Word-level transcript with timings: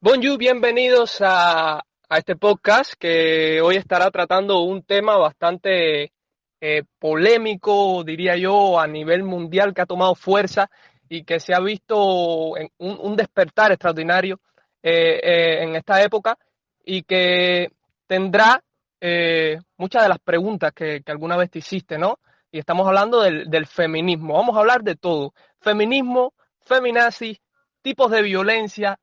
Bonjour, 0.00 0.36
bienvenidos 0.36 1.20
a, 1.20 1.78
a, 1.78 2.18
este 2.18 2.34
podcast 2.34 2.94
que 2.98 3.60
hoy 3.60 3.76
estará 3.76 4.10
tratando 4.10 4.62
un 4.62 4.82
tema 4.82 5.16
bastante 5.16 6.12
eh, 6.60 6.82
polémico, 6.98 8.02
diría 8.02 8.36
yo, 8.36 8.80
a 8.80 8.88
nivel 8.88 9.22
mundial 9.22 9.72
que 9.72 9.82
ha 9.82 9.86
tomado 9.86 10.16
fuerza 10.16 10.68
y 11.08 11.22
que 11.22 11.38
se 11.38 11.54
ha 11.54 11.60
visto 11.60 12.56
en 12.56 12.70
un, 12.78 12.98
un 13.00 13.14
despertar 13.14 13.70
extraordinario 13.70 14.40
eh, 14.82 15.20
eh, 15.22 15.62
en 15.62 15.76
esta 15.76 16.02
época 16.02 16.36
y 16.84 17.02
que 17.04 17.70
tendrá 18.06 18.62
eh, 19.00 19.58
muchas 19.76 20.02
de 20.02 20.08
las 20.08 20.18
preguntas 20.18 20.72
que, 20.72 21.02
que, 21.02 21.12
alguna 21.12 21.36
vez 21.36 21.50
te 21.50 21.60
hiciste, 21.60 21.98
¿no? 21.98 22.18
Y 22.50 22.58
estamos 22.58 22.86
hablando 22.86 23.20
del, 23.22 23.48
del 23.48 23.66
feminismo. 23.66 24.34
Vamos 24.34 24.56
a 24.56 24.60
hablar 24.60 24.82
de 24.82 24.96
todo. 24.96 25.34
Feminismo, 25.60 26.34
feminazi, 26.60 27.40
tipos 27.80 28.10
de 28.10 28.22
violencia, 28.22 28.98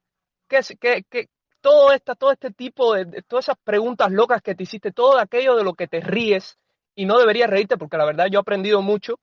que, 0.47 0.59
que, 0.79 1.03
que 1.09 1.29
todo, 1.61 1.91
esta, 1.91 2.15
todo 2.15 2.31
este 2.31 2.51
tipo 2.51 2.95
de, 2.95 3.21
todas 3.23 3.45
esas 3.45 3.57
preguntas 3.63 4.11
locas 4.11 4.41
que 4.41 4.55
te 4.55 4.63
hiciste, 4.63 4.91
todo 4.91 5.17
aquello 5.17 5.55
de 5.55 5.63
lo 5.63 5.73
que 5.73 5.87
te 5.87 6.01
ríes 6.01 6.57
y 6.95 7.05
no 7.05 7.17
deberías 7.19 7.49
reírte 7.49 7.77
porque 7.77 7.97
la 7.97 8.05
verdad 8.05 8.27
yo 8.29 8.39
he 8.39 8.41
aprendido 8.41 8.81
mucho 8.81 9.19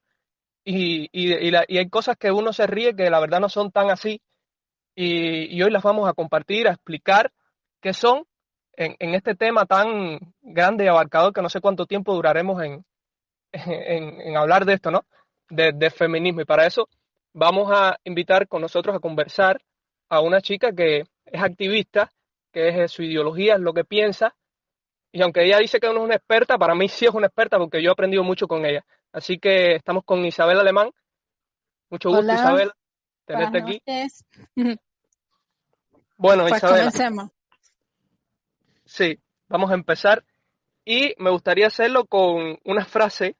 y, 0.65 1.09
y, 1.13 1.35
y 1.49 1.79
hay 1.79 1.89
cosas 1.89 2.17
que 2.17 2.33
uno 2.33 2.53
se 2.53 2.67
ríe 2.67 2.95
que 2.95 3.11
la 3.11 3.21
verdad 3.21 3.41
no 3.41 3.49
son 3.49 3.71
tan 3.71 3.91
así 3.91 4.21
y, 4.97 5.63
hoy 5.63 5.71
las 5.71 5.83
vamos 5.83 6.09
a 6.09 6.15
compartir, 6.15 6.67
a 6.67 6.73
explicar 6.73 7.31
qué 7.81 7.93
son 7.93 8.25
en, 8.73 8.97
en, 8.99 9.15
este 9.15 9.35
tema 9.35 9.67
tan 9.67 10.19
grande 10.43 10.85
y 10.85 10.89
abarcador 10.89 11.33
que 11.33 11.43
no 11.43 11.49
sé 11.49 11.61
cuánto 11.61 11.87
tiempo 11.87 12.15
duraremos 12.15 12.63
en, 12.63 12.85
en, 13.53 14.21
en 14.21 14.37
hablar 14.37 14.65
de 14.65 14.75
esto, 14.75 14.91
¿no? 14.91 15.05
De, 15.49 15.73
de 15.73 15.91
feminismo 15.91 16.41
y 16.41 16.45
para 16.45 16.67
eso 16.67 16.89
vamos 17.33 17.71
a 17.73 17.99
invitar 18.05 18.49
con 18.49 18.63
nosotros 18.63 18.97
a 18.97 19.01
conversar 19.01 19.61
a 20.09 20.21
una 20.21 20.41
chica 20.41 20.73
que 20.73 21.05
es 21.27 21.43
activista, 21.43 22.11
que 22.53 22.85
es 22.85 22.91
su 22.91 23.03
ideología, 23.03 23.55
es 23.55 23.61
lo 23.61 23.75
que 23.75 23.85
piensa, 23.85 24.35
y 25.17 25.23
aunque 25.23 25.45
ella 25.45 25.59
dice 25.59 25.81
que 25.81 25.87
no 25.87 25.95
es 25.95 26.05
una 26.05 26.17
experta, 26.17 26.59
para 26.59 26.75
mí 26.75 26.89
sí 26.89 27.07
es 27.07 27.15
una 27.15 27.29
experta 27.29 27.57
porque 27.57 27.83
yo 27.83 27.89
he 27.89 27.93
aprendido 27.93 28.23
mucho 28.23 28.47
con 28.47 28.67
ella. 28.67 28.85
Así 29.13 29.39
que 29.39 29.77
estamos 29.77 30.05
con 30.05 30.23
Isabel 30.27 30.61
Alemán. 30.61 30.91
Mucho 31.89 32.11
gusto, 32.11 32.23
Hola. 32.23 32.35
Isabel, 32.35 32.73
tenerte 33.25 33.59
aquí. 33.59 33.81
Noches. 33.87 34.25
Bueno, 36.17 36.45
Pues 36.45 36.57
Isabel. 36.57 36.79
comencemos. 36.79 37.31
Sí, 38.85 39.19
vamos 39.49 39.71
a 39.71 39.75
empezar. 39.75 40.25
Y 40.85 41.15
me 41.19 41.31
gustaría 41.31 41.67
hacerlo 41.67 42.05
con 42.07 42.59
una 42.65 42.85
frase 42.85 43.37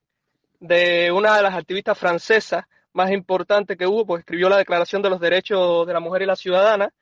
de 0.61 1.13
una 1.13 1.37
de 1.37 1.43
las 1.43 1.55
activistas 1.55 1.97
francesas 1.99 2.65
más 2.93 3.11
importantes 3.13 3.77
que 3.77 3.87
hubo, 3.87 4.07
pues 4.07 4.21
escribió 4.21 4.49
la 4.49 4.57
Declaración 4.57 5.03
de 5.03 5.11
los 5.11 5.21
Derechos 5.21 5.87
de 5.87 5.93
la 5.93 6.01
Mujer 6.01 6.23
y 6.23 6.27
la 6.27 6.35
Ciudadana, 6.35 6.93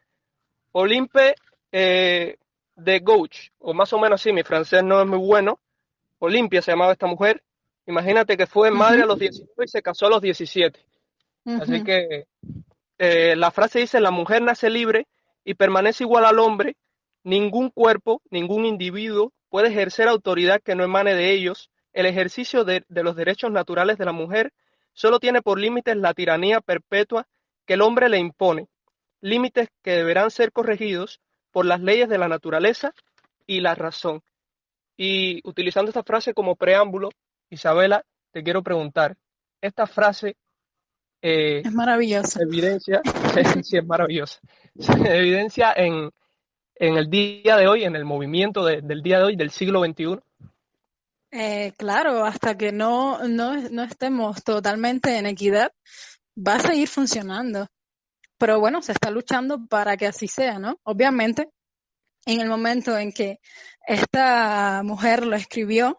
Olympe 0.72 1.36
eh, 1.70 2.36
de 2.74 2.98
Gauche, 2.98 3.52
o 3.60 3.72
más 3.72 3.92
o 3.92 3.98
menos 3.98 4.20
así, 4.20 4.32
mi 4.32 4.42
francés 4.42 4.82
no 4.82 5.00
es 5.00 5.06
muy 5.06 5.18
bueno, 5.18 5.60
Olimpia 6.18 6.60
se 6.62 6.72
llamaba 6.72 6.92
esta 6.92 7.06
mujer, 7.06 7.42
imagínate 7.86 8.36
que 8.36 8.46
fue 8.48 8.70
madre 8.72 8.98
uh 8.98 9.00
-huh. 9.00 9.04
a 9.04 9.06
los 9.06 9.18
19 9.20 9.64
y 9.64 9.68
se 9.68 9.82
casó 9.82 10.06
a 10.06 10.10
los 10.10 10.20
17. 10.20 10.80
Uh 11.44 11.52
-huh. 11.52 11.62
Así 11.62 11.84
que 11.84 12.26
eh, 12.98 13.36
la 13.36 13.52
frase 13.52 13.78
dice, 13.78 14.00
la 14.00 14.10
mujer 14.10 14.42
nace 14.42 14.68
libre 14.68 15.06
y 15.44 15.54
permanece 15.54 16.04
igual 16.04 16.24
al 16.24 16.38
hombre, 16.38 16.76
ningún 17.22 17.70
cuerpo, 17.70 18.22
ningún 18.30 18.64
individuo 18.64 19.32
puede 19.48 19.68
ejercer 19.68 20.08
autoridad 20.08 20.60
que 20.62 20.74
no 20.74 20.84
emane 20.84 21.14
de 21.14 21.32
ellos, 21.32 21.70
el 21.92 22.06
ejercicio 22.06 22.64
de, 22.64 22.84
los 22.88 23.14
derechos 23.14 23.50
naturales 23.52 23.98
de 23.98 24.04
la 24.04 24.12
mujer 24.12 24.52
solo 24.92 25.20
tiene 25.20 25.42
por 25.42 25.60
límites 25.60 25.96
la 25.96 26.12
tiranía 26.12 26.60
perpetua 26.60 27.26
que 27.66 27.74
el 27.74 27.82
hombre 27.82 28.08
le 28.08 28.18
impone, 28.18 28.66
límites 29.20 29.68
que 29.82 29.92
deberán 29.92 30.30
ser 30.30 30.52
corregidos 30.52 31.20
por 31.52 31.66
las 31.66 31.80
leyes 31.80 32.08
de 32.08 32.18
la 32.18 32.28
naturaleza 32.28 32.92
y 33.46 33.60
la 33.60 33.74
razón. 33.74 34.22
Y 34.96 35.40
utilizando 35.48 35.90
esta 35.90 36.02
frase 36.02 36.34
como 36.34 36.56
preámbulo, 36.56 37.10
Isabela, 37.48 38.04
te 38.32 38.42
quiero 38.42 38.62
preguntar, 38.62 39.16
esta 39.60 39.86
frase 39.86 40.36
eh, 41.26 41.62
es 41.64 41.72
maravillosa. 41.72 42.42
Evidencia, 42.42 43.00
sí, 43.62 43.78
es. 43.78 44.40
Se 44.78 45.18
evidencia 45.18 45.72
en, 45.74 46.10
en, 46.74 46.96
el 46.98 47.08
día 47.08 47.56
de 47.56 47.66
hoy, 47.66 47.84
en 47.84 47.96
el 47.96 48.04
movimiento 48.04 48.62
de, 48.62 48.82
del 48.82 49.02
día 49.02 49.18
de 49.18 49.24
hoy, 49.24 49.36
del 49.36 49.50
siglo 49.50 49.82
XXI. 49.82 50.20
Eh, 51.30 51.72
claro, 51.78 52.26
hasta 52.26 52.58
que 52.58 52.72
no, 52.72 53.26
no, 53.26 53.56
no 53.70 53.82
estemos 53.84 54.44
totalmente 54.44 55.16
en 55.16 55.24
equidad, 55.24 55.72
va 56.36 56.56
a 56.56 56.60
seguir 56.60 56.88
funcionando. 56.88 57.68
Pero 58.36 58.60
bueno, 58.60 58.82
se 58.82 58.92
está 58.92 59.10
luchando 59.10 59.66
para 59.66 59.96
que 59.96 60.06
así 60.06 60.28
sea, 60.28 60.58
¿no? 60.58 60.78
Obviamente, 60.82 61.48
en 62.26 62.42
el 62.42 62.50
momento 62.50 62.98
en 62.98 63.12
que 63.12 63.40
esta 63.86 64.82
mujer 64.84 65.24
lo 65.24 65.36
escribió, 65.36 65.96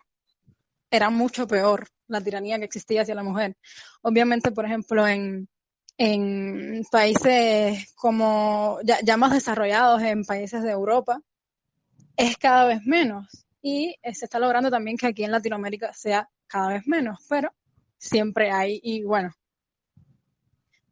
era 0.91 1.09
mucho 1.09 1.47
peor 1.47 1.87
la 2.07 2.21
tiranía 2.21 2.57
que 2.59 2.65
existía 2.65 3.01
hacia 3.01 3.15
la 3.15 3.23
mujer. 3.23 3.57
Obviamente, 4.01 4.51
por 4.51 4.65
ejemplo, 4.65 5.07
en, 5.07 5.47
en 5.97 6.83
países 6.91 7.93
como 7.95 8.79
ya, 8.83 8.99
ya, 9.03 9.17
más 9.17 9.33
desarrollados, 9.33 10.01
en 10.01 10.25
países 10.25 10.63
de 10.63 10.71
Europa, 10.71 11.21
es 12.17 12.37
cada 12.37 12.65
vez 12.65 12.81
menos. 12.85 13.45
Y 13.61 13.95
se 14.03 14.25
está 14.25 14.39
logrando 14.39 14.69
también 14.69 14.97
que 14.97 15.07
aquí 15.07 15.23
en 15.23 15.31
Latinoamérica 15.31 15.93
sea 15.93 16.29
cada 16.47 16.69
vez 16.69 16.83
menos, 16.85 17.19
pero 17.27 17.51
siempre 17.97 18.51
hay, 18.51 18.79
y 18.83 19.03
bueno. 19.03 19.31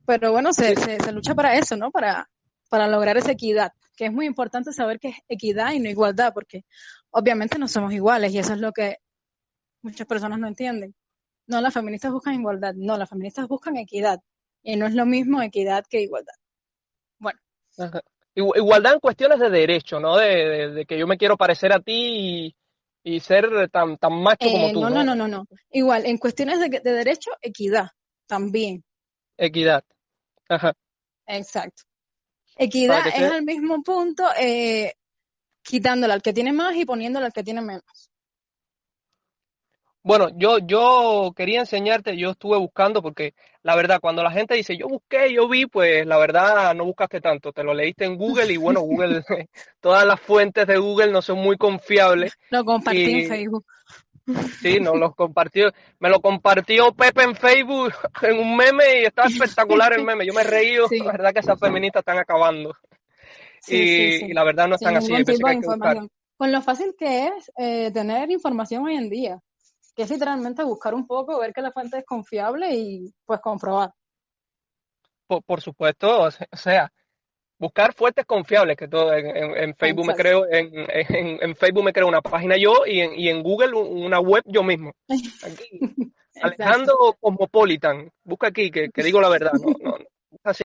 Pero 0.06 0.32
bueno, 0.32 0.52
se, 0.52 0.76
se, 0.76 1.00
se 1.00 1.12
lucha 1.12 1.36
para 1.36 1.56
eso, 1.58 1.78
¿no? 1.78 1.92
Para, 1.92 2.30
para 2.70 2.88
lograr 2.88 3.16
esa 3.18 3.32
equidad, 3.32 3.72
que 3.96 4.06
es 4.06 4.12
muy 4.12 4.26
importante 4.26 4.74
saber 4.74 5.00
que 5.00 5.10
es 5.10 5.18
equidad 5.30 5.74
y 5.74 5.80
no 5.80 5.90
igualdad, 5.90 6.34
porque 6.34 6.66
obviamente 7.12 7.60
no 7.60 7.68
somos 7.68 7.94
iguales 7.94 8.34
y 8.34 8.40
eso 8.40 8.54
es 8.54 8.60
lo 8.60 8.72
que 8.72 8.98
muchas 9.84 10.08
personas 10.08 10.40
no 10.40 10.48
entienden. 10.48 10.96
No, 11.48 11.62
las 11.62 11.74
feministas 11.74 12.12
buscan 12.12 12.36
igualdad, 12.36 12.74
no, 12.76 12.98
las 12.98 13.10
feministas 13.10 13.48
buscan 13.48 13.78
equidad. 13.78 14.20
Y 14.62 14.76
no 14.76 14.86
es 14.86 14.94
lo 14.94 15.06
mismo 15.06 15.42
equidad 15.42 15.86
que 15.90 16.02
igualdad. 16.02 16.36
Bueno. 17.20 17.40
Ajá. 17.78 18.02
Igualdad 18.36 18.94
en 18.94 19.00
cuestiones 19.00 19.40
de 19.40 19.50
derecho, 19.50 20.00
¿no? 20.00 20.18
De, 20.18 20.28
de, 20.28 20.72
de, 20.72 20.86
que 20.86 20.98
yo 20.98 21.06
me 21.06 21.18
quiero 21.18 21.38
parecer 21.38 21.72
a 21.72 21.80
ti 21.80 22.56
y, 23.04 23.16
y 23.16 23.20
ser 23.20 23.70
tan, 23.70 23.98
tan 23.98 24.14
macho 24.24 24.48
eh, 24.48 24.52
como 24.52 24.72
tú. 24.72 24.82
No, 24.82 24.90
no, 24.90 25.04
no, 25.04 25.16
no, 25.16 25.28
no. 25.28 25.46
Igual, 25.72 26.06
en 26.06 26.18
cuestiones 26.18 26.60
de, 26.60 26.80
de 26.80 26.94
derecho, 26.94 27.30
equidad, 27.42 27.90
también. 28.26 28.84
Equidad. 29.38 29.84
Ajá. 30.50 30.74
Exacto. 31.28 31.84
Equidad 32.56 33.06
es 33.08 33.32
al 33.32 33.44
mismo 33.44 33.84
punto, 33.84 34.26
eh, 34.40 34.94
quitándole 35.62 36.14
al 36.14 36.22
que 36.22 36.34
tiene 36.34 36.54
más 36.54 36.76
y 36.76 36.86
poniéndole 36.86 37.28
al 37.28 37.34
que 37.34 37.44
tiene 37.44 37.62
menos. 37.62 38.12
Bueno, 40.04 40.28
yo, 40.36 40.58
yo 40.60 41.32
quería 41.34 41.62
enseñarte, 41.62 42.18
yo 42.18 42.32
estuve 42.32 42.58
buscando 42.58 43.02
porque 43.02 43.34
la 43.62 43.78
verdad, 43.78 44.02
cuando 44.02 44.22
la 44.22 44.32
gente 44.32 44.54
dice 44.54 44.76
yo 44.76 44.90
busqué, 44.90 45.34
yo 45.34 45.48
vi, 45.48 45.66
pues 45.66 46.06
la 46.06 46.18
verdad 46.18 46.76
no 46.76 46.84
buscaste 46.84 47.22
tanto, 47.22 47.54
te 47.54 47.64
lo 47.64 47.74
leíste 47.74 48.04
en 48.04 48.18
Google 48.18 48.52
y 48.52 48.58
bueno, 48.58 48.82
Google, 48.82 49.24
todas 49.80 50.06
las 50.06 50.20
fuentes 50.20 50.68
de 50.68 50.78
Google 50.78 51.12
no 51.12 51.22
son 51.22 51.40
muy 51.40 51.58
confiables. 51.58 52.38
Lo 52.50 52.66
compartí 52.66 53.00
y, 53.00 53.22
en 53.22 53.30
Facebook. 53.30 53.66
Sí, 54.62 54.82
no 54.82 54.96
los 54.96 55.16
compartió, 55.16 55.72
me 56.00 56.10
lo 56.10 56.20
compartió 56.20 56.94
Pepe 56.94 57.24
en 57.24 57.36
Facebook 57.36 57.94
en 58.24 58.40
un 58.40 58.58
meme 58.58 59.02
y 59.02 59.06
está 59.06 59.24
espectacular 59.24 59.94
el 59.94 60.04
meme, 60.04 60.26
yo 60.26 60.34
me 60.34 60.44
reí, 60.44 60.76
sí. 60.90 61.00
la 61.00 61.14
verdad 61.14 61.34
que 61.34 61.40
esas 61.40 61.58
feministas 61.58 62.02
están 62.02 62.18
acabando. 62.18 62.76
Sí, 63.62 63.78
y, 63.78 64.20
sí, 64.20 64.26
y, 64.26 64.34
la 64.34 64.44
verdad 64.44 64.68
no 64.68 64.76
están 64.76 64.98
así. 64.98 65.14
Con 66.36 66.52
lo 66.52 66.62
fácil 66.62 66.94
que 66.98 67.28
es 67.28 67.52
eh, 67.58 67.90
tener 67.94 68.30
información 68.30 68.84
hoy 68.84 68.96
en 68.96 69.10
día 69.10 69.42
que 69.96 70.04
es 70.04 70.10
literalmente 70.10 70.64
buscar 70.64 70.94
un 70.94 71.06
poco, 71.06 71.40
ver 71.40 71.54
que 71.54 71.62
la 71.62 71.72
fuente 71.72 72.00
es 72.00 72.06
confiable 72.06 72.74
y 72.74 73.14
pues 73.26 73.40
comprobar. 73.40 73.92
Por, 75.28 75.44
por 75.44 75.62
supuesto, 75.62 76.24
o 76.24 76.32
sea, 76.32 76.92
buscar 77.64 77.94
fuentes 77.94 78.26
confiables, 78.26 78.76
que 78.76 78.88
todo 78.88 79.14
en, 79.14 79.26
en, 79.26 79.58
en 79.58 79.76
Facebook 79.76 80.10
Exacto. 80.10 80.12
me 80.12 80.16
creo, 80.16 80.46
en, 80.52 81.40
en, 81.42 81.56
Facebook 81.56 81.84
me 81.84 81.94
creo 81.94 82.08
una 82.08 82.22
página 82.22 82.58
yo 82.58 82.86
y 82.86 83.00
en, 83.00 83.18
y 83.18 83.30
en 83.30 83.42
Google 83.42 83.74
una 83.74 84.20
web 84.20 84.44
yo 84.46 84.64
mismo. 84.64 84.94
Aquí, 85.08 85.80
Alejandro 86.42 87.16
Cosmopolitan, 87.20 88.12
busca 88.24 88.48
aquí, 88.48 88.72
que, 88.72 88.90
que 88.90 89.04
digo 89.04 89.22
la 89.22 89.30
verdad, 89.30 89.54
no, 89.54 89.72
no, 89.80 89.98
no, 89.98 90.06
así. 90.44 90.64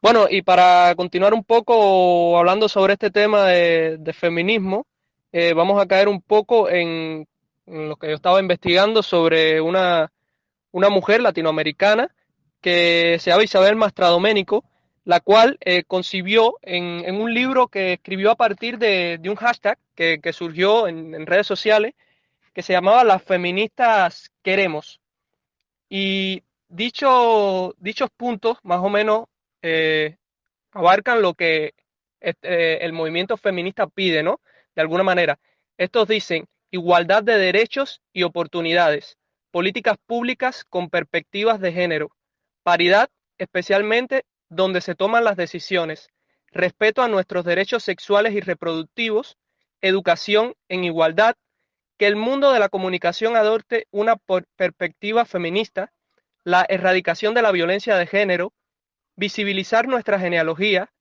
Bueno, 0.00 0.26
y 0.30 0.42
para 0.42 0.94
continuar 0.94 1.34
un 1.34 1.42
poco 1.42 2.38
hablando 2.38 2.68
sobre 2.68 2.92
este 2.92 3.10
tema 3.10 3.46
de, 3.46 3.96
de 3.98 4.12
feminismo, 4.12 4.86
eh, 5.32 5.54
vamos 5.54 5.82
a 5.82 5.86
caer 5.86 6.08
un 6.08 6.22
poco 6.22 6.70
en 6.70 7.26
lo 7.70 7.96
que 7.96 8.08
yo 8.08 8.14
estaba 8.14 8.40
investigando 8.40 9.02
sobre 9.02 9.60
una, 9.60 10.10
una 10.72 10.88
mujer 10.88 11.20
latinoamericana 11.20 12.14
que 12.60 13.18
se 13.20 13.30
llama 13.30 13.44
Isabel 13.44 13.76
Mastradoménico, 13.76 14.64
la 15.04 15.20
cual 15.20 15.58
eh, 15.60 15.84
concibió 15.84 16.58
en, 16.62 17.14
un 17.14 17.32
libro 17.32 17.68
que 17.68 17.94
escribió 17.94 18.30
a 18.30 18.36
partir 18.36 18.78
de, 18.78 19.20
un 19.24 19.36
hashtag 19.36 19.78
que, 19.94 20.32
surgió 20.32 20.86
en, 20.88 21.26
redes 21.26 21.46
sociales 21.46 21.94
que 22.52 22.62
se 22.62 22.72
llamaba 22.72 23.04
Las 23.04 23.22
feministas 23.22 24.30
queremos. 24.42 25.00
Y 25.88 26.42
dicho, 26.68 27.74
dichos 27.78 28.10
puntos 28.16 28.58
más 28.62 28.80
o 28.80 28.90
menos 28.90 29.26
eh, 29.62 30.16
abarcan 30.72 31.22
lo 31.22 31.34
que 31.34 31.74
este, 32.20 32.84
el 32.84 32.92
movimiento 32.92 33.36
feminista 33.36 33.86
pide, 33.86 34.22
¿no? 34.22 34.40
De 34.74 34.82
alguna 34.82 35.04
manera. 35.04 35.38
Estos 35.78 36.08
dicen 36.08 36.46
igualdad 36.70 37.22
de 37.22 37.38
derechos 37.38 38.02
y 38.12 38.22
oportunidades, 38.24 39.16
políticas 39.50 39.96
públicas 40.06 40.64
con 40.68 40.90
perspectivas 40.90 41.60
de 41.60 41.72
género, 41.72 42.10
paridad, 42.62 43.08
especialmente 43.38 44.24
donde 44.48 44.80
se 44.80 44.94
toman 44.94 45.24
las 45.24 45.36
decisiones, 45.36 46.08
respeto 46.50 47.02
a 47.02 47.08
nuestros 47.08 47.44
derechos 47.44 47.82
sexuales 47.82 48.34
y 48.34 48.40
reproductivos, 48.40 49.36
educación 49.80 50.54
en 50.68 50.84
igualdad, 50.84 51.36
que 51.96 52.06
el 52.06 52.16
mundo 52.16 52.52
de 52.52 52.60
la 52.60 52.68
comunicación 52.68 53.36
adopte 53.36 53.86
una 53.90 54.16
perspectiva 54.56 55.24
feminista, 55.24 55.92
la 56.44 56.64
erradicación 56.68 57.34
de 57.34 57.42
la 57.42 57.52
violencia 57.52 57.96
de 57.96 58.06
género, 58.06 58.52
visibilizar 59.16 59.88
nuestra 59.88 60.18
genealogía, 60.20 60.92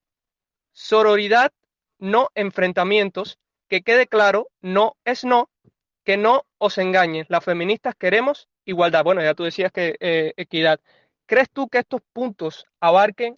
sororidad, 0.71 1.51
no 1.99 2.29
enfrentamientos, 2.35 3.37
que 3.67 3.81
quede 3.81 4.07
claro, 4.07 4.47
no 4.61 4.95
es 5.05 5.23
no, 5.23 5.49
que 6.07 6.15
no 6.15 6.45
os 6.57 6.77
engañen, 6.77 7.25
las 7.27 7.43
feministas 7.43 7.93
queremos 7.93 8.47
igualdad. 8.63 9.03
Bueno, 9.03 9.21
ya 9.21 9.33
tú 9.33 9.43
decías 9.43 9.73
que 9.73 9.97
eh, 9.99 10.33
equidad. 10.37 10.79
¿Crees 11.25 11.49
tú 11.51 11.67
que 11.67 11.79
estos 11.79 11.99
puntos 12.13 12.65
abarquen 12.79 13.37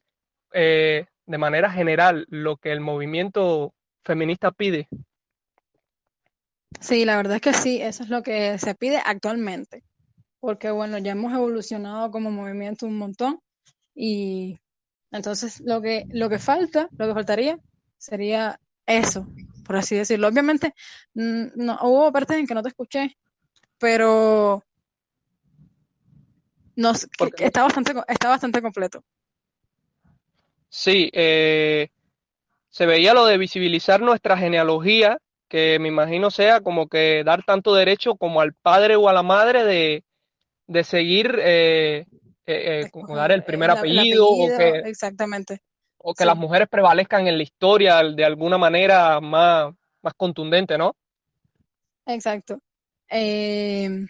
eh, 0.54 1.08
de 1.26 1.38
manera 1.40 1.72
general 1.72 2.28
lo 2.30 2.58
que 2.58 2.72
el 2.72 2.80
movimiento 2.80 3.74
feminista 4.04 4.52
pide? 4.52 4.88
Sí, 6.80 7.06
la 7.06 7.18
verdad 7.18 7.38
es 7.38 7.42
que 7.42 7.54
sí, 7.54 7.82
eso 7.82 8.04
es 8.04 8.10
lo 8.10 8.22
que 8.22 8.60
se 8.60 8.76
pide 8.76 9.02
actualmente, 9.04 9.84
porque 10.40 10.70
bueno, 10.70 11.00
ya 11.00 11.14
hemos 11.14 11.34
evolucionado 11.34 12.12
como 12.12 12.30
movimiento 12.30 12.86
un 12.86 13.00
montón 13.00 13.40
y 13.96 14.60
entonces 15.10 15.60
lo 15.62 15.82
que, 15.82 16.06
lo 16.10 16.30
que 16.30 16.38
falta, 16.38 16.88
lo 17.00 17.08
que 17.08 17.14
faltaría 17.16 17.58
sería 17.98 18.60
eso, 18.86 19.26
por 19.70 19.76
así 19.76 19.96
decirlo. 19.96 20.28
Obviamente, 20.28 20.74
no, 21.14 21.78
hubo 21.84 22.12
partes 22.12 22.38
en 22.38 22.48
que 22.48 22.56
no 22.56 22.64
te 22.64 22.70
escuché, 22.70 23.16
pero 23.78 24.64
está, 27.38 27.62
bastante, 27.62 27.94
está 28.08 28.30
bastante 28.30 28.64
completo. 28.64 29.04
Sí, 30.70 31.12
eh, 31.14 31.90
se 32.70 32.88
veía 32.88 33.14
lo 33.14 33.28
de 33.28 33.38
visibilizar 33.38 34.02
nuestra 34.02 34.36
genealogía, 34.36 35.20
que 35.48 35.78
me 35.78 35.90
imagino 35.90 36.32
sea 36.32 36.62
como 36.62 36.88
que 36.88 37.24
dar 37.24 37.44
tanto 37.44 37.76
derecho 37.76 38.16
como 38.16 38.42
al 38.42 38.56
padre 38.56 38.96
o 38.96 39.08
a 39.08 39.14
la 39.14 39.22
madre 39.22 39.66
de, 39.66 40.04
de 40.66 40.84
seguir, 40.84 41.38
eh, 41.44 42.08
eh, 42.48 42.90
como 42.92 43.16
dar 43.16 43.32
el 43.32 43.44
primer 43.44 43.70
apellido, 43.70 44.28
o 44.32 44.48
que, 44.48 44.80
exactamente. 44.86 45.62
O 46.00 46.14
que 46.14 46.26
las 46.26 46.36
mujeres 46.36 46.68
prevalezcan 46.68 47.28
en 47.28 47.38
la 47.38 47.44
historia 47.44 48.02
de 48.04 48.26
alguna 48.26 48.58
manera 48.58 49.20
más, 49.20 49.74
más 50.02 50.14
contundente, 50.16 50.78
¿no? 50.78 50.96
Exacto. 52.06 52.60
Eh, 53.10 54.08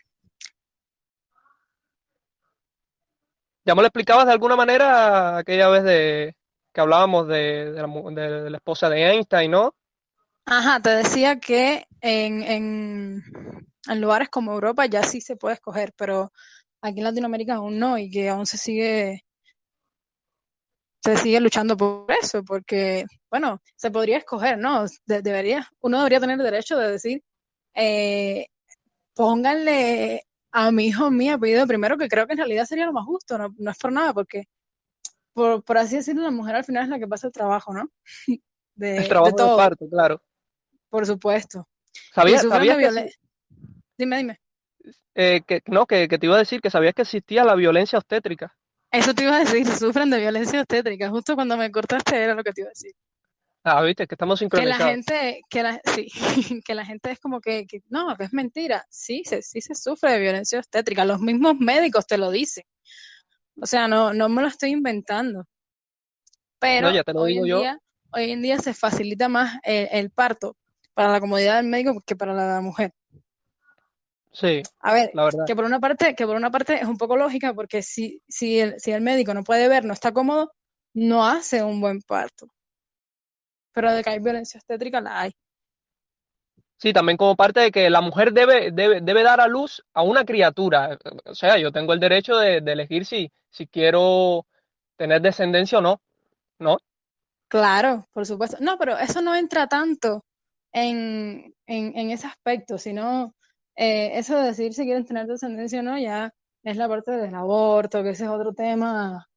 Ya 3.69 3.75
me 3.75 3.83
lo 3.83 3.87
explicabas 3.87 4.25
de 4.25 4.31
alguna 4.31 4.55
manera 4.55 5.37
aquella 5.37 5.69
vez 5.69 5.83
de 5.83 6.35
que 6.73 6.81
hablábamos 6.81 7.27
de, 7.27 7.71
la, 8.49 8.57
esposa 8.57 8.89
de 8.89 9.11
Einstein, 9.11 9.51
¿no? 9.51 9.75
Ajá, 10.47 10.79
te 10.79 10.89
decía 10.89 11.39
que 11.39 11.85
en, 12.01 12.41
en, 12.41 14.01
lugares 14.01 14.29
como 14.29 14.53
Europa 14.53 14.87
ya 14.87 15.03
sí 15.03 15.21
se 15.21 15.35
puede 15.35 15.53
escoger, 15.53 15.93
pero 15.95 16.31
aquí 16.81 16.97
en 16.97 17.03
Latinoamérica 17.03 17.57
aún 17.57 17.77
no 17.77 17.99
y 17.99 18.09
que 18.09 18.29
aún 18.29 18.47
se 18.47 18.57
sigue 18.57 19.23
se 21.03 21.17
sigue 21.17 21.39
luchando 21.39 21.77
por 21.77 22.11
eso, 22.11 22.43
porque, 22.43 23.05
bueno, 23.29 23.61
se 23.75 23.91
podría 23.91 24.17
escoger, 24.17 24.57
¿no? 24.57 24.85
debería, 25.05 25.67
uno 25.81 25.97
debería 25.99 26.19
tener 26.19 26.37
el 26.37 26.43
derecho 26.43 26.77
de 26.77 26.91
decir, 26.91 27.23
eh, 27.73 28.47
pónganle 29.13 30.23
a 30.51 30.71
mi 30.71 30.87
hijo 30.87 31.11
mi 31.11 31.29
apellido 31.29 31.67
primero, 31.67 31.97
que 31.97 32.07
creo 32.07 32.27
que 32.27 32.33
en 32.33 32.39
realidad 32.39 32.65
sería 32.65 32.85
lo 32.85 32.93
más 32.93 33.05
justo, 33.05 33.37
no, 33.37 33.71
es 33.71 33.77
por 33.77 33.91
nada, 33.91 34.13
porque 34.13 34.45
por, 35.33 35.63
por, 35.63 35.77
así 35.77 35.97
decirlo, 35.97 36.23
la 36.23 36.31
mujer 36.31 36.55
al 36.55 36.65
final 36.65 36.83
es 36.83 36.89
la 36.89 36.99
que 36.99 37.07
pasa 37.07 37.27
el 37.27 37.33
trabajo, 37.33 37.73
¿no? 37.73 37.89
De, 38.75 38.95
el 38.95 39.09
trabajo 39.09 39.31
de, 39.31 39.35
todo. 39.35 39.57
parto, 39.57 39.89
claro. 39.89 40.21
Por 40.89 41.05
supuesto. 41.05 41.67
¿Sabías, 42.13 42.43
Dime, 43.97 44.17
dime. 44.17 44.39
Eh, 45.13 45.41
que, 45.45 45.61
no, 45.65 45.85
que, 45.85 46.07
te 46.07 46.25
iba 46.25 46.35
a 46.35 46.39
decir 46.39 46.61
que 46.61 46.69
sabías 46.69 46.93
que 46.93 47.01
existía 47.01 47.43
la 47.43 47.55
violencia 47.55 47.99
obstétrica. 47.99 48.55
Eso 48.91 49.13
te 49.13 49.23
iba 49.23 49.35
a 49.35 49.39
decir, 49.39 49.65
sufren 49.79 50.09
de 50.09 50.19
violencia 50.19 50.61
obstétrica. 50.61 51.09
Justo 51.09 51.35
cuando 51.35 51.57
me 51.57 51.71
cortaste 51.71 52.15
era 52.15 52.33
lo 52.33 52.43
que 52.43 52.51
te 52.51 52.61
iba 52.61 52.69
a 52.69 52.71
decir. 52.71 52.91
Ah, 53.63 53.83
viste, 53.83 54.07
que 54.07 54.15
estamos 54.15 54.39
sincronizados. 54.39 54.77
Que 54.77 54.83
la 54.83 54.89
gente, 54.89 55.41
que 55.49 55.63
la, 55.63 55.81
sí, 55.93 56.07
que 56.65 56.75
la 56.75 56.85
gente 56.85 57.11
es 57.11 57.19
como 57.19 57.41
que, 57.41 57.67
no, 57.89 58.15
que 58.15 58.23
es 58.23 58.33
mentira. 58.33 58.85
Sí, 58.89 59.23
se, 59.25 59.41
sí 59.41 59.61
se 59.61 59.75
sufre 59.75 60.13
de 60.13 60.19
violencia 60.19 60.59
obstétrica. 60.59 61.05
Los 61.05 61.19
mismos 61.19 61.55
médicos 61.59 62.07
te 62.07 62.17
lo 62.17 62.31
dicen. 62.31 62.63
O 63.61 63.65
sea, 63.65 63.87
no, 63.87 64.13
no 64.13 64.29
me 64.29 64.41
lo 64.41 64.47
estoy 64.47 64.71
inventando. 64.71 65.45
Pero 66.59 66.89
hoy, 67.15 67.37
en 67.37 67.43
Día, 67.43 67.79
hoy 68.11 68.31
en 68.31 68.41
día 68.41 68.59
se 68.59 68.73
facilita 68.73 69.29
más 69.29 69.59
el, 69.63 70.11
parto 70.11 70.57
para 70.93 71.11
la 71.11 71.19
comodidad 71.19 71.57
del 71.57 71.67
médico 71.67 72.01
que 72.05 72.15
para 72.15 72.33
la 72.33 72.61
mujer. 72.61 72.93
Sí. 74.31 74.61
A 74.79 74.93
ver, 74.93 75.11
que 75.47 75.55
por 75.55 75.65
una 75.65 75.79
parte, 75.79 76.15
que 76.15 76.25
por 76.25 76.35
una 76.35 76.51
parte 76.51 76.75
es 76.75 76.87
un 76.87 76.97
poco 76.97 77.17
lógica, 77.17 77.53
porque 77.53 77.81
si, 77.81 78.21
si, 78.27 78.59
el, 78.59 78.79
si 78.79 78.91
el 78.91 79.01
médico 79.01 79.33
no 79.33 79.43
puede 79.43 79.67
ver, 79.67 79.85
no 79.85 79.93
está 79.93 80.11
cómodo, 80.11 80.51
no 80.93 81.25
hace 81.25 81.63
un 81.63 81.81
buen 81.81 82.01
parto 82.01 82.47
pero 83.79 83.93
de 83.93 84.03
que 84.03 84.09
hay 84.09 84.19
violencia 84.19 84.57
obstétrica 84.57 84.99
la 84.99 85.21
hay. 85.21 85.31
Sí, 86.77 86.91
también 86.91 87.17
como 87.17 87.37
parte 87.37 87.61
de 87.61 87.71
que 87.71 87.89
la 87.89 88.01
mujer 88.01 88.33
debe, 88.33 88.71
debe, 88.71 88.99
debe 88.99 89.23
dar 89.23 89.39
a 89.39 89.47
luz 89.47 89.83
a 89.93 90.01
una 90.01 90.25
criatura. 90.25 90.97
O 91.25 91.33
sea, 91.33 91.57
yo 91.57 91.71
tengo 91.71 91.93
el 91.93 91.99
derecho 92.01 92.35
de, 92.37 92.57
elegir 92.57 93.05
si, 93.05 93.31
si 93.49 93.67
quiero 93.67 94.45
tener 94.97 95.21
descendencia 95.21 95.77
o 95.77 95.81
no, 95.81 96.01
¿no? 96.57 96.77
Claro, 97.49 98.07
por 98.11 98.25
supuesto. 98.25 98.57
No, 98.59 98.77
pero 98.77 98.97
eso 98.97 99.21
no 99.21 99.33
entra 99.33 99.67
tanto 99.67 100.25
en, 100.73 101.53
ese 101.65 102.27
aspecto, 102.27 102.77
sino 102.77 103.33
eh, 103.79 104.19
eso 104.19 104.37
de 104.37 104.47
decir 104.47 104.73
si 104.73 104.83
quieren 104.83 105.05
tener 105.05 105.25
descendencia 105.27 105.79
o 105.79 105.83
no, 105.83 105.97
ya 105.97 106.33
es 106.63 106.77
la 106.77 106.87
parte 106.87 107.11
del 107.11 107.33
aborto, 107.33 108.03
que 108.03 108.09
ese 108.09 108.25
es 108.25 108.29
otro 108.29 108.53
tema 108.53 109.29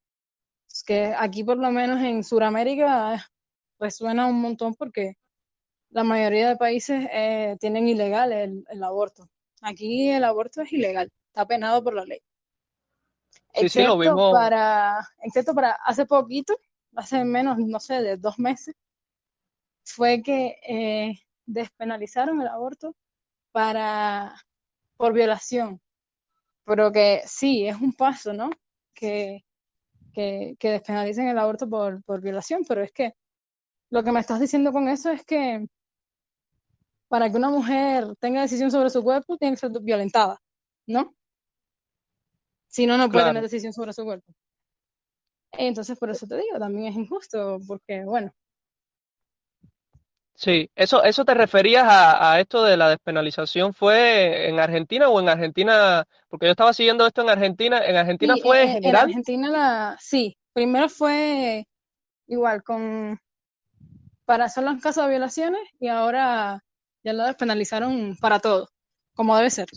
que 0.86 1.14
aquí 1.16 1.44
por 1.44 1.58
lo 1.58 1.70
menos 1.70 2.00
en 2.02 2.24
Sudamérica 2.24 3.30
resuena 3.78 4.26
un 4.26 4.40
montón 4.40 4.74
porque 4.74 5.14
la 5.90 6.04
mayoría 6.04 6.48
de 6.48 6.56
países 6.56 7.06
eh, 7.12 7.56
tienen 7.60 7.86
ilegal 7.86 8.32
el, 8.32 8.82
aborto. 8.82 9.28
Aquí 9.60 10.08
el 10.08 10.24
aborto 10.24 10.62
es 10.62 10.72
ilegal, 10.72 11.12
está 11.26 11.46
penado 11.46 11.84
por 11.84 11.94
la 11.94 12.04
ley. 12.04 12.20
Sí, 13.54 13.68
sí, 13.68 13.82
lo 13.82 13.96
mismo. 13.96 14.32
Para, 14.32 15.06
excepto 15.18 15.54
para 15.54 15.72
hace 15.84 16.06
poquito, 16.06 16.56
hace 16.96 17.22
menos, 17.24 17.58
no 17.58 17.78
sé, 17.78 18.00
de 18.00 18.16
dos 18.16 18.38
meses, 18.38 18.74
fue 19.84 20.22
que 20.22 20.56
eh, 20.66 21.14
despenalizaron 21.44 22.40
el 22.40 22.48
aborto 22.48 22.96
para 23.52 24.34
por 24.96 25.12
violación. 25.12 25.80
Pero 26.64 26.92
que 26.92 27.22
sí, 27.26 27.66
es 27.66 27.76
un 27.80 27.92
paso, 27.92 28.32
¿no? 28.32 28.50
Que, 28.94 29.44
que, 30.12 30.56
que 30.58 30.70
despenalicen 30.70 31.28
el 31.28 31.38
aborto 31.38 31.68
por, 31.68 32.02
por 32.04 32.20
violación, 32.20 32.64
pero 32.68 32.82
es 32.82 32.92
que 32.92 33.14
lo 33.90 34.02
que 34.02 34.12
me 34.12 34.20
estás 34.20 34.40
diciendo 34.40 34.72
con 34.72 34.88
eso 34.88 35.10
es 35.10 35.24
que 35.24 35.66
para 37.08 37.30
que 37.30 37.36
una 37.36 37.50
mujer 37.50 38.16
tenga 38.18 38.40
decisión 38.40 38.70
sobre 38.70 38.88
su 38.88 39.02
cuerpo, 39.02 39.36
tiene 39.36 39.54
que 39.54 39.60
ser 39.60 39.70
violentada, 39.82 40.38
¿no? 40.86 41.14
Si 42.68 42.86
no, 42.86 42.96
no 42.96 43.10
puede 43.10 43.26
tener 43.26 43.42
decisión 43.42 43.74
sobre 43.74 43.92
su 43.92 44.02
cuerpo. 44.02 44.32
Entonces, 45.52 45.98
por 45.98 46.08
eso 46.08 46.26
te 46.26 46.36
digo, 46.38 46.58
también 46.58 46.86
es 46.86 46.96
injusto, 46.96 47.58
porque, 47.68 48.02
bueno. 48.04 48.32
Sí, 50.34 50.70
eso, 50.74 51.04
eso 51.04 51.24
te 51.24 51.34
referías 51.34 51.84
a, 51.86 52.40
esto 52.40 52.64
de 52.64 52.76
la 52.76 52.88
despenalización, 52.88 53.74
¿fue 53.74 54.48
en 54.48 54.58
Argentina 54.58 55.08
o 55.08 55.20
en 55.20 55.28
Argentina? 55.28 56.04
Porque 56.28 56.46
yo 56.46 56.52
estaba 56.52 56.72
siguiendo 56.72 57.06
esto 57.06 57.22
en 57.22 57.30
Argentina, 57.30 57.84
¿en 57.84 57.96
Argentina 57.96 58.34
fue 58.42 58.62
en, 58.62 58.68
general? 58.72 59.02
En 59.02 59.08
Argentina, 59.10 59.48
la, 59.48 59.96
sí, 60.00 60.36
primero 60.52 60.88
fue 60.88 61.66
igual 62.26 62.62
con 62.62 63.20
para 64.24 64.48
solo 64.48 64.70
en 64.70 64.80
caso 64.80 65.02
de 65.02 65.10
violaciones 65.10 65.62
y 65.78 65.88
ahora 65.88 66.64
ya 67.04 67.12
lo 67.12 67.24
despenalizaron 67.24 68.16
para 68.20 68.40
todo, 68.40 68.68
como 69.14 69.36
debe 69.36 69.50
ser. 69.50 69.68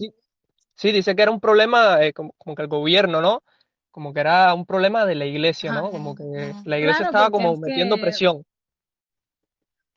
Sí, 0.75 0.91
dice 0.91 1.15
que 1.15 1.21
era 1.21 1.31
un 1.31 1.39
problema 1.39 2.01
eh, 2.01 2.13
como, 2.13 2.33
que 2.55 2.61
el 2.61 2.67
gobierno, 2.67 3.21
¿no? 3.21 3.43
como 3.91 4.13
que 4.13 4.19
era 4.19 4.53
un 4.53 4.65
problema 4.65 5.05
de 5.05 5.15
la 5.15 5.25
iglesia, 5.25 5.71
¿no? 5.71 5.89
Como 5.89 6.15
que 6.15 6.53
la 6.65 6.77
iglesia 6.77 7.05
estaba 7.05 7.29
como 7.29 7.55
metiendo 7.55 7.95
presión. 7.95 8.43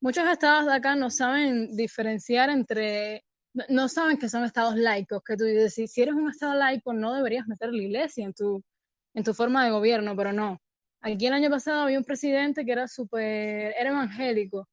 Muchos 0.00 0.28
estados 0.28 0.66
de 0.66 0.74
acá 0.74 0.94
no 0.94 1.10
saben 1.10 1.74
diferenciar 1.76 2.50
entre, 2.50 3.24
no 3.68 3.88
saben 3.88 4.16
que 4.18 4.28
son 4.28 4.44
estados 4.44 4.76
laicos, 4.76 5.22
que 5.24 5.36
tú 5.36 5.44
dices, 5.44 5.92
si, 5.92 6.02
eres 6.02 6.14
un 6.14 6.30
estado 6.30 6.54
laico 6.54 6.92
no 6.92 7.14
deberías 7.14 7.46
meter 7.48 7.72
la 7.72 7.82
iglesia 7.82 8.24
en 8.24 8.32
tu, 8.32 8.62
en 9.14 9.24
tu 9.24 9.34
forma 9.34 9.64
de 9.64 9.72
gobierno, 9.72 10.14
pero 10.16 10.32
no. 10.32 10.58
Aquí 11.00 11.26
el 11.26 11.32
año 11.32 11.50
pasado 11.50 11.82
había 11.82 11.98
un 11.98 12.04
presidente 12.04 12.64
que 12.64 12.72
era 12.72 12.88
súper, 12.88 13.74
era 13.78 13.90
evangélico. 13.90 14.68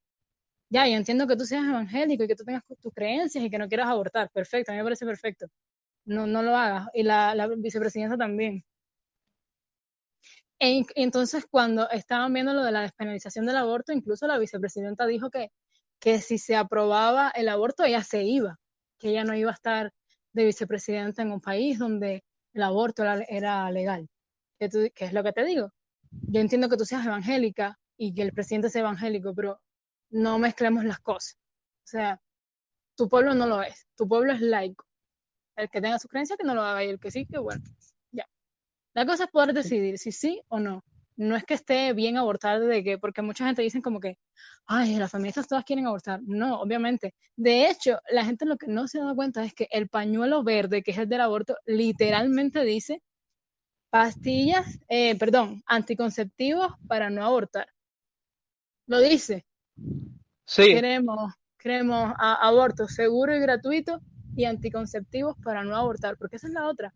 Ya, 0.70 0.88
yo 0.88 0.96
entiendo 0.96 1.27
que 1.27 1.36
tú 1.38 1.46
seas 1.46 1.65
evangélico 1.65 2.24
y 2.24 2.27
que 2.27 2.36
tú 2.36 2.44
tengas 2.46 2.63
tus 2.82 2.94
creencias 2.94 3.44
y 3.44 3.50
que 3.50 3.58
no 3.60 3.67
quieras 3.67 3.88
abortar. 3.88 4.29
Perfecto, 4.32 4.72
a 4.72 4.75
mí 4.75 4.79
me 4.79 4.86
parece 4.86 5.05
perfecto. 5.05 5.48
No, 6.05 6.27
no 6.27 6.44
lo 6.44 6.55
hagas. 6.58 6.88
Y 6.94 7.03
la, 7.03 7.36
la 7.36 7.48
vicepresidenta 7.48 8.17
también. 8.17 8.63
E 10.59 10.85
entonces, 10.95 11.45
cuando 11.50 11.89
estaban 11.89 12.33
viendo 12.33 12.53
lo 12.53 12.63
de 12.63 12.71
la 12.71 12.81
despenalización 12.81 13.45
del 13.45 13.57
aborto, 13.57 13.91
incluso 13.91 14.25
la 14.27 14.38
vicepresidenta 14.38 15.05
dijo 15.05 15.29
que, 15.29 15.51
que 16.00 16.21
si 16.21 16.38
se 16.38 16.55
aprobaba 16.55 17.29
el 17.29 17.50
aborto, 17.50 17.83
ella 17.83 18.03
se 18.03 18.24
iba, 18.24 18.57
que 18.97 19.09
ella 19.09 19.24
no 19.24 19.35
iba 19.35 19.51
a 19.51 19.53
estar 19.53 19.91
de 20.33 20.45
vicepresidenta 20.45 21.21
en 21.21 21.31
un 21.31 21.41
país 21.41 21.79
donde 21.79 22.24
el 22.53 22.63
aborto 22.63 23.03
era, 23.03 23.71
legal. 23.71 24.07
¿Qué, 24.59 24.69
es 24.95 25.13
lo 25.13 25.24
que 25.24 25.33
te 25.33 25.43
digo? 25.43 25.71
Yo 26.09 26.39
entiendo 26.39 26.69
que 26.69 26.77
tú 26.77 26.85
seas 26.85 27.05
evangélica 27.05 27.77
y 27.97 28.13
que 28.13 28.21
el 28.21 28.33
presidente 28.33 28.69
sea 28.69 28.81
evangélico, 28.81 29.33
pero 29.35 29.62
no 30.09 30.39
mezclemos 30.39 30.85
las 30.85 31.00
cosas. 31.00 31.38
O 31.83 31.88
sea, 31.88 32.21
tu 32.95 33.09
pueblo 33.09 33.33
no 33.33 33.45
lo 33.47 33.62
es, 33.62 33.88
tu 33.95 34.07
pueblo 34.07 34.31
es 34.31 34.41
laico. 34.41 34.85
El 35.57 35.69
que 35.69 35.81
tenga 35.81 36.00
su 36.00 36.07
creencia, 36.07 36.38
que 36.38 36.45
no 36.45 36.55
lo 36.55 36.63
haga, 36.63 36.83
y 36.83 36.89
el 36.89 37.00
que 37.00 37.12
sí, 37.12 37.25
que 37.25 37.38
bueno. 37.38 37.63
La 38.96 39.06
cosa 39.06 39.25
es 39.25 39.30
poder 39.30 39.54
decidir 39.54 40.00
si 40.00 40.12
sí 40.12 40.42
o 40.48 40.60
no. 40.60 40.84
No 41.18 41.36
es 41.36 41.44
que 41.44 41.54
esté 41.54 41.94
bien 41.94 42.18
abortar 42.18 42.60
de 42.60 42.84
que, 42.84 42.98
porque 42.98 43.22
mucha 43.22 43.46
gente 43.46 43.62
dice 43.62 43.82
como 43.82 44.00
que, 44.00 44.18
ay, 44.66 44.96
las 44.96 45.12
feministas 45.12 45.48
todas 45.48 45.64
quieren 45.64 45.86
abortar. 45.86 46.22
No, 46.24 46.62
obviamente. 46.62 47.14
De 47.36 47.70
hecho, 47.70 48.00
la 48.10 48.25
gente 48.25 48.46
lo 48.46 48.58
que 48.58 48.68
no 48.68 48.88
se 48.88 49.00
da 49.00 49.14
cuenta 49.14 49.44
es 49.44 49.54
que 49.54 49.68
el 49.72 49.88
pañuelo 49.88 50.44
verde, 50.44 50.82
que 50.82 50.92
es 50.92 50.98
el 50.98 51.08
del 51.08 51.22
aborto, 51.22 51.56
literalmente 51.66 52.64
dice 52.64 53.02
pastillas, 53.90 54.78
eh, 54.90 55.18
perdón, 55.18 55.64
anticonceptivos 55.66 56.74
para 56.86 57.10
no 57.10 57.24
abortar. 57.24 57.68
Lo 58.88 59.00
dice. 59.00 59.46
Sí. 60.46 60.66
Queremos, 60.74 61.34
queremos 61.58 62.14
aborto 62.18 62.90
seguro 62.90 63.34
y 63.34 63.40
gratuito 63.40 64.02
y 64.36 64.44
anticonceptivos 64.46 65.38
para 65.42 65.64
no 65.64 65.78
abortar, 65.78 66.18
porque 66.18 66.36
esa 66.36 66.48
es 66.48 66.54
la 66.54 66.68
otra. 66.68 66.94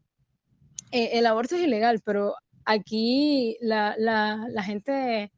Eh, 0.92 1.20
el 1.20 1.26
aborto 1.26 1.56
es 1.56 1.62
ilegal, 1.62 2.02
pero 2.04 2.36
aquí 2.66 3.58
la, 3.62 3.96
la, 3.98 4.64
gente 4.64 5.32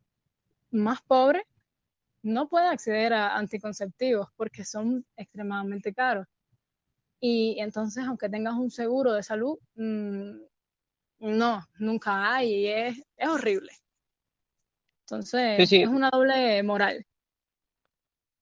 más 0.72 1.02
pobre 1.02 1.44
no 2.24 2.48
puede 2.48 2.68
acceder 2.68 3.14
a 3.14 3.38
anticonceptivos 3.38 4.30
porque 4.36 4.64
son 4.64 5.06
extremadamente 5.18 5.94
caros. 5.94 6.28
Y 7.20 7.58
entonces, 7.60 8.06
aunque 8.06 8.30
tengas 8.30 8.56
un 8.56 8.72
seguro 8.72 9.14
de 9.14 9.24
salud, 9.24 9.60
mm, 9.76 10.32
no, 11.20 11.68
nunca 11.80 12.34
hay 12.34 12.54
y 12.54 12.68
es, 12.68 12.98
es 13.18 13.28
horrible. 13.28 13.72
Entonces, 15.06 15.72
es 15.72 15.88
una 15.88 16.10
doble 16.10 16.64
moral. 16.64 17.06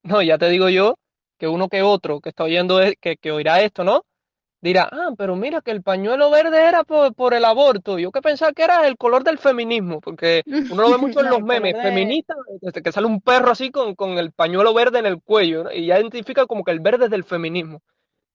No, 0.03 0.21
ya 0.21 0.37
te 0.37 0.49
digo 0.49 0.69
yo 0.69 0.95
que 1.37 1.47
uno 1.47 1.67
que 1.67 1.81
otro 1.81 2.21
que 2.21 2.29
está 2.29 2.43
oyendo, 2.43 2.79
que, 3.01 3.17
que 3.17 3.31
oirá 3.31 3.61
esto, 3.61 3.83
¿no? 3.83 4.03
Dirá, 4.61 4.89
ah, 4.91 5.11
pero 5.17 5.35
mira 5.35 5.61
que 5.61 5.71
el 5.71 5.81
pañuelo 5.81 6.29
verde 6.29 6.67
era 6.67 6.83
por, 6.83 7.33
el 7.33 7.45
aborto. 7.45 7.97
Yo 7.99 8.11
que 8.11 8.21
pensaba 8.21 8.51
que 8.53 8.63
era 8.63 8.87
el 8.87 8.97
color 8.97 9.23
del 9.23 9.37
feminismo, 9.37 10.01
porque 10.01 10.43
uno 10.45 10.83
lo 10.83 10.91
ve 10.91 10.97
mucho 10.97 11.21
en 11.21 11.29
los 11.29 11.41
memes 11.41 11.75
feministas, 11.81 12.37
desde 12.61 12.81
que 12.81 12.91
sale 12.91 13.07
un 13.07 13.21
perro 13.21 13.51
así 13.51 13.71
con, 13.71 14.17
el 14.17 14.31
pañuelo 14.31 14.73
verde 14.73 14.99
en 14.99 15.05
el 15.05 15.21
cuello, 15.21 15.71
y 15.71 15.87
ya 15.87 15.99
identifica 15.99 16.45
como 16.45 16.63
que 16.63 16.71
el 16.71 16.79
verde 16.79 17.05
es 17.05 17.11
del 17.11 17.23
feminismo. 17.23 17.81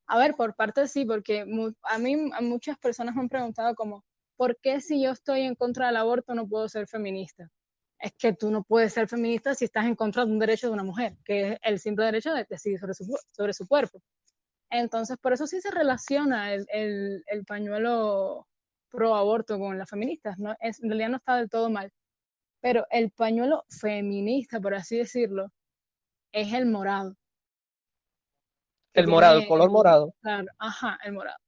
A 0.07 0.19
ver, 0.19 0.35
por 0.35 0.55
parte 0.55 0.87
sí, 0.87 1.05
porque 1.05 1.47
a 1.83 1.99
mí 1.99 2.17
muchas 2.41 2.79
personas 2.79 3.15
me 3.15 3.23
han 3.23 3.29
preguntado 3.29 3.75
como, 3.75 4.05
¿por 4.37 4.59
qué 4.61 4.81
si 4.81 5.03
yo 5.03 5.11
estoy 5.11 5.43
en 5.43 5.55
contra 5.55 5.87
del 5.87 5.97
aborto 5.97 6.35
no 6.35 6.47
puedo 6.47 6.69
ser 6.69 6.87
feminista? 6.87 7.51
Es 7.99 8.13
que 8.19 8.35
tú 8.35 8.51
no 8.51 8.63
puedes 8.65 8.93
ser 8.93 9.09
feminista 9.09 9.55
si 9.55 9.65
estás 9.65 9.87
en 9.87 9.95
contra 9.95 10.27
de 10.27 10.33
un 10.33 10.39
derecho 10.39 10.67
de 10.67 10.75
una 10.75 10.85
mujer, 10.85 11.17
que 11.25 11.53
es 11.53 11.59
el 11.63 11.79
simple 11.79 12.05
derecho 12.05 12.35
de 12.35 12.45
decidir 12.49 12.79
sobre 12.79 12.93
su, 12.93 13.17
sobre 13.33 13.55
su 13.55 13.67
cuerpo. 13.67 14.03
Entonces, 14.75 15.17
por 15.19 15.33
eso 15.33 15.47
sí 15.47 15.61
se 15.61 15.71
relaciona 15.71 16.53
el, 16.53 16.67
el, 17.29 17.45
pañuelo 17.45 18.49
pro 18.91 19.15
aborto 19.15 19.57
con 19.57 19.79
las 19.79 19.89
feministas, 19.89 20.37
¿no? 20.41 20.57
Es, 20.59 20.83
en 20.83 20.91
realidad 20.91 21.11
no 21.11 21.17
está 21.19 21.37
del 21.37 21.49
todo 21.49 21.71
mal. 21.71 21.93
Pero 22.61 22.85
el 22.91 23.13
pañuelo 23.13 23.65
feminista, 23.69 24.59
por 24.61 24.75
así 24.75 24.97
decirlo, 24.97 25.47
es 26.33 26.53
el 26.53 26.67
morado. 26.67 27.15
El 28.95 29.07
morado, 29.07 29.39
el 29.39 29.47
color 29.47 29.71
morado. 29.71 30.13
Claro, 30.21 30.49
ajá, 30.59 30.99
el 31.05 31.13
morado. 31.13 31.39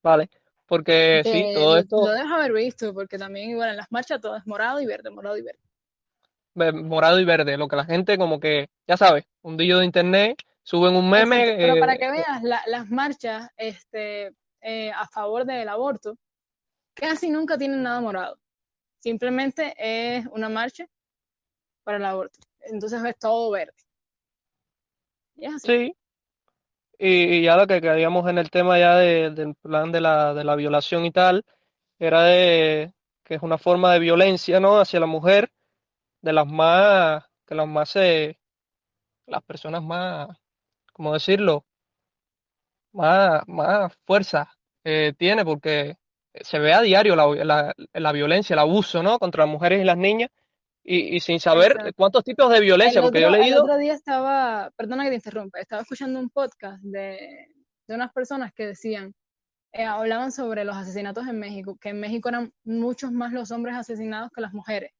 Vale, 0.00 0.30
porque 0.66 1.22
sí, 1.24 1.50
todo 1.54 1.76
esto... 1.76 2.06
Lo 2.06 2.12
debes 2.12 2.30
haber 2.30 2.52
visto, 2.52 2.94
porque 2.94 3.18
también 3.18 3.50
igual 3.50 3.70
en 3.70 3.78
las 3.78 3.90
marchas 3.90 4.20
todo 4.20 4.36
es 4.36 4.46
morado 4.46 4.80
y 4.80 4.86
verde, 4.86 5.10
morado 5.10 5.36
y 5.36 5.42
verde. 5.42 6.82
Morado 6.84 7.18
y 7.18 7.24
verde, 7.24 7.56
lo 7.56 7.66
que 7.66 7.74
la 7.74 7.84
gente 7.84 8.16
como 8.16 8.38
que, 8.38 8.70
ya 8.86 8.96
sabes, 8.96 9.24
un 9.42 9.56
dillo 9.56 9.78
de 9.78 9.86
internet 9.86 10.40
suben 10.68 10.94
un 10.94 11.08
meme. 11.08 11.54
pero 11.56 11.80
para 11.80 11.94
eh, 11.94 11.98
que 11.98 12.10
veas, 12.10 12.42
las 12.42 12.90
marchas 12.90 13.48
este, 13.56 14.34
eh, 14.60 14.92
a 14.92 15.08
favor 15.08 15.46
del 15.46 15.66
aborto 15.66 16.18
casi 16.92 17.30
nunca 17.30 17.56
tienen 17.56 17.82
nada 17.82 18.02
morado. 18.02 18.38
Simplemente 18.98 19.74
es 19.78 20.26
una 20.26 20.50
marcha 20.50 20.86
para 21.84 21.96
el 21.96 22.04
aborto. 22.04 22.38
Entonces 22.60 23.02
es 23.02 23.18
todo 23.18 23.50
verde. 23.50 23.72
Sí. 25.58 25.94
Y, 26.98 27.42
ya 27.42 27.56
lo 27.56 27.66
que 27.66 27.80
queríamos 27.80 28.28
en 28.28 28.36
el 28.36 28.50
tema 28.50 28.78
ya 28.78 28.96
del 28.96 29.54
plan 29.62 29.90
de 29.90 30.02
la, 30.02 30.34
de 30.34 30.44
la 30.44 30.54
violación 30.54 31.06
y 31.06 31.12
tal, 31.12 31.46
era 31.98 32.24
de 32.24 32.92
que 33.24 33.36
es 33.36 33.42
una 33.42 33.56
forma 33.56 33.94
de 33.94 34.00
violencia, 34.00 34.60
¿no? 34.60 34.80
Hacia 34.80 35.00
la 35.00 35.06
mujer, 35.06 35.50
de 36.20 36.32
las 36.34 36.46
más, 36.46 37.24
que 37.46 37.54
las 37.54 37.68
más, 37.68 37.96
eh, 37.96 38.38
las 39.26 39.42
personas 39.44 39.82
más 39.82 40.28
¿cómo 40.98 41.14
decirlo? 41.14 41.64
Más, 42.92 43.42
más 43.46 43.94
fuerza 44.04 44.52
eh, 44.82 45.14
tiene 45.16 45.44
porque 45.44 45.96
se 46.34 46.58
ve 46.58 46.72
a 46.72 46.82
diario 46.82 47.14
la, 47.14 47.72
la, 47.92 48.12
violencia, 48.12 48.54
el 48.54 48.58
abuso, 48.58 49.02
¿no? 49.02 49.18
Contra 49.18 49.44
las 49.44 49.52
mujeres 49.52 49.80
y 49.80 49.84
las 49.84 49.96
niñas 49.96 50.30
y, 50.82 51.20
sin 51.20 51.38
saber 51.38 51.94
cuántos 51.96 52.24
tipos 52.24 52.50
de 52.50 52.60
violencia, 52.60 53.00
porque 53.00 53.20
yo 53.20 53.28
he 53.28 53.30
leído... 53.30 53.58
El 53.58 53.62
otro 53.62 53.78
día 53.78 53.92
estaba, 53.94 54.72
perdona 54.76 55.04
que 55.04 55.10
te 55.10 55.16
interrumpa, 55.16 55.60
estaba 55.60 55.82
escuchando 55.82 56.18
un 56.18 56.30
podcast 56.30 56.82
de, 56.82 57.46
de 57.86 57.94
unas 57.94 58.12
personas 58.12 58.52
que 58.52 58.66
decían, 58.66 59.14
eh, 59.72 59.84
hablaban 59.84 60.32
sobre 60.32 60.64
los 60.64 60.76
asesinatos 60.76 61.28
en 61.28 61.38
México, 61.38 61.76
que 61.80 61.90
en 61.90 62.00
México 62.00 62.28
eran 62.30 62.52
muchos 62.64 63.12
más 63.12 63.32
los 63.32 63.52
hombres 63.52 63.76
asesinados 63.76 64.30
que 64.34 64.40
las 64.40 64.52
mujeres 64.52 64.90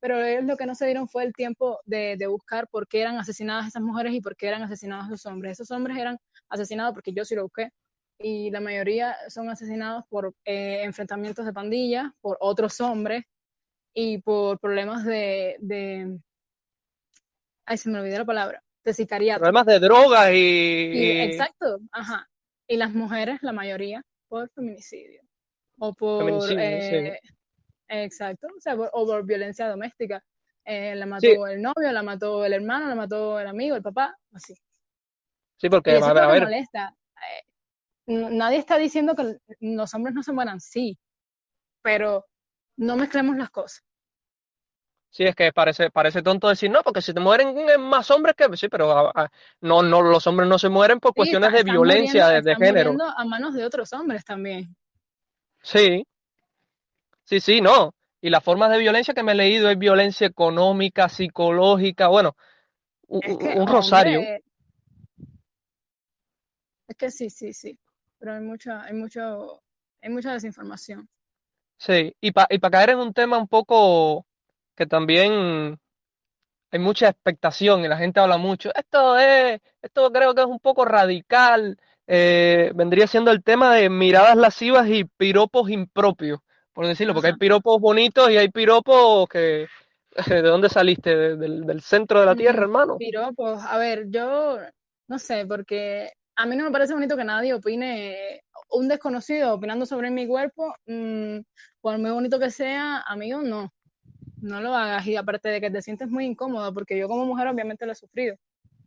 pero 0.00 0.24
ellos 0.24 0.44
lo 0.44 0.56
que 0.56 0.66
no 0.66 0.74
se 0.74 0.86
dieron 0.86 1.08
fue 1.08 1.24
el 1.24 1.34
tiempo 1.34 1.78
de, 1.84 2.16
buscar 2.26 2.66
por 2.68 2.88
qué 2.88 3.02
eran 3.02 3.18
asesinadas 3.18 3.68
esas 3.68 3.82
mujeres 3.82 4.14
y 4.14 4.20
por 4.20 4.34
qué 4.34 4.48
eran 4.48 4.62
asesinados 4.62 5.08
los 5.10 5.26
hombres. 5.26 5.52
Esos 5.52 5.70
hombres 5.70 5.98
eran 5.98 6.18
asesinados 6.48 6.94
porque 6.94 7.12
yo 7.12 7.24
sí 7.24 7.34
lo 7.34 7.42
busqué 7.42 7.70
y 8.18 8.50
la 8.50 8.60
mayoría 8.60 9.16
son 9.28 9.50
asesinados 9.50 10.04
por 10.08 10.34
eh, 10.44 10.82
enfrentamientos 10.82 11.44
de 11.44 11.52
pandillas, 11.52 12.10
por 12.20 12.38
otros 12.40 12.80
hombres 12.80 13.24
y 13.94 14.18
por 14.18 14.58
problemas 14.58 15.04
de, 15.04 15.56
de... 15.60 16.18
Ay, 17.66 17.76
se 17.76 17.90
me 17.90 18.00
olvidó 18.00 18.18
la 18.18 18.24
palabra. 18.24 18.62
De 18.82 18.94
sicariato. 18.94 19.40
Problemas 19.40 19.66
de 19.66 19.78
drogas 19.78 20.30
y... 20.32 21.20
Exacto, 21.20 21.78
ajá. 21.92 22.26
Y 22.66 22.76
las 22.76 22.92
mujeres, 22.94 23.38
la 23.42 23.52
mayoría, 23.52 24.02
por 24.28 24.50
feminicidio. 24.50 25.22
O 25.78 25.92
por... 25.92 26.50
Eh, 26.58 27.18
Exacto, 27.92 28.46
o 28.56 28.60
sea, 28.60 28.76
por, 28.76 28.88
o 28.92 29.04
por 29.04 29.24
violencia 29.24 29.68
doméstica. 29.68 30.22
Eh, 30.64 30.94
la 30.94 31.06
mató 31.06 31.46
el 31.48 31.60
novio, 31.60 31.90
la 31.90 32.02
mató 32.02 32.44
el 32.44 32.52
hermano, 32.52 32.86
la 32.86 32.94
mató 32.94 33.40
el 33.40 33.48
amigo, 33.48 33.74
el 33.74 33.82
papá, 33.82 34.16
así. 34.32 34.54
Sí, 35.56 35.68
porque 35.68 35.96
a 35.96 36.12
ver, 36.12 36.22
a 36.22 36.26
ver. 36.28 36.42
Molesta. 36.44 36.94
Eh, 37.16 38.28
nadie 38.30 38.58
está 38.58 38.78
diciendo 38.78 39.16
que 39.16 39.38
los 39.58 39.92
hombres 39.94 40.14
no 40.14 40.22
se 40.22 40.32
mueran, 40.32 40.60
sí, 40.60 40.96
pero 41.82 42.26
no 42.76 42.96
mezclemos 42.96 43.36
las 43.36 43.50
cosas. 43.50 43.84
Sí, 45.08 45.24
es 45.24 45.34
que 45.34 45.52
parece, 45.52 45.90
parece 45.90 46.22
tonto 46.22 46.48
decir 46.48 46.70
no, 46.70 46.84
porque 46.84 47.02
si 47.02 47.12
te 47.12 47.18
mueren 47.18 47.80
más 47.80 48.08
hombres 48.12 48.36
que 48.36 48.56
sí, 48.56 48.68
pero 48.68 49.12
no, 49.60 49.82
no, 49.82 50.02
los 50.02 50.24
hombres 50.28 50.48
no 50.48 50.56
se 50.56 50.68
mueren 50.68 51.00
por 51.00 51.14
cuestiones 51.14 51.52
de 51.52 51.64
violencia 51.64 52.28
de, 52.28 52.42
de 52.42 52.54
género. 52.54 52.94
a 53.16 53.24
manos 53.24 53.54
de 53.54 53.64
otros 53.64 53.92
hombres 53.92 54.24
también. 54.24 54.76
Sí, 55.62 56.06
Sí, 57.30 57.38
sí, 57.38 57.60
no. 57.60 57.94
Y 58.20 58.28
las 58.28 58.42
formas 58.42 58.72
de 58.72 58.78
violencia 58.78 59.14
que 59.14 59.22
me 59.22 59.30
he 59.32 59.36
leído 59.36 59.70
es 59.70 59.78
violencia 59.78 60.26
económica, 60.26 61.08
psicológica, 61.08 62.08
bueno, 62.08 62.36
un, 63.06 63.68
rosario. 63.68 64.20
es 66.88 66.96
que 66.98 67.08
sí, 67.08 67.30
sí, 67.30 67.52
sí. 67.52 67.78
Pero 68.18 68.34
hay 68.34 68.40
mucha, 68.40 68.82
hay 68.82 68.94
mucho, 68.94 69.62
hay 70.02 70.10
mucha 70.10 70.32
desinformación. 70.32 71.08
Sí, 71.78 72.16
y 72.20 72.32
para 72.32 72.48
y 72.50 72.58
pa 72.58 72.68
caer 72.68 72.90
en 72.90 72.98
un 72.98 73.14
tema 73.14 73.38
un 73.38 73.46
poco 73.46 74.26
que 74.74 74.86
también 74.86 75.78
hay 76.72 76.78
mucha 76.80 77.08
expectación 77.10 77.84
y 77.84 77.88
la 77.88 77.96
gente 77.96 78.18
habla 78.18 78.38
mucho. 78.38 78.74
Esto 78.74 79.16
es, 79.16 79.60
esto 79.80 80.10
creo 80.10 80.34
que 80.34 80.40
es 80.40 80.48
un 80.48 80.58
poco 80.58 80.84
radical. 80.84 81.78
eh, 82.08 82.72
vendría 82.74 83.06
siendo 83.06 83.30
el 83.30 83.44
tema 83.44 83.72
de 83.76 83.88
miradas 83.88 84.36
lascivas 84.36 84.88
y 84.88 85.04
piropos 85.04 85.70
impropios, 85.70 86.40
por 86.72 86.86
decirlo, 86.86 87.14
porque 87.14 87.28
hay 87.28 87.36
piropos 87.36 87.80
bonitos 87.80 88.30
y 88.30 88.36
hay 88.36 88.48
piropos 88.48 89.28
que... 89.28 89.66
¿De 90.26 90.42
dónde 90.42 90.68
saliste? 90.68 91.14
¿De- 91.16 91.36
del, 91.36 91.64
del 91.66 91.80
centro 91.82 92.20
de 92.20 92.26
la 92.26 92.34
tierra, 92.34 92.60
Mm, 92.60 92.62
hermano? 92.64 92.96
Piropos, 92.98 93.62
a 93.64 93.78
ver, 93.78 94.06
yo 94.10 94.58
no 95.08 95.18
sé, 95.18 95.46
porque 95.46 96.10
a 96.36 96.46
mí 96.46 96.56
no 96.56 96.64
me 96.64 96.70
parece 96.70 96.94
bonito 96.94 97.16
que 97.16 97.24
nadie 97.24 97.54
opine, 97.54 98.42
un 98.70 98.88
desconocido 98.88 99.54
opinando 99.54 99.86
sobre 99.86 100.10
mi 100.10 100.26
cuerpo, 100.26 100.74
mm, 100.86 101.38
por 101.80 101.98
muy 101.98 102.10
bonito 102.10 102.38
que 102.38 102.50
sea, 102.50 103.00
amigo, 103.06 103.40
no, 103.42 103.72
no 104.42 104.60
lo 104.60 104.74
hagas. 104.74 105.06
Y 105.06 105.16
aparte 105.16 105.48
de 105.48 105.60
que 105.60 105.70
te 105.70 105.82
sientes 105.82 106.08
muy 106.08 106.24
incómoda, 106.26 106.72
porque 106.72 106.98
yo 106.98 107.08
como 107.08 107.24
mujer 107.26 107.46
obviamente 107.48 107.86
lo 107.86 107.92
he 107.92 107.96
sufrido, 107.96 108.36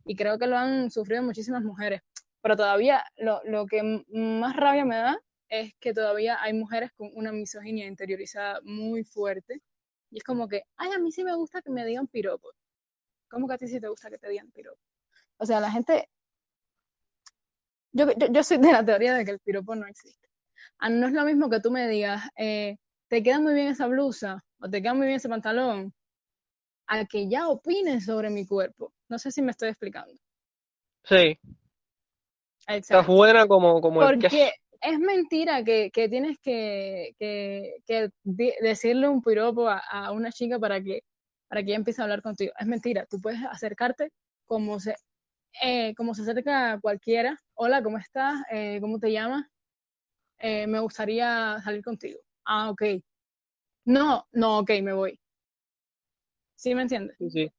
y 0.05 0.15
creo 0.15 0.37
que 0.37 0.47
lo 0.47 0.57
han 0.57 0.91
sufrido 0.91 1.23
muchísimas 1.23 1.63
mujeres, 1.63 2.01
pero 2.41 2.55
todavía 2.57 3.03
lo, 3.17 3.41
lo 3.45 3.65
que 3.65 4.03
más 4.11 4.55
rabia 4.55 4.85
me 4.85 4.97
da 4.97 5.19
es 5.53 5.75
que 5.79 5.93
todavía 5.93 6.41
hay 6.41 6.53
mujeres 6.53 6.91
con 6.93 7.11
una 7.13 7.31
misoginia 7.31 7.85
interiorizada 7.85 8.59
muy 8.63 9.03
fuerte, 9.03 9.61
y 10.09 10.17
es 10.17 10.23
como 10.23 10.47
que, 10.47 10.63
ay, 10.77 10.91
a 10.91 10.99
mí 10.99 11.11
sí 11.11 11.23
me 11.23 11.35
gusta 11.35 11.61
que 11.61 11.69
me 11.69 11.85
digan 11.85 12.07
piropos. 12.07 12.55
¿Cómo 13.29 13.47
que 13.47 13.53
a 13.53 13.57
ti 13.57 13.67
sí 13.67 13.79
te 13.79 13.87
gusta 13.87 14.09
que 14.09 14.17
te 14.17 14.29
digan 14.29 14.49
piropo? 14.51 14.79
O 15.37 15.45
sea, 15.45 15.59
la 15.59 15.71
gente, 15.71 16.09
yo, 17.91 18.11
yo, 18.17 18.27
yo 18.31 18.43
soy 18.43 18.57
de 18.57 18.71
la 18.71 18.83
teoría 18.83 19.13
de 19.13 19.25
que 19.25 19.31
el 19.31 19.39
piropo 19.39 19.75
no 19.75 19.85
existe. 19.85 20.27
Ah, 20.79 20.89
no 20.89 21.05
es 21.05 21.13
lo 21.13 21.23
mismo 21.23 21.51
que 21.51 21.59
tú 21.59 21.69
me 21.69 21.87
digas, 21.87 22.23
eh, 22.35 22.77
te 23.07 23.21
queda 23.21 23.39
muy 23.39 23.53
bien 23.53 23.67
esa 23.67 23.85
blusa 23.85 24.43
o 24.59 24.67
te 24.67 24.81
queda 24.81 24.95
muy 24.95 25.05
bien 25.05 25.17
ese 25.17 25.29
pantalón, 25.29 25.93
a 26.87 27.05
que 27.05 27.29
ya 27.29 27.47
opines 27.47 28.05
sobre 28.05 28.31
mi 28.31 28.47
cuerpo. 28.47 28.91
No 29.07 29.19
sé 29.19 29.31
si 29.31 29.43
me 29.43 29.51
estoy 29.51 29.69
explicando. 29.69 30.15
Sí, 31.03 31.39
Exacto. 32.67 33.11
buena 33.11 33.45
como, 33.45 33.81
como 33.81 34.01
el 34.03 34.19
queso. 34.19 34.35
Es 34.83 34.99
mentira 34.99 35.63
que, 35.63 35.91
que 35.91 36.09
tienes 36.09 36.37
que, 36.39 37.15
que, 37.17 38.09
decirle 38.61 39.07
un 39.07 39.21
piropo 39.21 39.69
a, 39.69 39.77
a 39.79 40.11
una 40.11 40.29
chica 40.29 40.59
para 40.59 40.81
que, 40.83 41.03
para 41.47 41.61
que 41.61 41.67
ella 41.69 41.77
empiece 41.77 42.01
a 42.01 42.03
hablar 42.03 42.21
contigo. 42.21 42.51
Es 42.59 42.67
mentira. 42.67 43.05
Tú 43.09 43.21
puedes 43.21 43.39
acercarte 43.49 44.11
como 44.45 44.81
se, 44.81 44.95
eh, 45.61 45.95
como 45.95 46.13
se 46.13 46.23
acerca 46.23 46.79
cualquiera. 46.81 47.39
Hola, 47.53 47.81
¿cómo 47.81 47.97
estás? 47.97 48.43
Eh, 48.51 48.79
¿Cómo 48.81 48.99
te 48.99 49.11
llamas? 49.11 49.45
Eh, 50.39 50.67
me 50.67 50.79
gustaría 50.79 51.57
salir 51.63 51.81
contigo. 51.81 52.19
Ah, 52.43 52.69
ok. 52.69 52.83
No, 53.85 54.27
no, 54.33 54.59
ok, 54.59 54.71
me 54.81 54.91
voy. 54.91 55.17
¿Sí 56.55 56.75
me 56.75 56.81
entiendes? 56.81 57.15
Sí, 57.19 57.29
sí. 57.29 57.51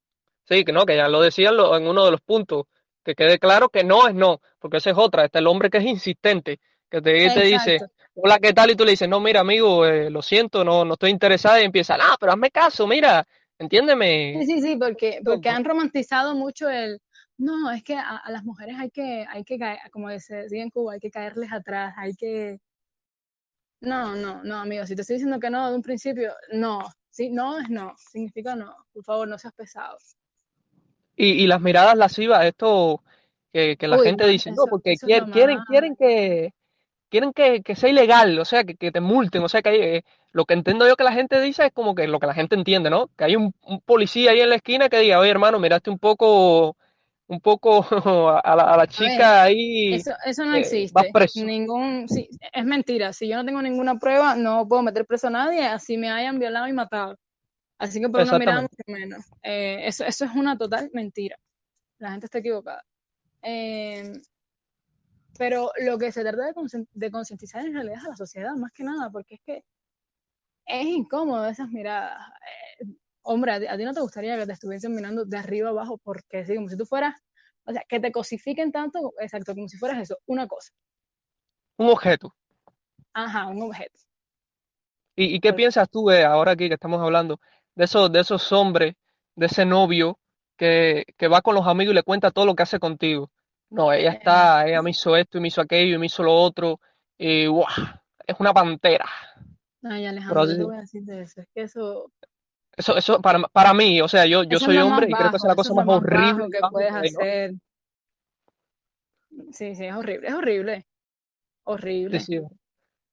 Sí, 0.47 0.65
que 0.65 0.73
no, 0.73 0.85
que 0.85 0.97
ya 0.97 1.09
lo 1.09 1.23
decían 1.23 1.57
lo- 1.57 1.75
en 1.75 1.87
uno 1.87 2.05
de 2.05 2.11
los 2.11 2.21
puntos, 2.21 2.67
que 3.03 3.15
quede 3.15 3.39
claro 3.39 3.71
que 3.71 3.83
no 3.83 4.09
es 4.09 4.15
no, 4.15 4.41
porque 4.59 4.77
esa 4.77 4.91
es 4.91 4.97
otra, 4.99 5.25
está 5.25 5.39
el 5.39 5.47
hombre 5.47 5.71
que 5.71 5.79
es 5.79 5.85
insistente, 5.85 6.61
que 6.95 7.03
te, 7.03 7.31
te 7.31 7.43
dice, 7.43 7.85
hola, 8.15 8.39
¿qué 8.39 8.53
tal? 8.53 8.71
Y 8.71 8.77
tú 8.77 8.85
le 8.85 8.93
dices, 8.93 9.09
no, 9.09 9.21
mira, 9.21 9.41
amigo, 9.41 9.87
eh, 9.87 10.11
lo 10.11 10.23
siento, 10.23 10.65
no, 10.65 10.85
no 10.85 10.95
estoy 10.95 11.11
interesada, 11.11 11.61
y 11.61 11.65
empieza, 11.65 11.97
ah, 12.01 12.17
pero 12.21 12.33
hazme 12.33 12.51
caso, 12.51 12.87
mira, 12.87 13.27
Sí, 14.33 14.45
entiéndeme. 14.47 14.47
sí, 14.47 14.61
sí, 14.63 14.77
porque, 14.77 15.21
porque 15.25 15.49
tonto". 15.49 15.49
han 15.49 15.65
romantizado 15.65 16.35
mucho 16.35 16.69
el, 16.69 17.01
no, 17.39 17.71
es 17.71 17.83
que 17.85 17.95
a, 17.97 18.17
a 18.17 18.31
las 18.33 18.45
mujeres 18.45 18.77
hay 18.79 18.91
que, 18.91 19.25
hay 19.29 19.45
que 19.45 19.59
caer, 19.59 19.79
como 19.93 20.09
se 20.21 20.37
decía 20.37 20.63
en 20.63 20.71
Cuba, 20.71 20.95
hay 20.95 21.01
que 21.01 21.11
caerles 21.11 21.53
atrás, 21.53 21.95
hay 21.97 22.15
que, 22.15 22.59
no, 23.81 24.17
no, 24.17 24.43
no, 24.43 24.57
amigo, 24.59 24.87
si 24.87 24.95
te 24.97 25.03
estoy 25.03 25.17
diciendo 25.17 25.39
que 25.39 25.51
no 25.51 25.69
de 25.71 25.77
un 25.77 25.83
principio, 25.83 26.33
no, 26.53 26.81
sí, 27.11 27.31
no 27.31 27.59
es 27.59 27.69
no, 27.71 27.95
significa 27.99 28.57
no, 28.57 28.75
por 28.93 29.05
favor, 29.05 29.29
no 29.29 29.39
seas 29.39 29.55
pesado. 29.55 29.97
Y, 31.17 31.45
y 31.45 31.47
las 31.47 31.61
miradas 31.61 31.97
lascivas, 31.97 32.45
esto 32.45 33.03
que, 33.53 33.77
que 33.77 33.87
la 33.89 33.99
Uy, 33.99 34.05
gente 34.05 34.27
dice, 34.27 34.51
no, 34.51 34.67
porque 34.69 34.97
quieren, 34.99 35.29
quieren, 35.29 35.63
quieren 35.63 35.97
que, 35.97 36.53
quieren 37.15 37.33
que, 37.33 37.63
que 37.63 37.77
sea 37.77 37.91
ilegal, 37.91 38.37
o 38.41 38.45
sea, 38.45 38.65
que, 38.65 38.75
que 38.75 38.91
te 38.91 39.01
multen, 39.01 39.41
o 39.45 39.49
sea, 39.49 39.63
que 39.63 39.69
hay, 39.69 39.81
eh, 39.81 40.05
lo 40.33 40.47
que 40.47 40.55
entiendo 40.55 40.85
yo 40.89 40.97
que 40.97 41.05
la 41.05 41.13
gente 41.13 41.41
dice 41.41 41.67
es 41.67 41.73
como 41.73 41.95
que 41.95 42.09
lo 42.09 42.19
que 42.19 42.27
la 42.27 42.35
gente 42.35 42.57
entiende, 42.57 42.91
¿no? 42.91 43.07
Que 43.17 43.23
hay 43.23 43.37
un, 43.37 43.55
un 43.63 43.81
policía 43.83 44.33
ahí 44.33 44.41
en 44.41 44.49
la 44.49 44.57
esquina 44.57 44.89
que 44.89 44.99
diga, 44.99 45.21
oye, 45.21 45.31
hermano, 45.31 45.61
miraste 45.61 45.91
un 45.91 46.01
poco, 46.01 46.77
un 47.29 47.41
poco 47.41 47.87
a 48.45 48.57
la, 48.57 48.65
a 48.65 48.77
la 48.77 48.83
a 48.83 48.87
ver, 48.87 48.89
chica 48.89 49.43
ahí, 49.45 49.95
eso, 49.95 50.11
eso 50.27 50.45
no 50.45 50.57
eh, 50.57 50.59
vas 50.59 50.73
existe, 50.73 51.11
preso. 51.13 51.45
ningún, 51.45 52.09
sí, 52.09 52.29
es 52.53 52.65
mentira, 52.65 53.13
si 53.13 53.29
yo 53.29 53.37
no 53.37 53.45
tengo 53.45 53.63
ninguna 53.63 53.97
prueba, 53.97 54.35
no 54.35 54.67
puedo 54.67 54.83
meter 54.83 55.07
preso 55.07 55.29
a 55.29 55.31
nadie, 55.31 55.63
así 55.63 55.97
me 55.97 56.11
hayan 56.11 56.41
violado 56.41 56.67
y 56.67 56.73
matado. 56.73 57.17
Así 57.79 58.01
que 58.01 58.09
por 58.09 58.23
una 58.23 58.41
mirada 58.41 58.63
mucho 58.63 58.83
menos. 58.89 59.25
Eh, 59.41 59.83
eso, 59.85 60.05
eso 60.05 60.25
es 60.25 60.33
una 60.35 60.59
total 60.59 60.91
mentira. 60.93 61.37
La 61.99 62.11
gente 62.11 62.27
está 62.27 62.39
equivocada. 62.39 62.83
Eh, 63.41 64.15
pero 65.39 65.71
lo 65.81 65.99
que 65.99 66.13
se 66.13 66.23
trata 66.23 66.53
de, 66.93 67.11
concientizar 67.11 67.65
en 67.65 67.75
realidad 67.75 67.99
es 67.99 68.05
a 68.05 68.11
la 68.11 68.17
sociedad, 68.17 68.55
más 68.55 68.73
que 68.73 68.85
nada, 68.85 69.11
porque 69.11 69.37
es 69.37 69.41
que 69.45 69.65
es 70.67 70.87
incómodo 70.87 71.47
esas 71.47 71.69
miradas. 71.69 72.19
Eh, 72.81 72.87
hombre, 73.23 73.53
a 73.53 73.61
ti, 73.61 73.67
a 73.67 73.77
ti 73.77 73.85
no 73.85 73.95
te 73.95 74.01
gustaría 74.01 74.39
que 74.39 74.47
te 74.47 74.53
estuviesen 74.53 74.95
mirando 74.95 75.25
de 75.25 75.37
arriba 75.37 75.71
abajo, 75.71 75.99
porque 75.99 76.45
sí, 76.45 76.55
como 76.55 76.69
si 76.69 76.77
tú 76.77 76.87
fueras, 76.87 77.15
o 77.65 77.73
sea, 77.73 77.83
que 77.89 78.01
te 78.01 78.13
cosifiquen 78.13 78.71
tanto, 78.73 79.13
exacto, 79.19 79.55
como 79.55 79.69
si 79.69 79.77
fueras 79.77 80.01
eso, 80.01 80.19
una 80.27 80.47
cosa. 80.47 80.73
Un 81.77 81.89
objeto. 81.89 82.35
Ajá, 83.13 83.47
un 83.49 83.63
objeto. 83.63 83.99
¿Y, 85.17 85.37
y 85.37 85.41
qué 85.41 85.53
piensas 85.53 85.89
tú, 85.91 86.11
eh, 86.11 86.25
ahora 86.25 86.53
aquí 86.53 86.69
que 86.69 86.75
estamos 86.75 87.01
hablando, 87.01 87.41
de 87.75 87.85
esos, 87.85 88.11
de 88.13 88.21
esos 88.21 88.53
hombres, 88.53 88.95
de 89.37 89.47
ese 89.47 89.65
novio 89.65 90.19
que, 90.57 91.05
que 91.17 91.29
va 91.29 91.43
con 91.43 91.55
los 91.55 91.67
amigos 91.67 91.93
y 91.93 91.95
le 91.95 92.03
cuenta 92.03 92.31
todo 92.31 92.47
lo 92.47 92.55
que 92.55 92.63
hace 92.63 92.79
contigo? 92.79 93.31
No, 93.75 93.93
ella 93.93 94.13
eh, 94.13 94.17
está, 94.17 94.67
ella 94.67 94.83
me 94.83 94.91
hizo 94.91 95.17
esto 95.17 95.39
y 95.39 95.41
me 95.41 95.49
hizo 95.49 95.61
aquello 95.61 95.97
y 95.97 95.99
me 95.99 96.07
hizo 96.07 96.23
lo 96.23 96.35
otro, 96.35 96.81
y 97.19 97.47
¡guau! 97.47 97.67
Es 98.27 98.37
una 98.39 98.55
pantera. 98.55 99.07
ay, 99.83 100.07
Pero 100.29 100.41
Alejandro, 100.41 100.47
¿qué 100.47 100.55
te 100.55 100.65
voy 100.65 100.77
a 100.77 100.81
decir 100.81 101.03
de 101.05 101.23
eso? 101.23 101.41
Es 101.41 101.49
que 101.55 101.63
eso, 101.63 102.11
eso, 102.77 102.97
eso 102.97 103.21
para, 103.21 103.41
para 103.49 103.75
mí, 103.75 104.01
o 104.01 104.09
sea, 104.09 104.27
yo, 104.27 104.45
yo 104.45 104.59
soy 104.59 104.79
hombre 104.79 105.09
y 105.11 105.13
creo 105.13 105.31
que 105.31 105.37
esa 105.37 105.47
es 105.47 105.51
la 105.51 105.55
cosa 105.55 105.75
más 105.75 105.87
más 105.87 105.97
horrible 105.97 106.49
que 106.51 106.59
puedes 106.71 106.93
hacer. 106.93 107.53
Sí, 109.53 109.75
sí, 109.75 109.85
es 109.85 109.95
horrible, 109.95 110.29
es 110.29 110.35
horrible, 110.35 110.87
horrible. 111.65 112.21
sí, 112.21 112.41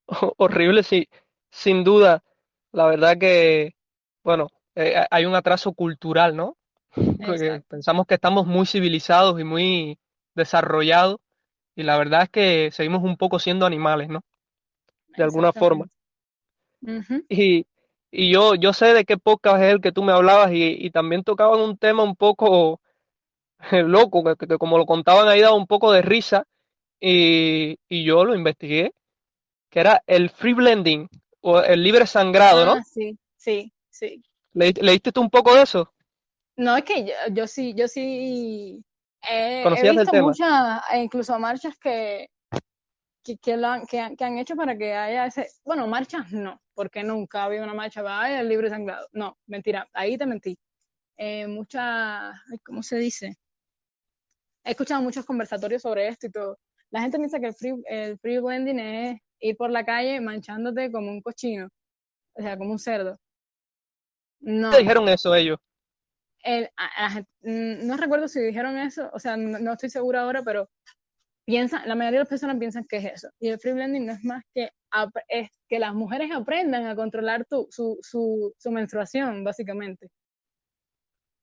horrible, 0.38 0.84
sí, 0.84 1.08
sin 1.50 1.84
duda. 1.84 2.24
La 2.71 2.86
verdad 2.86 3.17
que, 3.17 3.76
bueno, 4.24 4.47
eh, 4.76 5.04
hay 5.10 5.26
un 5.26 5.36
atraso 5.36 5.74
cultural, 5.74 6.36
¿no? 6.36 6.58
Porque 7.26 7.62
pensamos 7.67 8.06
que 8.06 8.15
estamos 8.15 8.47
muy 8.47 8.65
civilizados 8.65 9.39
y 9.39 9.43
muy 9.43 10.00
desarrollados, 10.36 11.17
y 11.76 11.84
la 11.84 11.98
verdad 11.98 12.24
es 12.24 12.30
que 12.30 12.72
seguimos 12.74 13.04
un 13.04 13.17
poco 13.17 13.39
siendo 13.39 13.65
animales, 13.65 14.10
¿no? 14.10 14.22
De 15.17 15.24
alguna 15.24 15.54
forma. 15.54 15.88
Y, 17.30 17.65
y 18.12 18.32
yo, 18.32 18.56
yo 18.56 18.74
sé 18.74 18.94
de 18.94 19.06
qué 19.06 19.17
podcast 19.17 19.62
es 19.63 19.74
el 19.74 19.82
que 19.82 19.91
tú 19.91 20.04
me 20.04 20.12
hablabas, 20.12 20.52
y, 20.52 20.63
y 20.86 20.91
también 20.91 21.24
tocaban 21.24 21.60
un 21.62 21.78
tema 21.78 22.04
un 22.04 22.15
poco 22.15 22.82
loco, 23.72 24.24
que, 24.24 24.48
que 24.48 24.58
como 24.58 24.78
lo 24.78 24.86
contaban 24.86 25.28
ahí 25.28 25.41
daba 25.41 25.56
un 25.56 25.67
poco 25.67 25.91
de 25.91 26.02
risa, 26.02 26.46
y, 27.00 27.78
y 27.89 28.06
yo 28.06 28.26
lo 28.26 28.36
investigué, 28.36 28.94
que 29.72 29.82
era 29.82 30.04
el 30.08 30.30
free 30.30 30.54
blending, 30.54 31.10
o 31.41 31.62
el 31.62 31.84
libre 31.84 32.08
sangrado, 32.08 32.65
Ah, 32.65 32.76
¿no? 32.78 32.84
sí, 32.84 33.17
sí, 33.38 33.72
sí. 33.89 34.24
¿Le- 34.54 34.72
¿Leíste 34.82 35.12
tú 35.12 35.20
un 35.22 35.30
poco 35.30 35.54
de 35.56 35.63
eso? 35.63 35.91
No, 36.58 36.78
es 36.78 36.84
que 36.84 37.06
yo, 37.06 37.13
yo 37.32 37.48
sí, 37.48 37.74
yo 37.76 37.88
sí 37.88 38.84
he, 39.21 39.60
he 39.62 39.63
¿Conocías 39.63 39.95
del 39.95 39.97
visto 39.97 40.12
tema? 40.12 40.27
muchas, 40.27 40.81
e 40.91 40.99
incluso 41.03 41.38
marchas 41.39 41.75
que, 41.77 42.29
que, 43.23 43.38
que, 43.38 43.57
lo 43.57 43.67
han, 43.67 43.86
que, 43.86 43.99
han, 43.99 44.15
que 44.15 44.23
han 44.25 44.38
hecho 44.38 44.55
para 44.55 44.77
que 44.77 44.93
haya 44.93 45.25
ese, 45.27 45.47
bueno, 45.63 45.88
marchas 45.88 46.31
no, 46.31 46.60
porque 46.73 47.03
nunca 47.03 47.41
ha 47.41 47.45
habido 47.45 47.63
una 47.63 47.73
marcha 47.73 48.01
para 48.03 48.21
"Ay, 48.21 48.34
el 48.36 48.49
libre 48.49 48.69
sangrado. 48.69 49.07
No, 49.12 49.38
mentira, 49.47 49.88
ahí 49.93 50.17
te 50.17 50.25
mentí. 50.25 50.57
Eh, 51.17 51.47
muchas, 51.47 52.36
¿cómo 52.65 52.81
se 52.84 52.97
dice? 52.97 53.38
He 54.63 54.71
escuchado 54.71 55.01
muchos 55.01 55.25
conversatorios 55.25 55.81
sobre 55.81 56.07
esto 56.07 56.27
y 56.27 56.31
todo. 56.31 56.57
La 56.91 57.01
gente 57.01 57.17
piensa 57.17 57.39
que 57.39 57.47
el 57.47 57.53
free, 57.55 57.73
el 57.86 58.19
free 58.19 58.39
blending 58.39 58.79
es 58.79 59.19
ir 59.39 59.55
por 59.57 59.69
la 59.71 59.84
calle 59.86 60.19
manchándote 60.21 60.91
como 60.91 61.10
un 61.12 61.21
cochino, 61.21 61.67
o 62.36 62.41
sea, 62.41 62.57
como 62.57 62.71
un 62.71 62.79
cerdo. 62.79 63.17
¿Qué 64.39 64.51
No, 64.51 64.77
dijeron 64.77 65.07
eso 65.10 65.34
ellos? 65.36 65.60
El, 66.43 66.69
a- 66.77 66.88
a 66.97 67.04
la 67.04 67.10
gente- 67.12 67.30
mm, 67.41 67.88
no 67.88 67.97
recuerdo 67.97 68.27
si 68.27 68.41
dijeron 68.41 68.77
eso, 68.77 69.10
o 69.13 69.19
sea, 69.19 69.38
no, 69.38 69.60
no 69.60 69.73
estoy 69.73 69.89
segura 69.89 70.21
ahora, 70.21 70.41
pero 70.43 70.69
piensan, 71.45 71.88
la 71.88 71.95
mayoría 71.95 72.19
de 72.19 72.23
las 72.23 72.30
personas 72.30 72.58
piensan 72.58 72.86
que 72.86 72.97
es 72.97 73.06
eso. 73.13 73.30
Y 73.39 73.49
el 73.49 73.60
free 73.60 73.73
blending 73.73 74.06
no 74.06 74.13
es 74.13 74.23
más 74.23 74.43
que 74.54 74.69
es 75.30 75.49
que 75.69 75.80
las 75.80 75.93
mujeres 75.93 76.30
aprendan 76.34 76.86
a 76.86 76.95
controlar 76.95 77.45
tu, 77.45 77.67
su, 77.71 77.97
su, 78.01 78.54
su 78.58 78.71
menstruación, 78.71 79.43
básicamente. 79.43 80.10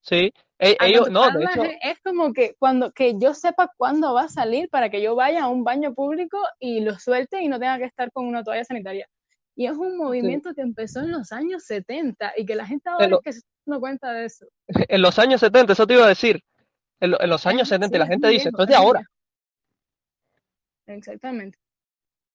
Sí, 0.03 0.33
e- 0.59 0.77
ellos, 0.81 1.11
no, 1.11 1.21
de 1.39 1.45
hecho, 1.45 1.63
es, 1.83 1.99
como 2.01 2.33
que 2.33 2.55
cuando 2.59 2.93
que 2.93 3.15
yo 3.19 3.35
sepa 3.35 3.71
cuándo 3.77 4.15
va 4.15 4.23
a 4.25 4.29
salir 4.29 4.69
para 4.71 4.91
que 4.91 5.03
yo 5.03 5.15
vaya 5.15 5.45
a 5.45 5.49
un 5.49 5.65
baño 5.65 5.95
público 5.95 6.39
y 6.59 6.81
lo 6.81 6.99
suelte 6.99 7.41
y 7.43 7.49
no 7.49 7.59
tenga 7.59 7.79
que 7.79 7.85
estar 7.85 8.11
con 8.13 8.27
una 8.27 8.45
toalla 8.45 8.65
sanitaria. 8.65 9.07
Y 9.57 9.67
es 9.67 9.73
un 9.73 9.97
movimiento 9.97 10.55
que 10.55 10.61
empezó 10.61 11.01
en 11.01 11.11
los 11.11 11.33
años 11.33 11.65
70 11.65 12.33
y 12.37 12.47
que 12.47 12.55
la 12.55 12.67
gente 12.67 12.89
ahora 12.91 13.07
es 13.17 13.23
que 13.25 13.41
dando 13.69 13.81
cuenta 13.81 14.13
de 14.13 14.27
eso. 14.27 14.47
En 14.89 15.03
los 15.03 15.19
años 15.19 15.41
70, 15.41 15.73
eso 15.73 15.87
te 15.87 15.95
iba 15.95 16.05
a 16.05 16.09
decir. 16.09 16.43
En, 17.01 17.11
los 17.11 17.47
años 17.47 17.69
70 17.69 17.99
la 17.99 18.07
gente 18.07 18.29
dice, 18.29 18.49
esto 18.49 18.63
es 18.63 18.69
de 18.69 18.75
ahora. 18.75 19.03
Exactamente. 20.87 21.59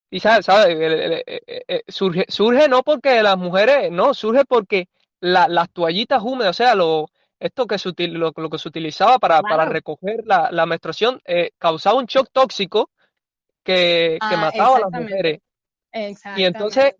Y 0.09 0.19
sabes, 0.19 0.45
sabe, 0.45 1.23
surge, 1.87 2.25
surge 2.29 2.67
no 2.69 2.83
porque 2.83 3.23
las 3.23 3.37
mujeres, 3.37 3.91
no, 3.91 4.13
surge 4.13 4.45
porque 4.45 4.87
las 5.19 5.69
toallitas 5.71 6.21
húmedas, 6.21 6.51
o 6.51 6.53
sea, 6.53 6.75
lo, 6.75 7.07
esto 7.39 7.65
que 7.65 7.79
se, 7.79 7.91
lo, 8.09 8.31
que 8.31 8.59
se 8.59 8.67
utilizaba 8.67 9.17
para, 9.17 9.41
para 9.41 9.65
recoger 9.65 10.21
la, 10.25 10.49
la 10.51 10.67
menstruación, 10.67 11.19
eh, 11.25 11.51
causaba 11.57 11.97
un 11.97 12.05
shock 12.05 12.29
tóxico 12.31 12.91
que, 13.63 14.17
que 14.19 14.35
ah, 14.35 14.37
mataba 14.37 14.77
a 14.77 14.81
las 14.81 14.91
mujeres. 14.91 15.39
Y 16.37 16.43
entonces 16.43 16.93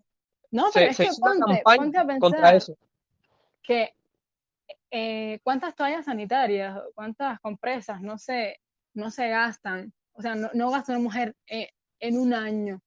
no, 0.54 0.69
pero 0.72 0.91
es 0.91 0.98
que 0.98 1.10
ponte, 1.19 1.62
ponte, 1.63 1.98
a 1.98 2.06
pensar 2.06 2.19
contra 2.19 2.56
eso. 2.56 2.78
que 3.63 3.93
eh, 4.93 5.39
cuántas 5.43 5.75
toallas 5.75 6.06
sanitarias, 6.06 6.79
cuántas 6.93 7.39
compresas 7.39 8.01
no 8.01 8.17
se, 8.17 8.60
no 8.93 9.12
se 9.12 9.27
gastan, 9.27 9.91
o 10.13 10.21
sea, 10.21 10.36
no, 10.36 10.49
no 10.53 10.69
gasta 10.69 10.93
una 10.93 11.01
mujer 11.01 11.36
eh, 11.47 11.69
en 11.99 12.17
un 12.17 12.34
año. 12.34 12.79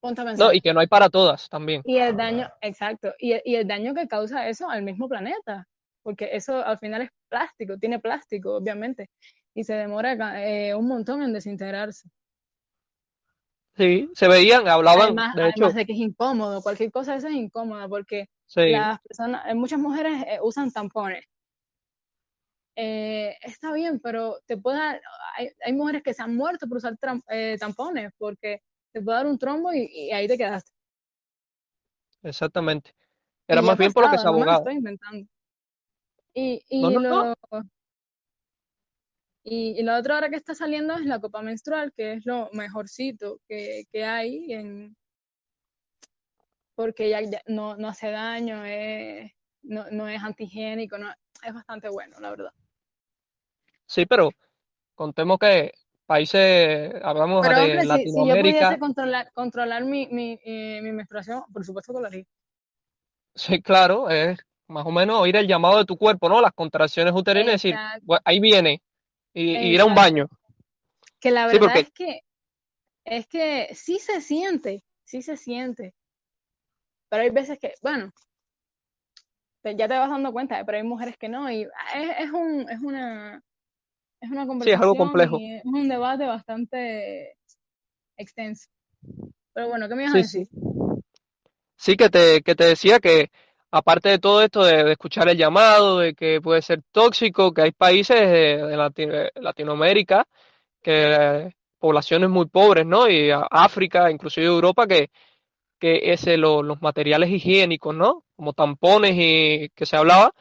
Ponte 0.00 0.20
a 0.20 0.24
pensar. 0.24 0.46
No, 0.46 0.52
y 0.52 0.60
que 0.60 0.74
no 0.74 0.80
hay 0.80 0.86
para 0.88 1.08
todas 1.08 1.48
también. 1.48 1.82
Y 1.84 1.98
el 1.98 2.16
daño, 2.16 2.50
exacto, 2.60 3.14
y, 3.18 3.34
y 3.50 3.56
el 3.56 3.66
daño 3.66 3.94
que 3.94 4.08
causa 4.08 4.48
eso 4.48 4.68
al 4.68 4.82
mismo 4.82 5.08
planeta 5.08 5.66
porque 6.06 6.28
eso 6.30 6.64
al 6.64 6.78
final 6.78 7.02
es 7.02 7.10
plástico, 7.28 7.78
tiene 7.78 7.98
plástico, 7.98 8.54
obviamente, 8.54 9.10
y 9.52 9.64
se 9.64 9.74
demora 9.74 10.40
eh, 10.40 10.72
un 10.72 10.86
montón 10.86 11.20
en 11.20 11.32
desintegrarse. 11.32 12.08
Sí, 13.76 14.10
se 14.14 14.28
veían, 14.28 14.66
hablaban. 14.68 15.06
Además 15.08 15.34
de, 15.34 15.48
hecho, 15.50 15.70
de 15.70 15.84
que 15.84 15.92
es 15.92 15.98
incómodo, 15.98 16.62
cualquier 16.62 16.90
cosa 16.90 17.12
de 17.12 17.18
eso 17.18 17.28
es 17.28 17.34
incómoda, 17.34 17.88
porque 17.88 18.28
las 18.54 19.00
personas, 19.02 19.46
eh, 19.46 19.54
muchas 19.54 19.78
mujeres 19.78 20.22
eh, 20.26 20.38
usan 20.42 20.70
tampones. 20.70 21.24
está 22.74 23.72
bien, 23.74 24.00
pero 24.00 24.38
te 24.46 24.56
puede 24.56 24.78
dar, 24.78 25.00
hay, 25.62 25.72
mujeres 25.74 26.02
que 26.02 26.14
se 26.14 26.22
han 26.22 26.34
muerto 26.34 26.66
por 26.66 26.78
usar 26.78 26.96
tampones, 27.58 28.12
porque 28.16 28.62
te 28.92 29.02
puede 29.02 29.18
dar 29.18 29.26
un 29.26 29.38
trombo 29.38 29.72
y, 29.74 30.10
ahí 30.10 30.26
te 30.26 30.38
quedaste. 30.38 30.72
Exactamente. 32.22 32.94
Era 33.46 33.60
más 33.60 33.76
bien 33.76 33.92
por 33.92 34.04
lo 34.04 34.10
que 34.10 34.18
se 34.18 34.26
abogaba. 34.26 34.56
estoy 34.56 34.74
inventando. 34.74 35.26
Y, 36.32 36.62
y, 36.68 36.80
lo, 36.80 37.34
y, 39.48 39.80
la 39.84 39.98
otra 39.98 40.16
hora 40.16 40.28
que 40.28 40.36
está 40.36 40.54
saliendo 40.54 40.94
es 40.94 41.06
la 41.06 41.20
copa 41.20 41.40
menstrual, 41.40 41.92
que 41.96 42.14
es 42.14 42.26
lo 42.26 42.50
mejorcito 42.52 43.38
que, 43.48 43.84
que 43.92 44.04
hay, 44.04 44.52
en, 44.52 44.96
porque 46.74 47.08
ya, 47.08 47.20
no, 47.46 47.76
no, 47.76 47.88
hace 47.88 48.10
daño, 48.10 48.64
es, 48.64 49.30
no, 49.62 49.84
no 49.92 50.08
es 50.08 50.20
antihigiénico, 50.20 50.98
no, 50.98 51.12
es 51.44 51.54
bastante 51.54 51.88
bueno, 51.88 52.18
la 52.18 52.30
verdad. 52.30 52.52
Sí, 53.86 54.04
pero 54.04 54.30
contemos 54.96 55.38
que 55.38 55.72
países, 56.06 56.92
hablamos 57.04 57.46
de 57.46 57.84
Latinoamérica. 57.84 57.96
Si, 57.98 58.28
yo 58.28 58.40
pudiese 58.40 58.78
controlar, 58.80 59.32
controlar 59.32 59.84
mi, 59.84 60.08
mi, 60.08 60.40
eh, 60.44 60.80
mi 60.82 60.90
menstruación, 60.90 61.44
por 61.52 61.64
supuesto 61.64 61.92
que 61.92 62.00
lo 62.00 62.06
haría. 62.06 62.24
Sí, 63.32 63.62
claro, 63.62 64.10
es 64.10 64.38
más 64.66 64.84
o 64.86 64.90
menos 64.90 65.20
oír 65.20 65.36
el 65.36 65.46
llamado 65.46 65.78
de 65.78 65.84
tu 65.84 65.96
cuerpo, 65.96 66.28
¿no? 66.28 66.40
Las 66.40 66.52
contracciones 66.52 67.14
uterinas 67.14 67.64
y 67.64 67.72
decir, 67.72 67.76
ahí 68.24 68.40
viene, 68.40 68.82
y, 69.36 69.74
ir 69.74 69.80
a 69.80 69.84
un 69.84 69.94
baño. 69.94 70.28
Que 71.20 71.30
la 71.30 71.46
verdad 71.46 71.76
es 71.76 71.90
que 71.90 72.20
es 73.04 73.26
que 73.28 73.68
sí 73.74 73.98
se 73.98 74.20
siente, 74.20 74.82
sí 75.04 75.22
se 75.22 75.36
siente. 75.36 75.94
Pero 77.08 77.22
hay 77.22 77.30
veces 77.30 77.58
que, 77.58 77.74
bueno, 77.82 78.12
ya 79.62 79.88
te 79.88 79.98
vas 79.98 80.10
dando 80.10 80.32
cuenta, 80.32 80.64
pero 80.64 80.78
hay 80.78 80.84
mujeres 80.84 81.16
que 81.16 81.28
no, 81.28 81.50
y 81.50 81.68
es, 81.94 82.30
un, 82.32 82.68
es 82.68 82.80
una 82.80 83.42
es 84.20 84.30
una 84.30 84.46
conversación 84.46 84.64
sí, 84.64 84.70
es 84.72 84.80
algo 84.80 84.96
complejo. 84.96 85.38
es 85.40 85.64
un 85.64 85.88
debate 85.88 86.24
bastante 86.24 87.36
extenso. 88.16 88.68
Pero 89.52 89.68
bueno, 89.68 89.88
¿qué 89.88 89.94
me 89.94 90.02
ibas 90.04 90.14
a 90.14 90.18
decir? 90.18 90.48
Sí, 91.76 91.96
que 91.96 92.08
te, 92.08 92.42
que 92.42 92.54
te 92.54 92.64
decía 92.64 92.98
que 93.00 93.30
aparte 93.70 94.08
de 94.08 94.18
todo 94.18 94.42
esto 94.42 94.64
de, 94.64 94.92
escuchar 94.92 95.28
el 95.28 95.36
llamado, 95.36 96.00
de 96.00 96.14
que 96.14 96.40
puede 96.40 96.62
ser 96.62 96.82
tóxico, 96.92 97.52
que 97.52 97.62
hay 97.62 97.72
países 97.72 98.18
de, 98.18 99.30
Latinoamérica, 99.36 100.26
que 100.82 101.52
poblaciones 101.78 102.30
muy 102.30 102.46
pobres, 102.46 102.86
¿no? 102.86 103.08
Y 103.08 103.30
África, 103.50 104.10
inclusive 104.10 104.46
Europa, 104.46 104.86
que, 104.86 105.10
que 105.78 106.12
ese, 106.12 106.36
los 106.36 106.80
materiales 106.80 107.30
higiénicos, 107.30 107.94
¿no? 107.94 108.24
Como 108.36 108.52
tampones 108.52 109.14
y 109.16 109.70
que 109.74 109.86
se 109.86 109.96
hablaba, 109.96 110.32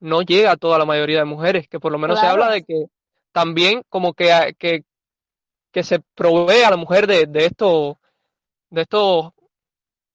no 0.00 0.22
llega 0.22 0.52
a 0.52 0.56
toda 0.56 0.78
la 0.78 0.84
mayoría 0.84 1.18
de 1.18 1.24
mujeres, 1.24 1.68
que 1.68 1.80
por 1.80 1.92
lo 1.92 1.98
menos 1.98 2.20
se 2.20 2.26
habla 2.26 2.50
de 2.50 2.62
que 2.62 2.86
también 3.32 3.82
como 3.88 4.14
que, 4.14 4.54
que, 4.58 4.84
que 5.72 5.82
se 5.82 6.00
provee 6.14 6.62
a 6.62 6.70
la 6.70 6.76
mujer 6.76 7.06
de, 7.06 7.26
de 7.26 7.46
estos 7.46 7.96
de 8.70 8.82
estos 8.82 9.26
eh, 9.26 9.33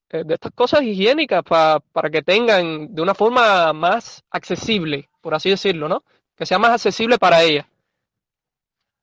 de 0.09 0.33
estas 0.33 0.51
cosas 0.53 0.81
higiénicas 0.81 1.43
para 1.43 2.09
que 2.11 2.23
tengan 2.23 2.93
de 2.93 3.01
una 3.01 3.13
forma 3.13 3.71
más 3.73 4.23
accesible, 4.31 5.09
por 5.21 5.35
así 5.35 5.49
decirlo, 5.51 5.87
¿no? 5.87 6.03
Que 6.35 6.45
sea 6.45 6.57
más 6.57 6.71
accesible 6.71 7.19
para 7.19 7.43
ellas. 7.43 7.65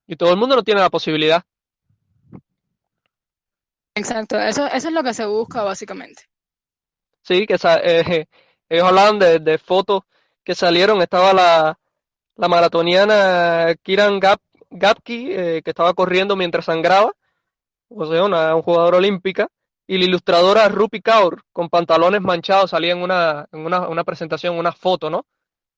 Y 0.06 0.16
todo 0.16 0.30
el 0.30 0.36
mundo 0.36 0.56
no 0.56 0.62
tiene 0.62 0.80
la 0.80 0.90
posibilidad. 0.90 1.44
Exacto, 3.94 4.38
eso, 4.38 4.66
eso 4.66 4.88
es 4.88 4.94
lo 4.94 5.02
que 5.02 5.14
se 5.14 5.26
busca 5.26 5.62
básicamente. 5.62 6.24
Sí, 7.22 7.46
que 7.46 7.56
eh, 7.82 8.26
ellos 8.68 8.86
hablaban 8.86 9.18
de, 9.18 9.58
fotos 9.58 10.02
que 10.44 10.54
salieron, 10.54 11.00
estaba 11.02 11.32
la, 11.32 11.78
la 12.36 12.48
maratoniana 12.48 13.74
Kiran 13.82 14.20
Gap, 14.20 14.40
Gapki, 14.70 15.32
eh, 15.32 15.62
que 15.64 15.70
estaba 15.70 15.94
corriendo 15.94 16.36
mientras 16.36 16.66
sangraba, 16.66 17.12
o 17.88 18.06
sea, 18.06 18.24
una, 18.24 18.54
una 18.54 18.62
jugadora 18.62 18.98
olímpica, 18.98 19.48
y 19.86 19.98
la 19.98 20.04
ilustradora 20.04 20.68
Rupi 20.68 21.00
Kaur 21.00 21.42
con 21.52 21.68
pantalones 21.68 22.20
manchados 22.20 22.70
salía 22.70 22.92
en 22.92 22.98
una, 22.98 23.46
en 23.52 23.60
una, 23.60 23.88
una 23.88 24.04
presentación, 24.04 24.58
una 24.58 24.72
foto, 24.72 25.10
¿no? 25.10 25.26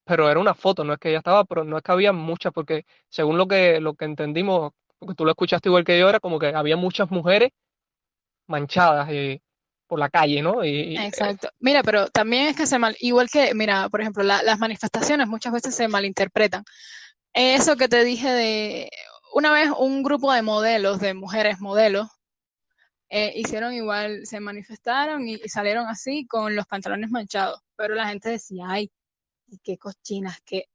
Pero 0.05 0.29
era 0.29 0.39
una 0.39 0.55
foto, 0.55 0.83
no 0.83 0.93
es 0.93 0.99
que 0.99 1.09
ella 1.09 1.19
estaba, 1.19 1.45
pero 1.45 1.63
no 1.63 1.77
es 1.77 1.83
que 1.83 1.91
había 1.91 2.11
muchas, 2.13 2.51
porque 2.51 2.85
según 3.09 3.37
lo 3.37 3.47
que, 3.47 3.79
lo 3.79 3.93
que 3.93 4.05
entendimos, 4.05 4.71
porque 4.97 5.15
tú 5.15 5.25
lo 5.25 5.31
escuchaste 5.31 5.69
igual 5.69 5.83
que 5.83 5.99
yo, 5.99 6.09
era 6.09 6.19
como 6.19 6.39
que 6.39 6.47
había 6.47 6.77
muchas 6.77 7.11
mujeres 7.11 7.51
manchadas 8.47 9.11
y, 9.11 9.41
por 9.89 9.99
la 9.99 10.09
calle, 10.09 10.41
¿no? 10.41 10.63
Y, 10.63 10.95
Exacto. 10.97 11.49
Mira, 11.59 11.83
pero 11.83 12.07
también 12.09 12.47
es 12.47 12.55
que 12.55 12.67
se 12.67 12.79
mal, 12.79 12.95
igual 12.99 13.29
que, 13.29 13.53
mira, 13.55 13.89
por 13.89 14.01
ejemplo, 14.01 14.23
las 14.23 14.59
manifestaciones 14.59 15.27
muchas 15.27 15.51
veces 15.51 15.75
se 15.75 15.87
malinterpretan. 15.87 16.63
Eso 17.33 17.75
que 17.75 17.87
te 17.87 18.03
dije 18.03 18.29
de, 18.29 18.89
una 19.33 19.51
vez 19.51 19.69
un 19.77 20.03
grupo 20.03 20.31
de 20.31 20.43
modelos, 20.43 20.99
de 20.99 21.15
mujeres 21.15 21.59
modelos, 21.59 22.07
eh, 23.09 23.33
hicieron 23.35 23.73
igual, 23.73 24.25
se 24.25 24.39
manifestaron 24.39 25.27
y, 25.27 25.39
salieron 25.49 25.87
así 25.87 26.27
con 26.27 26.55
los 26.55 26.67
pantalones 26.67 27.09
manchados. 27.09 27.61
Pero 27.75 27.95
la 27.95 28.07
gente 28.07 28.29
decía, 28.29 28.65
ay, 28.67 28.91
qué 29.63 29.77
cochinas, 29.77 30.39
que 30.41 30.65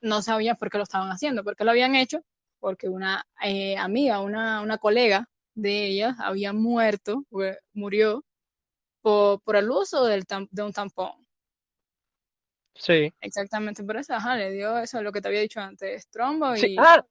no 0.00 0.22
sabían 0.22 0.56
por 0.56 0.70
qué 0.70 0.78
lo 0.78 0.84
estaban 0.84 1.10
haciendo, 1.10 1.44
porque 1.44 1.64
lo 1.64 1.72
habían 1.72 1.94
hecho, 1.94 2.24
porque 2.58 2.88
una 2.88 3.26
eh, 3.42 3.76
amiga, 3.76 4.20
una, 4.20 4.62
una 4.62 4.78
colega 4.78 5.28
de 5.54 5.86
ellas 5.86 6.16
había 6.20 6.52
muerto, 6.52 7.24
murió 7.72 8.24
por, 9.02 9.40
por 9.42 9.56
el 9.56 9.70
uso 9.70 10.04
del 10.04 10.24
de 10.50 10.62
un 10.62 10.72
tampón. 10.72 11.12
Sí. 12.74 13.12
Exactamente, 13.20 13.82
por 13.82 13.96
eso, 13.96 14.14
ajá, 14.14 14.36
le 14.36 14.52
dio 14.52 14.78
eso, 14.78 15.02
lo 15.02 15.12
que 15.12 15.20
te 15.20 15.28
había 15.28 15.40
dicho 15.40 15.60
antes, 15.60 16.08
trombo 16.08 16.56
y... 16.56 16.76
Ah, 16.78 17.04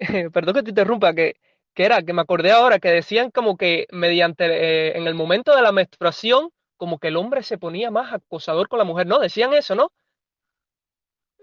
perdón 0.32 0.54
que 0.54 0.62
te 0.62 0.70
interrumpa, 0.70 1.12
que 1.12 1.36
que 1.76 1.84
era, 1.84 2.02
que 2.02 2.14
me 2.14 2.22
acordé 2.22 2.52
ahora, 2.52 2.78
que 2.78 2.88
decían 2.88 3.30
como 3.30 3.58
que 3.58 3.86
mediante, 3.92 4.46
eh, 4.46 4.96
en 4.96 5.06
el 5.06 5.14
momento 5.14 5.54
de 5.54 5.60
la 5.60 5.72
menstruación, 5.72 6.48
como 6.78 6.98
que 6.98 7.08
el 7.08 7.16
hombre 7.16 7.42
se 7.42 7.58
ponía 7.58 7.90
más 7.90 8.14
acosador 8.14 8.68
con 8.68 8.78
la 8.78 8.86
mujer, 8.86 9.06
¿no? 9.06 9.18
Decían 9.18 9.52
eso, 9.52 9.74
¿no? 9.74 9.92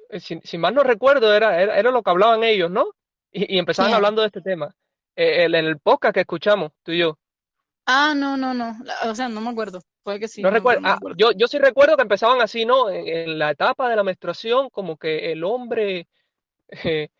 Eh, 0.09 0.19
si, 0.19 0.39
si 0.43 0.57
mal 0.57 0.73
no 0.73 0.81
recuerdo, 0.81 1.35
era, 1.35 1.61
era, 1.61 1.91
lo 1.91 2.01
que 2.01 2.09
hablaban 2.09 2.43
ellos, 2.43 2.71
¿no? 2.71 2.87
Y, 3.31 3.55
y 3.55 3.59
empezaban 3.59 3.93
hablando 3.93 4.21
de 4.21 4.27
este 4.27 4.41
tema. 4.41 4.75
Eh, 5.15 5.43
en 5.43 5.53
el 5.53 5.79
podcast 5.79 6.15
que 6.15 6.21
escuchamos, 6.21 6.71
tú 6.81 6.91
y 6.91 6.99
yo. 6.99 7.19
Ah, 7.85 8.15
no, 8.15 8.35
no, 8.35 8.55
no. 8.55 8.75
O 9.03 9.13
sea, 9.13 9.29
no 9.29 9.39
me 9.39 9.51
acuerdo. 9.51 9.81
Puede 10.01 10.19
que 10.19 10.27
sí. 10.27 10.41
No, 10.41 10.49
recuerdo. 10.49 10.81
Ah, 10.83 10.97
yo, 11.15 11.31
yo 11.33 11.47
sí 11.47 11.59
recuerdo 11.59 11.95
que 11.95 12.01
empezaban 12.01 12.41
así, 12.41 12.65
¿no? 12.65 12.89
En, 12.89 13.37
la 13.37 13.51
etapa 13.51 13.87
de 13.87 13.95
la 13.95 14.03
menstruación, 14.03 14.71
como 14.71 14.97
que 14.97 15.31
el 15.31 15.43
hombre 15.43 16.07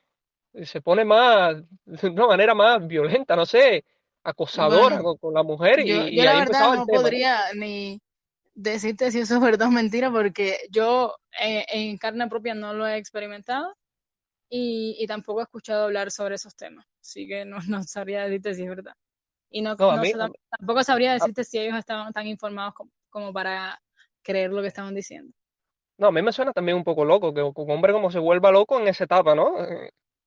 se 0.64 0.82
pone 0.82 1.04
más, 1.06 1.56
de 1.86 2.10
una 2.10 2.28
manera 2.28 2.54
más 2.54 2.86
violenta, 2.86 3.36
no 3.36 3.46
sé, 3.46 3.84
acosadora 4.24 5.02
con, 5.20 5.34
la 5.34 5.44
mujer. 5.44 5.80
Y, 5.80 5.88
yo, 5.88 6.08
yo 6.08 6.24
la 6.24 6.40
verdad 6.40 6.76
no 6.76 6.86
podría 6.86 7.54
ni 7.56 8.00
decirte 8.54 9.12
si 9.12 9.20
eso 9.20 9.36
es 9.36 9.42
verdad 9.42 9.68
o 9.68 9.72
mentira, 9.72 10.12
porque 10.12 10.60
yo 10.70 11.16
eh, 11.42 11.66
en 11.70 11.98
carne 11.98 12.28
propia 12.28 12.54
no 12.54 12.74
lo 12.74 12.88
he 12.88 12.98
experimentado 12.98 13.76
y, 14.50 15.04
tampoco 15.08 15.40
he 15.40 15.44
escuchado 15.44 15.86
hablar 15.86 16.12
sobre 16.12 16.36
esos 16.36 16.56
temas, 16.56 16.86
así 17.02 17.28
que 17.28 17.46
no, 17.46 17.58
no 17.68 17.84
sabría 17.84 18.24
decirte 18.24 18.54
si 18.54 18.64
es 18.64 18.70
verdad. 18.70 18.94
Y 19.50 19.62
no, 19.62 19.76
tampoco 19.76 20.84
sabría 20.84 21.14
decirte 21.14 21.44
si 21.44 21.60
ellos 21.60 21.78
estaban 21.78 22.12
tan 22.12 22.26
informados 22.26 22.74
como, 23.10 23.32
para 23.32 23.80
creer 24.24 24.52
lo 24.52 24.62
que 24.62 24.68
estaban 24.70 24.96
diciendo. 24.96 25.32
No, 26.00 26.08
a 26.08 26.12
mí 26.12 26.24
me 26.24 26.32
suena 26.32 26.54
también 26.54 26.76
un 26.76 26.84
poco 26.84 27.06
loco, 27.06 27.32
que 27.32 27.44
un 27.44 27.72
hombre 27.72 27.94
como 27.94 28.10
se 28.10 28.18
vuelva 28.18 28.52
loco 28.52 28.80
en 28.80 28.88
esa 28.88 29.04
etapa, 29.04 29.36
¿no? 29.36 29.54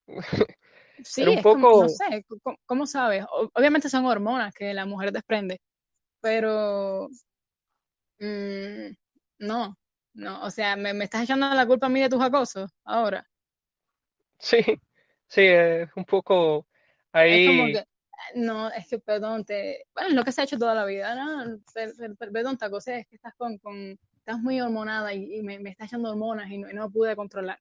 Sí, 1.05 1.27
un 1.27 1.43
poco... 1.43 1.83
no 1.83 1.89
sé, 1.91 2.25
¿cómo, 2.65 2.87
sabes? 2.87 3.25
Obviamente 3.53 3.91
son 3.91 4.07
hormonas 4.07 4.55
que 4.55 4.73
la 4.73 4.87
mujer 4.87 5.13
desprende, 5.13 5.61
pero 6.23 7.09
mm, 8.19 8.95
no, 9.41 9.77
no, 10.15 10.43
o 10.43 10.51
sea, 10.51 10.75
¿me, 10.75 10.95
¿me, 10.95 11.05
estás 11.05 11.25
echando 11.25 11.49
la 11.51 11.67
culpa 11.67 11.87
a 11.87 11.91
mí 11.91 12.01
de 12.01 12.09
tus 12.09 12.23
acosos 12.23 12.71
ahora? 12.85 13.27
Sí, 14.39 14.59
sí, 15.29 15.43
es 15.43 15.91
un 15.97 16.05
poco 16.07 16.67
ahí... 17.13 17.45
Es 17.45 17.49
como 17.51 17.67
que, 17.67 17.85
no, 18.35 18.71
es 18.71 18.89
que 18.89 18.99
perdón, 18.99 19.45
te, 19.45 19.85
bueno, 19.95 20.09
es 20.09 20.15
lo 20.15 20.25
que 20.25 20.33
se 20.33 20.41
ha 20.41 20.45
hecho 20.45 20.59
toda 20.59 20.75
la 20.75 20.87
vida, 20.87 21.15
¿no? 21.15 21.59
Perdón, 22.19 22.57
te 22.57 22.65
acosé, 22.65 23.01
es 23.01 23.07
que 23.07 23.17
estás 23.17 23.35
con, 23.37 23.59
con, 23.59 23.99
estás 24.17 24.39
muy 24.39 24.61
hormonada 24.61 25.13
y, 25.13 25.43
me, 25.43 25.59
me 25.59 25.71
estás 25.71 25.89
echando 25.89 26.11
hormonas 26.11 26.51
y 26.51 26.59
no, 26.59 26.71
y 26.71 26.75
no 26.75 26.91
pude 26.91 27.15
controlar. 27.15 27.61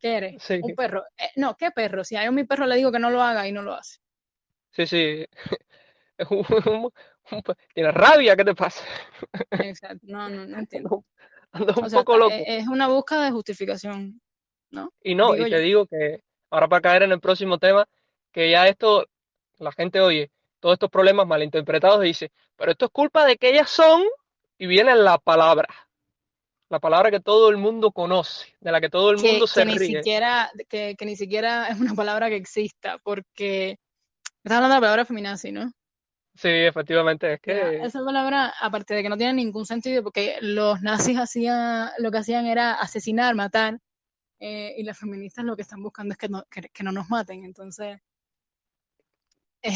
¿Qué 0.00 0.16
eres? 0.16 0.50
Un 0.62 0.74
perro. 0.74 1.04
Eh, 1.16 1.30
no, 1.36 1.56
¿qué 1.56 1.70
perro? 1.70 2.04
Si 2.04 2.16
a 2.16 2.30
mi 2.30 2.44
perro 2.44 2.66
le 2.66 2.76
digo 2.76 2.90
que 2.90 2.98
no 2.98 3.10
lo 3.10 3.22
haga 3.22 3.46
y 3.46 3.52
no 3.52 3.62
lo 3.62 3.74
hace. 3.74 4.00
Sí, 4.70 4.86
sí. 4.86 5.26
Tiene 7.74 7.92
rabia, 7.92 8.34
¿qué 8.34 8.44
te 8.44 8.54
pasa? 8.54 8.82
Exacto, 9.50 10.00
no, 10.02 10.28
no, 10.28 10.46
no 10.46 10.58
entiendo. 10.58 11.04
Ando 11.52 11.74
un 11.76 11.90
poco 11.90 12.16
loco. 12.16 12.34
Es 12.34 12.66
una 12.68 12.88
búsqueda 12.88 13.24
de 13.24 13.32
justificación, 13.32 14.20
¿no? 14.70 14.92
Y 15.02 15.14
no, 15.14 15.36
y 15.36 15.50
te 15.50 15.58
digo 15.58 15.86
que 15.86 16.22
ahora 16.50 16.68
para 16.68 16.80
caer 16.80 17.02
en 17.02 17.12
el 17.12 17.20
próximo 17.20 17.58
tema, 17.58 17.86
que 18.32 18.50
ya 18.50 18.68
esto, 18.68 19.06
la 19.58 19.72
gente 19.72 20.00
oye 20.00 20.30
todos 20.60 20.74
estos 20.74 20.90
problemas 20.90 21.26
malinterpretados 21.26 22.04
y 22.04 22.08
dice, 22.08 22.32
pero 22.56 22.72
esto 22.72 22.86
es 22.86 22.90
culpa 22.90 23.24
de 23.24 23.36
que 23.36 23.50
ellas 23.50 23.70
son, 23.70 24.02
y 24.58 24.66
vienen 24.66 25.04
las 25.04 25.18
palabras 25.20 25.74
la 26.70 26.78
palabra 26.78 27.10
que 27.10 27.20
todo 27.20 27.50
el 27.50 27.56
mundo 27.56 27.90
conoce, 27.90 28.54
de 28.60 28.70
la 28.70 28.80
que 28.80 28.88
todo 28.88 29.10
el 29.10 29.18
mundo 29.18 29.48
se 29.48 29.64
que 29.64 29.66
Ni 29.66 29.78
siquiera, 29.78 30.50
que, 30.68 30.96
ni 31.00 31.16
siquiera 31.16 31.66
es 31.68 31.80
una 31.80 31.94
palabra 31.94 32.28
que 32.28 32.36
exista, 32.36 32.98
porque 33.02 33.76
estás 34.44 34.56
hablando 34.56 34.68
de 34.68 34.76
la 34.76 34.80
palabra 34.80 35.04
feminazi, 35.04 35.50
¿no? 35.50 35.72
Sí, 36.36 36.48
efectivamente, 36.48 37.34
es 37.34 37.40
que... 37.40 37.82
esa 37.82 38.04
palabra, 38.04 38.54
aparte 38.60 38.94
de 38.94 39.02
que 39.02 39.08
no 39.08 39.16
tiene 39.16 39.34
ningún 39.34 39.66
sentido, 39.66 40.04
porque 40.04 40.36
los 40.42 40.80
nazis 40.80 41.18
hacían, 41.18 41.90
lo 41.98 42.12
que 42.12 42.18
hacían 42.18 42.46
era 42.46 42.74
asesinar, 42.74 43.34
matar, 43.34 43.80
eh, 44.38 44.74
y 44.78 44.84
las 44.84 44.96
feministas 44.96 45.44
lo 45.44 45.56
que 45.56 45.62
están 45.62 45.82
buscando 45.82 46.12
es 46.12 46.18
que 46.18 46.28
no, 46.28 46.44
que, 46.48 46.84
no 46.84 46.92
nos 46.92 47.10
maten, 47.10 47.44
entonces... 47.44 47.98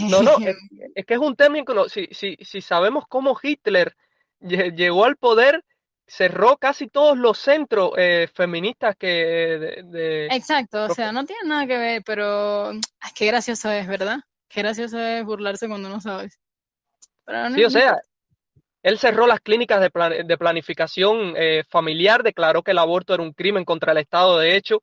No, 0.08 0.22
no, 0.22 0.36
es, 0.94 1.04
que 1.04 1.14
es 1.14 1.20
un 1.20 1.34
tema, 1.34 1.58
si, 1.88 2.06
si, 2.12 2.36
si 2.36 2.60
sabemos 2.60 3.04
cómo 3.08 3.36
Hitler 3.42 3.96
llegó 4.38 5.04
al 5.04 5.16
poder, 5.16 5.64
cerró 6.06 6.56
casi 6.56 6.88
todos 6.88 7.16
los 7.16 7.38
centros 7.38 7.92
eh, 7.96 8.28
feministas 8.32 8.96
que 8.96 9.82
de, 9.84 10.26
Exacto, 10.26 10.84
o 10.84 10.94
sea, 10.94 11.12
no 11.12 11.24
tiene 11.24 11.48
nada 11.48 11.66
que 11.66 11.78
ver, 11.78 12.02
pero 12.04 12.72
es 12.72 13.12
qué 13.14 13.26
gracioso 13.26 13.70
es, 13.70 13.86
¿verdad? 13.86 14.18
Qué 14.48 14.62
gracioso 14.62 14.98
es 14.98 15.24
burlarse 15.24 15.66
cuando 15.68 15.88
no 15.88 16.00
sabes. 16.00 16.38
sí, 17.54 17.64
o 17.64 17.70
sea, 17.70 17.98
él 18.82 18.98
cerró 18.98 19.26
las 19.26 19.40
clínicas 19.40 19.80
de, 19.80 20.24
de 20.24 20.38
planificación 20.38 21.34
eh, 21.36 21.64
familiar, 21.68 22.22
declaró 22.22 22.62
que 22.62 22.72
el 22.72 22.78
aborto 22.78 23.14
era 23.14 23.22
un 23.22 23.32
crimen 23.32 23.64
contra 23.64 23.92
el 23.92 23.98
Estado 23.98 24.38
de 24.38 24.56
hecho, 24.56 24.82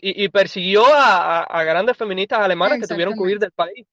y, 0.00 0.28
persiguió 0.28 0.84
a, 0.86 1.64
grandes 1.64 1.96
feministas 1.96 2.40
alemanas 2.40 2.78
que 2.80 2.86
tuvieron 2.86 3.14
que 3.14 3.20
huir 3.20 3.38
del 3.38 3.50
país. 3.50 3.86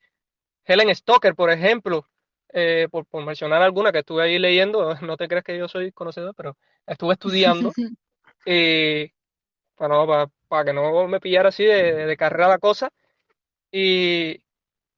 Helen 0.65 0.93
Stoker, 0.95 1.35
por 1.35 1.49
ejemplo, 1.49 2.07
eh, 2.53 2.87
por, 2.89 3.05
mencionar 3.25 3.61
alguna 3.61 3.91
que 3.91 3.99
estuve 3.99 4.23
ahí 4.23 4.39
leyendo, 4.39 4.95
no 5.01 5.17
te 5.17 5.27
crees 5.27 5.43
que 5.43 5.57
yo 5.57 5.67
soy 5.67 5.91
conocedor, 5.91 6.33
pero 6.35 6.55
estuve 6.85 7.13
estudiando 7.13 7.71
y 8.45 9.11
para, 9.75 10.27
para, 10.47 10.65
que 10.65 10.73
no 10.73 11.07
me 11.07 11.19
pillara 11.19 11.49
así 11.49 11.65
de, 11.65 12.05
de 12.05 12.17
carrera 12.17 12.47
la 12.47 12.59
cosa. 12.59 12.89
Y, 13.71 14.43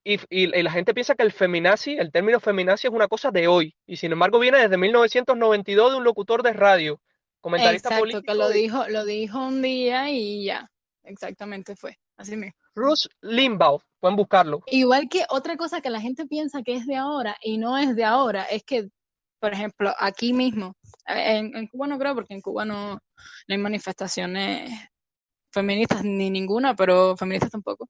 y, 0.03 0.19
y, 0.29 0.47
la 0.47 0.71
gente 0.71 0.93
piensa 0.93 1.15
que 1.15 1.23
el 1.23 1.31
feminazi, 1.31 1.97
el 1.97 2.11
término 2.11 2.39
feminazi 2.39 2.87
es 2.87 2.93
una 2.93 3.07
cosa 3.07 3.31
de 3.31 3.47
hoy, 3.47 3.73
y 3.87 3.97
sin 3.97 4.11
embargo 4.11 4.37
viene 4.37 4.59
desde 4.59 4.77
1992 4.77 5.91
de 5.91 5.97
un 5.97 6.03
locutor 6.03 6.43
de 6.43 6.53
radio, 6.53 7.01
comentarista 7.39 7.89
Exacto, 7.89 8.01
político. 8.01 8.33
que 8.33 8.37
lo 8.37 8.49
dijo, 8.49 8.87
lo 8.89 9.05
dijo 9.05 9.39
un 9.39 9.61
día 9.61 10.09
y 10.11 10.43
ya, 10.43 10.69
exactamente 11.03 11.75
fue, 11.75 11.97
así 12.17 12.35
mismo. 12.35 12.57
Rush 12.75 13.07
Limbaugh, 13.21 13.81
pueden 13.99 14.17
buscarlo. 14.17 14.61
Igual 14.67 15.07
que 15.09 15.25
otra 15.29 15.55
cosa 15.57 15.81
que 15.81 15.89
la 15.89 16.01
gente 16.01 16.25
piensa 16.25 16.61
que 16.61 16.75
es 16.75 16.85
de 16.85 16.95
ahora 16.95 17.37
y 17.41 17.57
no 17.57 17.77
es 17.77 17.95
de 17.95 18.03
ahora, 18.03 18.43
es 18.43 18.63
que, 18.63 18.89
por 19.39 19.53
ejemplo, 19.53 19.93
aquí 19.99 20.33
mismo, 20.33 20.75
en, 21.05 21.67
Cuba 21.67 21.87
no 21.87 21.97
creo 21.97 22.15
porque 22.15 22.33
en 22.33 22.41
Cuba 22.41 22.65
no, 22.65 22.99
hay 23.47 23.57
manifestaciones 23.57 24.71
feministas 25.51 26.03
ni 26.03 26.29
ninguna, 26.29 26.75
pero 26.75 27.15
feministas 27.15 27.51
tampoco. 27.51 27.89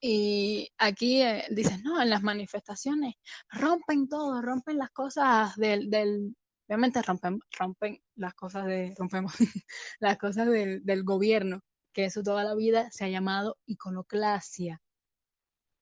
Y 0.00 0.70
aquí 0.78 1.22
eh, 1.22 1.44
dicen, 1.50 1.82
no, 1.82 2.00
en 2.00 2.10
las 2.10 2.22
manifestaciones 2.22 3.14
rompen 3.50 4.08
todo, 4.08 4.40
rompen 4.42 4.78
las 4.78 4.90
cosas 4.90 5.56
del, 5.56 5.90
del 5.90 6.36
obviamente 6.68 7.02
rompen, 7.02 7.40
rompen 7.58 8.00
las 8.16 8.34
cosas 8.34 8.66
de, 8.66 8.94
rompemos 8.98 9.32
las 10.00 10.18
cosas 10.18 10.46
del, 10.48 10.84
del 10.84 11.02
gobierno, 11.02 11.60
que 11.92 12.04
eso 12.04 12.22
toda 12.22 12.44
la 12.44 12.54
vida 12.54 12.90
se 12.90 13.04
ha 13.04 13.08
llamado 13.08 13.58
iconoclasia. 13.66 14.80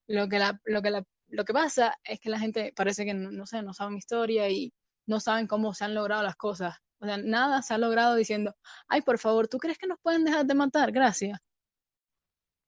Lo 0.09 0.29
que, 0.29 0.39
la, 0.39 0.61
lo 0.65 0.83
que, 0.83 0.91
la, 0.91 1.05
lo 1.29 1.45
que 1.45 1.53
pasa 1.53 1.99
es 2.05 2.21
que 2.21 2.31
la 2.31 2.39
gente 2.39 2.73
parece 2.75 3.05
que 3.05 3.15
no, 3.15 3.47
sé, 3.47 3.63
no 3.63 3.75
saben 3.75 3.97
historia 3.97 4.49
y 4.49 4.73
no 5.07 5.21
saben 5.21 5.47
cómo 5.47 5.75
se 5.75 5.85
han 5.85 5.95
logrado 5.95 6.23
las 6.23 6.37
cosas. 6.37 6.77
O 6.99 7.07
sea, 7.07 7.19
nada 7.19 7.63
se 7.63 7.75
ha 7.75 7.79
logrado 7.79 8.15
diciendo, 8.15 8.55
ay, 8.89 9.03
por 9.03 9.19
favor, 9.19 9.49
¿tú 9.49 9.59
crees 9.59 9.79
que 9.79 9.87
nos 9.87 9.99
pueden 10.01 10.25
dejar 10.25 10.47
de 10.47 10.55
matar? 10.55 10.93
Gracias. 10.93 11.39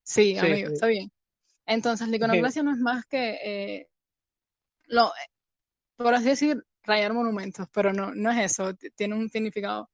Sí, 0.03 0.37
amigo, 0.39 0.73
está 0.73 0.87
bien. 0.87 1.11
Entonces, 1.67 2.09
la 2.09 2.17
iconoclasia 2.17 2.63
no 2.63 2.73
es 2.73 2.79
más 2.79 3.05
que, 3.07 3.39
eh, 3.45 3.89
lo, 4.87 5.13
por 5.97 6.15
así 6.15 6.27
decir, 6.27 6.65
rayar 6.83 7.13
monumentos, 7.13 7.69
pero 7.73 7.93
no, 7.93 8.15
no 8.15 8.31
es 8.31 8.53
eso, 8.53 8.75
tiene 8.97 9.15
un 9.15 9.29
significado 9.29 9.91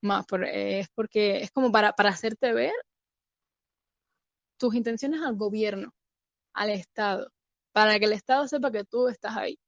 más, 0.00 0.24
por, 0.26 0.44
es 0.44 0.88
porque 0.94 1.42
es 1.42 1.50
como 1.50 1.70
para, 1.70 1.92
para 1.92 2.10
hacerte 2.10 2.52
ver 2.52 2.72
tus 4.58 4.74
intenciones 4.74 5.22
al 5.22 5.36
gobierno, 5.36 5.94
al 6.54 6.70
Estado, 6.70 7.30
para 7.72 7.98
que 7.98 8.04
el 8.06 8.12
Estado 8.12 8.46
sepa 8.48 8.70
que 8.70 8.84
tú 8.84 9.08
estás 9.08 9.36
ahí. 9.36 9.58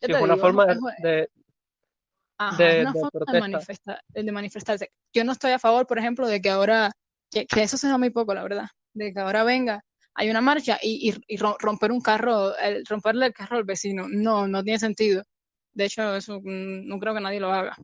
es 0.00 0.20
una 0.20 0.36
forma 0.36 0.66
de, 0.66 1.30
una 2.82 2.92
forma 2.92 3.32
de, 4.08 4.32
manifestarse. 4.32 4.90
Yo 5.12 5.24
no 5.24 5.32
estoy 5.32 5.52
a 5.52 5.58
favor, 5.58 5.86
por 5.86 5.98
ejemplo, 5.98 6.26
de 6.26 6.40
que 6.40 6.50
ahora, 6.50 6.92
que, 7.30 7.46
eso 7.56 7.76
se 7.76 7.88
da 7.88 7.98
muy 7.98 8.10
poco, 8.10 8.34
la 8.34 8.42
verdad, 8.42 8.66
de 8.94 9.12
que 9.12 9.20
ahora 9.20 9.44
venga, 9.44 9.84
hay 10.14 10.30
una 10.30 10.40
marcha 10.40 10.78
y, 10.82 11.14
romper 11.38 11.92
un 11.92 12.00
carro, 12.00 12.56
el, 12.58 12.84
romperle 12.86 13.26
el 13.26 13.32
carro 13.32 13.56
al 13.56 13.64
vecino. 13.64 14.06
No, 14.08 14.48
no 14.48 14.62
tiene 14.62 14.78
sentido. 14.78 15.22
De 15.72 15.84
hecho, 15.84 16.16
eso 16.16 16.40
mm, 16.40 16.88
no 16.88 16.98
creo 16.98 17.14
que 17.14 17.20
nadie 17.20 17.40
lo 17.40 17.52
haga. 17.52 17.76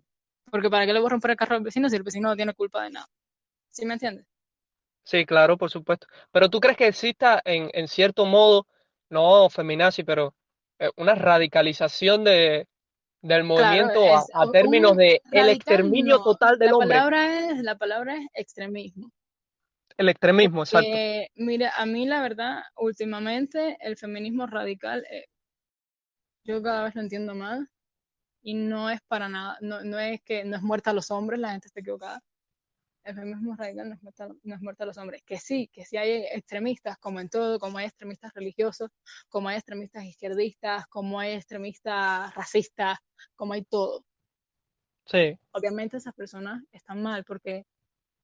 Porque 0.51 0.70
¿para 0.70 0.87
qué 0.87 0.92
le 0.92 1.01
voy 1.01 1.07
a 1.07 1.11
romper 1.11 1.33
el 1.33 1.37
carro 1.37 1.57
al 1.57 1.62
vecino 1.62 1.88
si 1.88 1.96
el 1.96 2.03
vecino 2.03 2.29
no 2.29 2.37
tiene 2.37 2.55
culpa 2.55 2.83
de 2.83 2.90
nada? 2.90 3.09
¿Sí 3.70 3.85
me 3.87 3.94
entiendes? 3.94 4.27
Sí, 5.07 5.25
claro, 5.25 5.57
por 5.57 5.71
supuesto. 5.71 6.09
Pero 6.33 6.51
tú 6.51 6.59
crees 6.59 6.77
que 6.77 6.88
exista 6.88 7.40
en, 7.45 7.71
en 7.75 7.87
cierto 7.87 8.27
modo, 8.27 8.66
no 9.09 9.49
feminazi, 9.49 10.03
pero 10.03 10.35
eh, 10.81 10.90
una 10.97 11.14
radicalización 11.14 12.25
de, 12.25 12.66
del 13.23 13.45
movimiento 13.45 14.01
a, 14.35 14.51
términos 14.51 14.97
de 14.97 15.23
el 15.31 15.49
exterminio 15.49 16.21
total 16.25 16.59
del 16.59 16.71
la 16.71 16.75
hombre. 16.75 16.88
Palabra 16.88 17.51
es, 17.51 17.62
la 17.62 17.79
palabra 17.79 18.16
es 18.16 18.27
extremismo. 18.35 19.12
El 19.97 20.09
extremismo, 20.09 20.64
exacto. 20.64 20.90
Mira, 21.37 21.73
a 21.77 21.87
mí 21.87 22.05
la 22.05 22.21
verdad, 22.21 22.62
últimamente 22.77 23.79
el 23.81 23.97
feminismo 23.97 24.49
radical, 24.49 25.07
eh, 25.09 25.27
yo 26.42 26.61
cada 26.64 26.83
vez 26.83 26.97
lo 26.97 27.03
entiendo 27.03 27.37
más 27.37 27.61
y 28.42 28.55
no 28.55 28.90
es 28.90 29.01
para 29.07 29.29
nada, 29.29 29.57
no, 29.61 29.85
no 29.85 30.01
es 30.01 30.21
que 30.23 30.45
no 30.45 30.57
es 30.57 30.62
muerta 30.62 30.90
a 30.90 30.95
los 30.95 31.12
hombres, 31.12 31.38
la 31.38 31.53
gente 31.53 31.69
está 31.69 31.79
equivocada 31.79 32.21
el 33.07 33.14
feminismo 33.14 33.55
radical 33.55 33.88
no 33.88 33.95
es, 33.95 34.61
muerto, 34.61 34.83
a 34.83 34.87
los 34.87 34.99
hombres. 34.99 35.23
Que 35.25 35.38
sí, 35.38 35.69
que 35.73 35.85
sí 35.85 35.97
hay 35.97 36.25
extremistas, 36.33 36.99
como 36.99 37.21
en 37.21 37.29
todo, 37.29 37.59
como 37.59 37.79
hay 37.79 37.87
extremistas 37.87 38.35
religiosos, 38.35 38.90
como 39.29 39.49
hay 39.49 39.57
extremistas 39.57 40.05
izquierdistas, 40.05 40.87
como 40.88 41.19
hay 41.21 41.35
extremistas 41.35 42.35
racistas, 42.35 42.99
como 43.37 43.53
hay 43.53 43.64
todo. 43.64 44.05
Sí. 45.07 45.38
Obviamente 45.53 45.97
esas 45.97 46.14
personas 46.14 46.62
están 46.73 47.01
mal 47.01 47.25
porque 47.25 47.64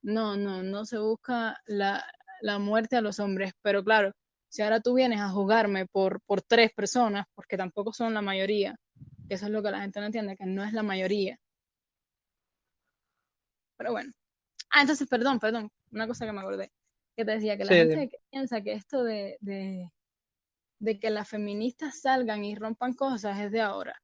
no, 0.02 0.36
no, 0.36 0.62
no 0.62 0.84
se 0.84 0.98
busca 0.98 1.60
la, 1.66 2.04
la 2.40 2.58
muerte 2.58 2.96
a 2.96 3.00
los 3.00 3.20
hombres, 3.20 3.52
pero 3.62 3.84
claro, 3.84 4.12
si 4.48 4.62
ahora 4.62 4.80
tú 4.80 4.94
vienes 4.94 5.20
a 5.20 5.28
jugarme 5.28 5.86
por, 5.86 6.20
por 6.22 6.42
tres 6.42 6.72
personas, 6.72 7.26
porque 7.34 7.56
tampoco 7.56 7.92
son 7.92 8.14
la 8.14 8.20
mayoría, 8.20 8.76
que 9.28 9.34
eso 9.34 9.46
es 9.46 9.52
lo 9.52 9.62
que 9.62 9.70
la 9.70 9.80
gente 9.80 10.00
no 10.00 10.06
entiende, 10.06 10.36
que 10.36 10.44
no 10.44 10.64
es 10.64 10.72
la 10.72 10.82
mayoría. 10.82 11.38
Pero 13.76 13.92
bueno, 13.92 14.12
Ah, 14.72 14.80
entonces, 14.80 15.06
perdón, 15.06 15.38
perdón, 15.38 15.70
una 15.90 16.06
cosa 16.06 16.26
que 16.26 16.32
me 16.32 16.40
acordé, 16.40 16.72
que 17.16 17.24
te 17.24 17.32
decía 17.32 17.56
que 17.56 17.64
la 17.64 17.74
gente 17.74 18.18
piensa 18.30 18.62
que 18.62 18.72
esto 18.72 19.04
de, 19.04 19.36
de, 19.40 19.90
de 20.78 20.98
que 20.98 21.10
las 21.10 21.28
feministas 21.28 22.00
salgan 22.00 22.44
y 22.44 22.54
rompan 22.54 22.94
cosas 22.94 23.38
es 23.38 23.52
de 23.52 23.60
ahora. 23.60 24.00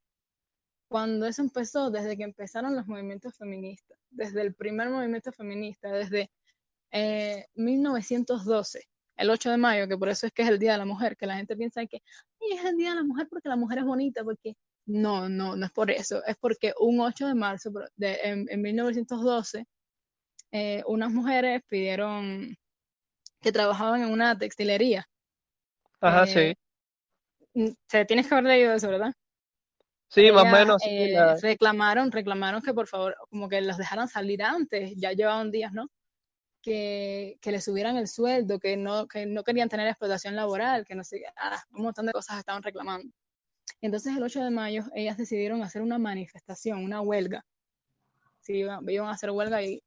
Cuando 0.88 1.26
eso 1.26 1.42
empezó, 1.42 1.90
desde 1.90 2.16
que 2.16 2.24
empezaron 2.24 2.76
los 2.76 2.86
movimientos 2.86 3.36
feministas, 3.36 3.98
desde 4.10 4.42
el 4.42 4.54
primer 4.54 4.90
movimiento 4.90 5.32
feminista, 5.32 5.90
desde 5.90 6.30
1912, 7.54 8.78
eh, 8.78 8.82
el 9.16 9.30
8 9.30 9.50
de 9.50 9.56
mayo, 9.56 9.88
que 9.88 9.98
por 9.98 10.08
eso 10.08 10.26
es 10.26 10.32
que 10.32 10.42
es 10.42 10.48
el 10.48 10.58
Día 10.58 10.72
de 10.72 10.78
la 10.78 10.84
Mujer, 10.84 11.16
que 11.16 11.26
la 11.26 11.36
gente 11.36 11.56
piensa 11.56 11.84
que 11.86 12.02
es 12.40 12.64
el 12.64 12.76
Día 12.76 12.90
de 12.90 12.96
la 12.96 13.04
Mujer 13.04 13.26
porque 13.28 13.48
la 13.48 13.56
mujer 13.56 13.78
es 13.78 13.84
bonita, 13.84 14.22
porque 14.24 14.54
no, 14.86 15.28
no, 15.28 15.56
no 15.56 15.66
es 15.66 15.72
por 15.72 15.90
eso, 15.90 16.24
es 16.24 16.36
porque 16.36 16.72
un 16.80 17.00
8 17.00 17.26
de 17.26 17.34
marzo 17.34 17.70
de, 17.96 18.18
en, 18.22 18.62
1912, 18.62 19.66
eh, 20.52 20.82
unas 20.86 21.10
mujeres 21.10 21.62
pidieron 21.66 22.56
que 23.40 23.52
trabajaban 23.52 24.02
en 24.02 24.10
una 24.10 24.36
textilería. 24.36 25.08
Ajá, 26.00 26.26
sí. 26.26 26.56
Mm, 27.54 27.70
se 27.86 28.04
tienes 28.04 28.26
que 28.26 28.34
haber 28.34 28.44
leído 28.44 28.72
eso, 28.72 28.88
¿verdad? 28.88 29.12
Sí, 30.08 30.30
más 30.32 30.44
o 30.44 30.46
menos. 30.46 30.82
Eh, 30.86 31.16
reclamaron, 31.42 32.10
reclamaron 32.10 32.62
que 32.62 32.72
por 32.72 32.86
favor, 32.86 33.16
como 33.30 33.48
que 33.48 33.60
los 33.60 33.76
dejaran 33.76 34.08
salir 34.08 34.42
antes, 34.42 34.94
ya 34.96 35.12
llevaban 35.12 35.50
días, 35.50 35.72
¿no? 35.72 35.88
Que, 36.62 37.38
que 37.40 37.52
les 37.52 37.64
subieran 37.64 37.96
el 37.96 38.08
sueldo, 38.08 38.58
que 38.58 38.76
no, 38.76 39.06
que 39.06 39.26
no 39.26 39.44
querían 39.44 39.68
tener 39.68 39.86
explotación 39.86 40.34
laboral, 40.34 40.84
que 40.84 40.94
no 40.94 41.04
sé, 41.04 41.22
ah, 41.36 41.62
un 41.72 41.82
montón 41.82 42.06
de 42.06 42.12
cosas 42.12 42.38
estaban 42.38 42.62
reclamando. 42.62 43.12
Entonces 43.80 44.16
el 44.16 44.22
8 44.22 44.42
de 44.42 44.50
mayo 44.50 44.84
ellas 44.94 45.16
decidieron 45.16 45.62
hacer 45.62 45.82
una 45.82 45.98
manifestación, 45.98 46.82
una 46.82 47.00
huelga. 47.00 47.44
Sí, 48.40 48.54
iban, 48.54 48.88
iban 48.88 49.08
a 49.08 49.12
hacer 49.12 49.30
huelga 49.30 49.62
y, 49.62 49.82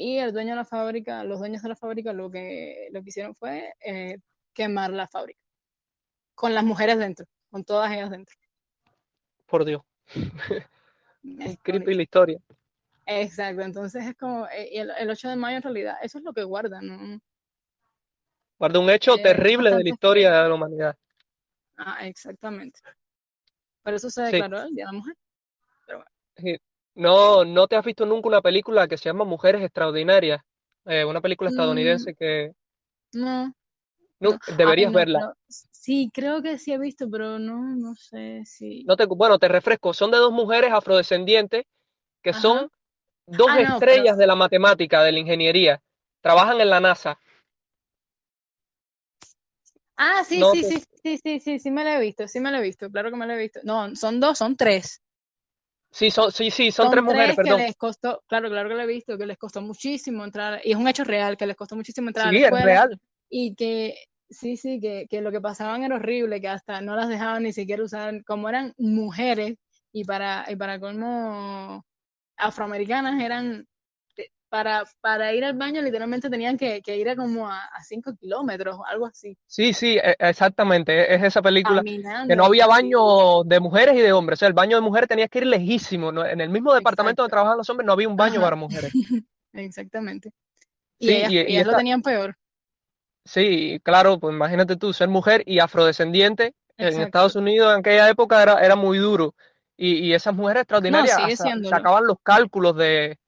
y 0.00 0.16
el 0.16 0.32
dueño 0.32 0.50
de 0.50 0.56
la 0.56 0.64
fábrica, 0.64 1.24
los 1.24 1.40
dueños 1.40 1.60
de 1.62 1.68
la 1.68 1.76
fábrica 1.76 2.14
lo 2.14 2.30
que, 2.30 2.88
lo 2.90 3.02
que 3.02 3.10
hicieron 3.10 3.34
fue 3.34 3.74
eh, 3.84 4.16
quemar 4.54 4.90
la 4.90 5.06
fábrica 5.06 5.38
con 6.34 6.54
las 6.54 6.64
mujeres 6.64 6.98
dentro, 6.98 7.26
con 7.50 7.64
todas 7.64 7.92
ellas 7.92 8.10
dentro. 8.10 8.34
Por 9.46 9.64
Dios. 9.64 9.82
Es 11.38 11.58
creepy 11.62 11.92
la 11.92 12.02
historia. 12.02 12.38
Exacto, 13.04 13.60
entonces 13.60 14.06
es 14.06 14.16
como, 14.16 14.46
eh, 14.46 14.70
el, 14.72 14.90
el, 14.98 15.10
8 15.10 15.28
de 15.28 15.36
mayo 15.36 15.58
en 15.58 15.62
realidad, 15.62 15.96
eso 16.00 16.16
es 16.16 16.24
lo 16.24 16.32
que 16.32 16.44
guarda, 16.44 16.80
¿no? 16.80 17.20
Guarda 18.58 18.78
un 18.78 18.88
hecho 18.88 19.18
eh, 19.18 19.22
terrible 19.22 19.70
de 19.70 19.84
la 19.84 19.90
historia 19.90 20.32
de 20.32 20.48
la 20.48 20.54
humanidad. 20.54 20.96
Ah, 21.76 22.06
exactamente. 22.06 22.80
Por 23.82 23.92
eso 23.92 24.08
se 24.08 24.22
declaró 24.22 24.62
el 24.62 24.74
Día 24.74 24.86
de 24.86 24.92
la 24.92 24.98
Mujer. 24.98 25.16
No, 27.00 27.46
no 27.46 27.66
te 27.66 27.76
has 27.76 27.84
visto 27.86 28.04
nunca 28.04 28.28
una 28.28 28.42
película 28.42 28.86
que 28.86 28.98
se 28.98 29.08
llama 29.08 29.24
Mujeres 29.24 29.62
Extraordinarias, 29.62 30.42
eh, 30.84 31.02
una 31.06 31.22
película 31.22 31.48
estadounidense 31.48 32.12
mm, 32.12 32.14
que... 32.14 32.52
No. 33.14 33.54
No, 34.18 34.38
deberías 34.58 34.92
verla. 34.92 35.32
sí, 35.48 36.10
creo 36.12 36.42
que 36.42 36.58
sí 36.58 36.74
he 36.74 36.78
visto, 36.78 37.08
pero 37.10 37.38
no, 37.38 37.74
no 37.74 37.94
sé 37.94 38.42
si. 38.44 38.84
No 38.84 38.98
te, 38.98 39.06
bueno, 39.06 39.38
te 39.38 39.48
refresco. 39.48 39.94
Son 39.94 40.10
de 40.10 40.18
dos 40.18 40.30
mujeres 40.30 40.72
afrodescendientes 40.74 41.64
que 42.22 42.34
son 42.34 42.70
dos 43.26 43.48
ah, 43.48 43.60
estrellas 43.62 44.18
de 44.18 44.26
la 44.26 44.34
matemática, 44.34 45.02
de 45.02 45.12
la 45.12 45.20
ingeniería. 45.20 45.80
Trabajan 46.20 46.60
en 46.60 46.68
la 46.68 46.80
NASA. 46.80 47.18
Ah, 49.96 50.22
sí, 50.22 50.42
sí, 50.52 50.64
sí, 50.64 50.84
sí, 51.02 51.16
sí, 51.16 51.40
sí, 51.40 51.58
sí, 51.60 51.70
me 51.70 51.82
la 51.82 51.96
he 51.96 52.00
visto, 52.00 52.28
sí 52.28 52.40
me 52.40 52.50
la 52.50 52.58
he 52.58 52.62
visto, 52.62 52.90
claro 52.90 53.10
que 53.10 53.16
me 53.16 53.26
la 53.26 53.36
he 53.36 53.38
visto. 53.38 53.60
No, 53.62 53.96
son 53.96 54.20
dos, 54.20 54.36
son 54.36 54.54
tres. 54.54 55.00
Sí, 55.90 56.10
son, 56.10 56.30
sí, 56.30 56.50
sí, 56.50 56.70
son, 56.70 56.90
tres 56.90 57.02
mujeres, 57.02 57.36
perdón. 57.36 57.58
Que 57.58 57.66
les 57.66 57.76
costó, 57.76 58.22
claro, 58.26 58.48
claro 58.48 58.68
que 58.68 58.74
lo 58.76 58.82
he 58.82 58.86
visto, 58.86 59.18
que 59.18 59.26
les 59.26 59.36
costó 59.36 59.60
muchísimo 59.60 60.24
entrar, 60.24 60.60
y 60.64 60.70
es 60.72 60.76
un 60.76 60.86
hecho 60.86 61.04
real, 61.04 61.36
que 61.36 61.46
les 61.46 61.56
costó 61.56 61.74
muchísimo 61.74 62.08
entrar 62.08 62.28
a 62.28 62.32
la 62.32 62.38
escuela, 62.38 62.58
es 62.60 62.64
real. 62.64 63.00
Y 63.28 63.54
que 63.54 63.96
Sí, 64.30 64.56
sí, 64.56 64.78
que, 64.80 65.08
que, 65.10 65.20
lo 65.20 65.32
que 65.32 65.40
pasaban 65.40 65.82
era 65.82 65.96
horrible, 65.96 66.40
que 66.40 66.46
hasta 66.48 66.80
no 66.80 66.94
las 66.94 67.08
dejaban 67.08 67.42
ni 67.42 67.52
siquiera 67.52 67.82
usar, 67.82 68.24
como 68.24 68.48
eran 68.48 68.72
mujeres 68.78 69.56
y 69.92 70.04
para, 70.04 70.46
y 70.48 70.54
para 70.54 70.78
colmo 70.78 71.84
afroamericanas 72.36 73.20
eran, 73.20 73.66
para, 74.50 74.84
para 75.00 75.32
ir 75.32 75.44
al 75.44 75.56
baño 75.56 75.80
literalmente 75.80 76.28
tenían 76.28 76.58
que, 76.58 76.82
que 76.82 76.96
ir 76.96 77.08
a 77.08 77.16
como 77.16 77.48
a 77.48 77.62
5 77.82 78.16
kilómetros 78.16 78.76
o 78.76 78.84
algo 78.84 79.06
así. 79.06 79.38
Sí, 79.46 79.72
sí, 79.72 79.96
e, 79.96 80.16
exactamente, 80.18 81.14
es 81.14 81.22
esa 81.22 81.40
película 81.40 81.82
que 81.82 82.36
no 82.36 82.44
había 82.44 82.66
baño 82.66 83.44
de 83.44 83.60
mujeres 83.60 83.96
y 83.96 84.00
de 84.00 84.12
hombres, 84.12 84.38
o 84.38 84.40
sea, 84.40 84.48
el 84.48 84.54
baño 84.54 84.76
de 84.76 84.82
mujeres 84.82 85.08
tenía 85.08 85.28
que 85.28 85.38
ir 85.38 85.46
lejísimo, 85.46 86.10
en 86.24 86.40
el 86.40 86.50
mismo 86.50 86.74
departamento 86.74 87.22
donde 87.22 87.30
trabajaban 87.30 87.58
los 87.58 87.70
hombres 87.70 87.86
no 87.86 87.92
había 87.92 88.08
un 88.08 88.16
baño 88.16 88.40
para 88.40 88.56
mujeres. 88.56 88.92
Exactamente. 89.52 90.32
Y 90.98 91.10
ellas, 91.12 91.66
lo 91.66 91.76
tenían 91.76 92.02
peor. 92.02 92.36
Sí, 93.24 93.80
claro, 93.84 94.18
pues 94.18 94.34
imagínate 94.34 94.76
tú, 94.76 94.92
ser 94.92 95.08
mujer 95.08 95.44
y 95.46 95.60
afrodescendiente 95.60 96.54
en 96.76 97.00
Estados 97.00 97.36
Unidos 97.36 97.72
en 97.72 97.80
aquella 97.80 98.08
época 98.08 98.42
era, 98.42 98.60
era 98.60 98.74
muy 98.74 98.98
duro. 98.98 99.34
Y, 99.76 100.12
esas 100.12 100.34
mujeres 100.34 100.62
extraordinarias 100.62 101.16
sacaban 101.70 102.06
los 102.06 102.18
cálculos 102.22 102.76
de, 102.76 103.18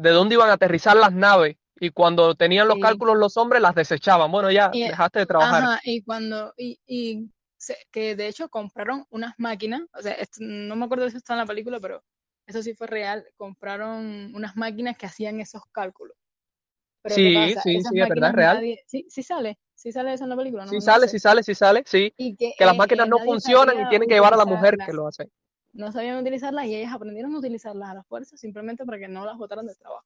de 0.00 0.10
dónde 0.10 0.34
iban 0.34 0.50
a 0.50 0.54
aterrizar 0.54 0.96
las 0.96 1.12
naves. 1.12 1.56
Y 1.82 1.90
cuando 1.90 2.34
tenían 2.34 2.68
los 2.68 2.78
cálculos 2.78 3.16
los 3.16 3.36
hombres, 3.36 3.62
las 3.62 3.74
desechaban. 3.74 4.30
Bueno, 4.30 4.50
ya 4.50 4.68
dejaste 4.68 5.20
de 5.20 5.26
trabajar. 5.26 5.62
Ajá, 5.62 5.80
y 5.84 6.02
cuando, 6.02 6.52
y, 6.56 6.78
y 6.86 7.30
que 7.90 8.16
de 8.16 8.28
hecho 8.28 8.48
compraron 8.50 9.06
unas 9.10 9.34
máquinas, 9.38 9.82
o 9.94 10.02
sea, 10.02 10.16
no 10.38 10.76
me 10.76 10.84
acuerdo 10.84 11.08
si 11.08 11.16
está 11.16 11.34
en 11.34 11.38
la 11.38 11.46
película, 11.46 11.80
pero 11.80 12.02
eso 12.46 12.62
sí 12.62 12.74
fue 12.74 12.86
real, 12.86 13.24
compraron 13.36 14.34
unas 14.34 14.56
máquinas 14.56 14.96
que 14.98 15.06
hacían 15.06 15.40
esos 15.40 15.62
cálculos 15.72 16.16
sí, 17.08 17.54
sí, 17.62 17.80
sí, 17.82 18.00
es 18.00 18.08
verdad, 18.08 18.30
es 18.30 18.36
real. 18.36 18.78
sí, 18.86 19.06
sí 19.08 19.22
sale, 19.22 19.58
sí 19.74 19.92
sale 19.92 20.12
eso 20.12 20.24
en 20.24 20.30
la 20.30 20.36
película. 20.36 20.66
sí 20.66 20.80
sale, 20.80 21.08
sí 21.08 21.18
sale, 21.18 21.42
sí 21.42 21.54
sale, 21.54 21.82
sí. 21.86 22.12
que, 22.16 22.54
las 22.64 22.76
máquinas 22.76 23.08
no 23.08 23.18
funcionan 23.18 23.80
y 23.80 23.88
tienen 23.88 24.08
que 24.08 24.14
llevar 24.14 24.34
a 24.34 24.36
la 24.36 24.44
mujer 24.44 24.76
que 24.84 24.92
lo 24.92 25.06
hace. 25.06 25.28
No 25.72 25.92
sabían 25.92 26.18
utilizarlas 26.18 26.66
y 26.66 26.76
ellas 26.76 26.92
aprendieron 26.92 27.34
a 27.34 27.38
utilizarlas 27.38 27.90
a 27.90 27.94
la 27.94 28.02
fuerza 28.02 28.36
simplemente 28.36 28.84
para 28.84 28.98
que 28.98 29.08
no 29.08 29.24
las 29.24 29.36
botaran 29.36 29.66
del 29.66 29.76
trabajo. 29.76 30.04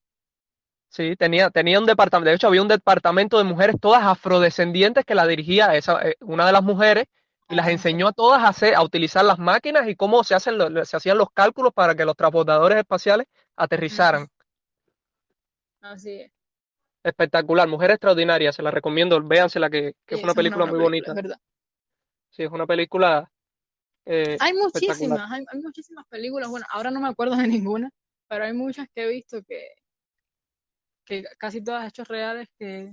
Sí, 0.89 1.17
tenía, 1.17 1.51
tenía 1.51 1.81
un 1.81 1.87
departamento, 1.87 2.31
de 2.31 2.37
hecho 2.37 2.47
había 2.47 2.63
un 2.63 2.69
departamento 2.69 3.39
de 3.39 3.45
mujeres 3.45 3.77
todas 3.81 4.05
afrodescendientes 4.05 5.05
que 5.05 5.15
la 5.15 5.27
dirigía 5.27 5.75
esa, 5.75 6.01
eh, 6.09 6.17
una 6.21 6.47
de 6.47 6.53
las 6.53 6.63
mujeres 6.63 7.07
y 7.49 7.57
las 7.57 7.69
enseñó 7.69 8.09
a 8.09 8.13
todas 8.13 8.43
a, 8.43 8.49
hacer, 8.49 8.75
a 8.75 8.83
utilizar 8.83 9.25
las 9.25 9.39
máquinas 9.39 9.89
y 9.89 9.97
cómo 9.97 10.23
se, 10.23 10.35
hacen 10.35 10.57
se 10.85 10.97
hacían 10.97 11.19
los 11.19 11.29
cálculos 11.35 11.73
para 11.73 11.95
que 11.95 12.05
los 12.05 12.17
transportadores 12.17 12.79
espaciales 12.79 13.27
aterrizaran. 13.57 14.29
Así 15.81 16.13
es 16.13 16.35
espectacular, 17.05 17.69
Mujer 17.69 17.93
Extraordinaria, 17.93 18.51
se 18.53 18.63
la 18.63 18.71
recomiendo, 18.71 19.23
véansela 19.23 19.69
que, 19.69 19.95
que 20.07 20.17
es 20.17 20.25
una 20.25 20.35
película 20.35 20.65
muy 20.65 20.81
bonita. 20.81 21.15
Sí, 22.31 22.43
es 22.43 22.51
una 22.51 22.67
película. 22.67 23.31
Eh, 24.07 24.37
hay 24.39 24.53
muchísimas, 24.53 25.31
hay, 25.31 25.61
muchísimas 25.61 26.07
películas, 26.09 26.49
bueno, 26.49 26.67
ahora 26.71 26.91
no 26.91 27.01
me 27.01 27.09
acuerdo 27.09 27.37
de 27.37 27.49
ninguna, 27.49 27.91
pero 28.29 28.45
hay 28.45 28.53
muchas 28.53 28.89
que 28.95 29.05
he 29.05 29.09
visto 29.09 29.43
que, 29.43 29.69
que 31.05 31.25
casi 31.39 31.63
todas 31.63 31.89
hechos 31.89 32.09
reales 32.09 32.49
que, 32.59 32.93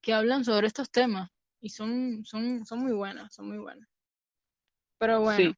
que 0.00 0.12
hablan 0.12 0.44
sobre 0.44 0.66
estos 0.66 0.90
temas 0.90 1.28
y 1.60 1.70
son, 1.70 2.24
son, 2.24 2.64
son 2.64 2.80
muy 2.80 2.92
buenas, 2.92 3.34
son 3.34 3.48
muy 3.48 3.58
buenas. 3.58 3.88
Pero 4.98 5.20
bueno, 5.20 5.54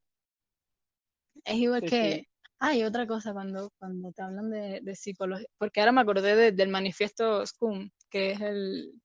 es 1.45 1.55
igual 1.57 1.83
que, 1.83 2.27
Ah, 2.67 2.75
y 2.75 2.83
otra 2.83 3.07
cosa, 3.07 3.35
cuando, 3.35 3.71
cuando 3.79 4.11
te 4.13 4.23
hablan 4.23 4.49
de, 4.51 4.81
de 4.81 4.95
psicología, 4.95 5.47
porque 5.59 5.81
ahora 5.81 5.93
me 5.93 6.01
acordé 6.01 6.51
del 6.51 6.69
manifiesto 6.71 7.45
SCUM, 7.45 7.91
que 8.09 8.31
es 8.31 8.41
el, 8.41 9.03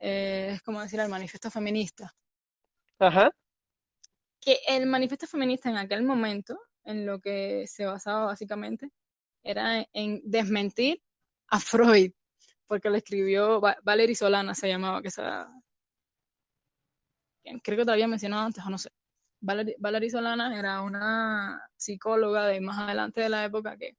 eh, 0.00 0.50
es 0.54 0.62
como 0.62 0.80
decir, 0.80 0.98
el 0.98 1.08
manifiesto 1.08 1.48
feminista. 1.48 2.12
Ajá. 2.98 3.30
Que 4.40 4.58
el 4.68 4.86
manifiesto 4.86 5.26
feminista 5.26 5.70
en 5.70 5.76
aquel 5.76 6.02
momento, 6.02 6.58
en 6.84 7.06
lo 7.06 7.20
que 7.20 7.66
se 7.66 7.84
basaba 7.84 8.26
básicamente, 8.26 8.90
era 9.42 9.86
en 9.92 10.20
desmentir 10.24 11.02
a 11.48 11.60
Freud, 11.60 12.12
porque 12.66 12.88
lo 12.88 12.96
escribió 12.96 13.60
Valerie 13.82 14.14
Solana, 14.14 14.54
se 14.54 14.68
llamaba, 14.68 15.02
que 15.02 15.08
esa, 15.08 15.48
creo 17.62 17.78
que 17.78 17.84
te 17.84 17.92
había 17.92 18.08
mencionado 18.08 18.46
antes, 18.46 18.64
o 18.64 18.70
no 18.70 18.78
sé. 18.78 18.90
Valerie, 19.40 20.10
Solana 20.10 20.58
era 20.58 20.82
una 20.82 21.62
psicóloga 21.76 22.46
de 22.46 22.60
más 22.60 22.78
adelante 22.78 23.22
de 23.22 23.30
la 23.30 23.44
época 23.44 23.76
que, 23.76 23.96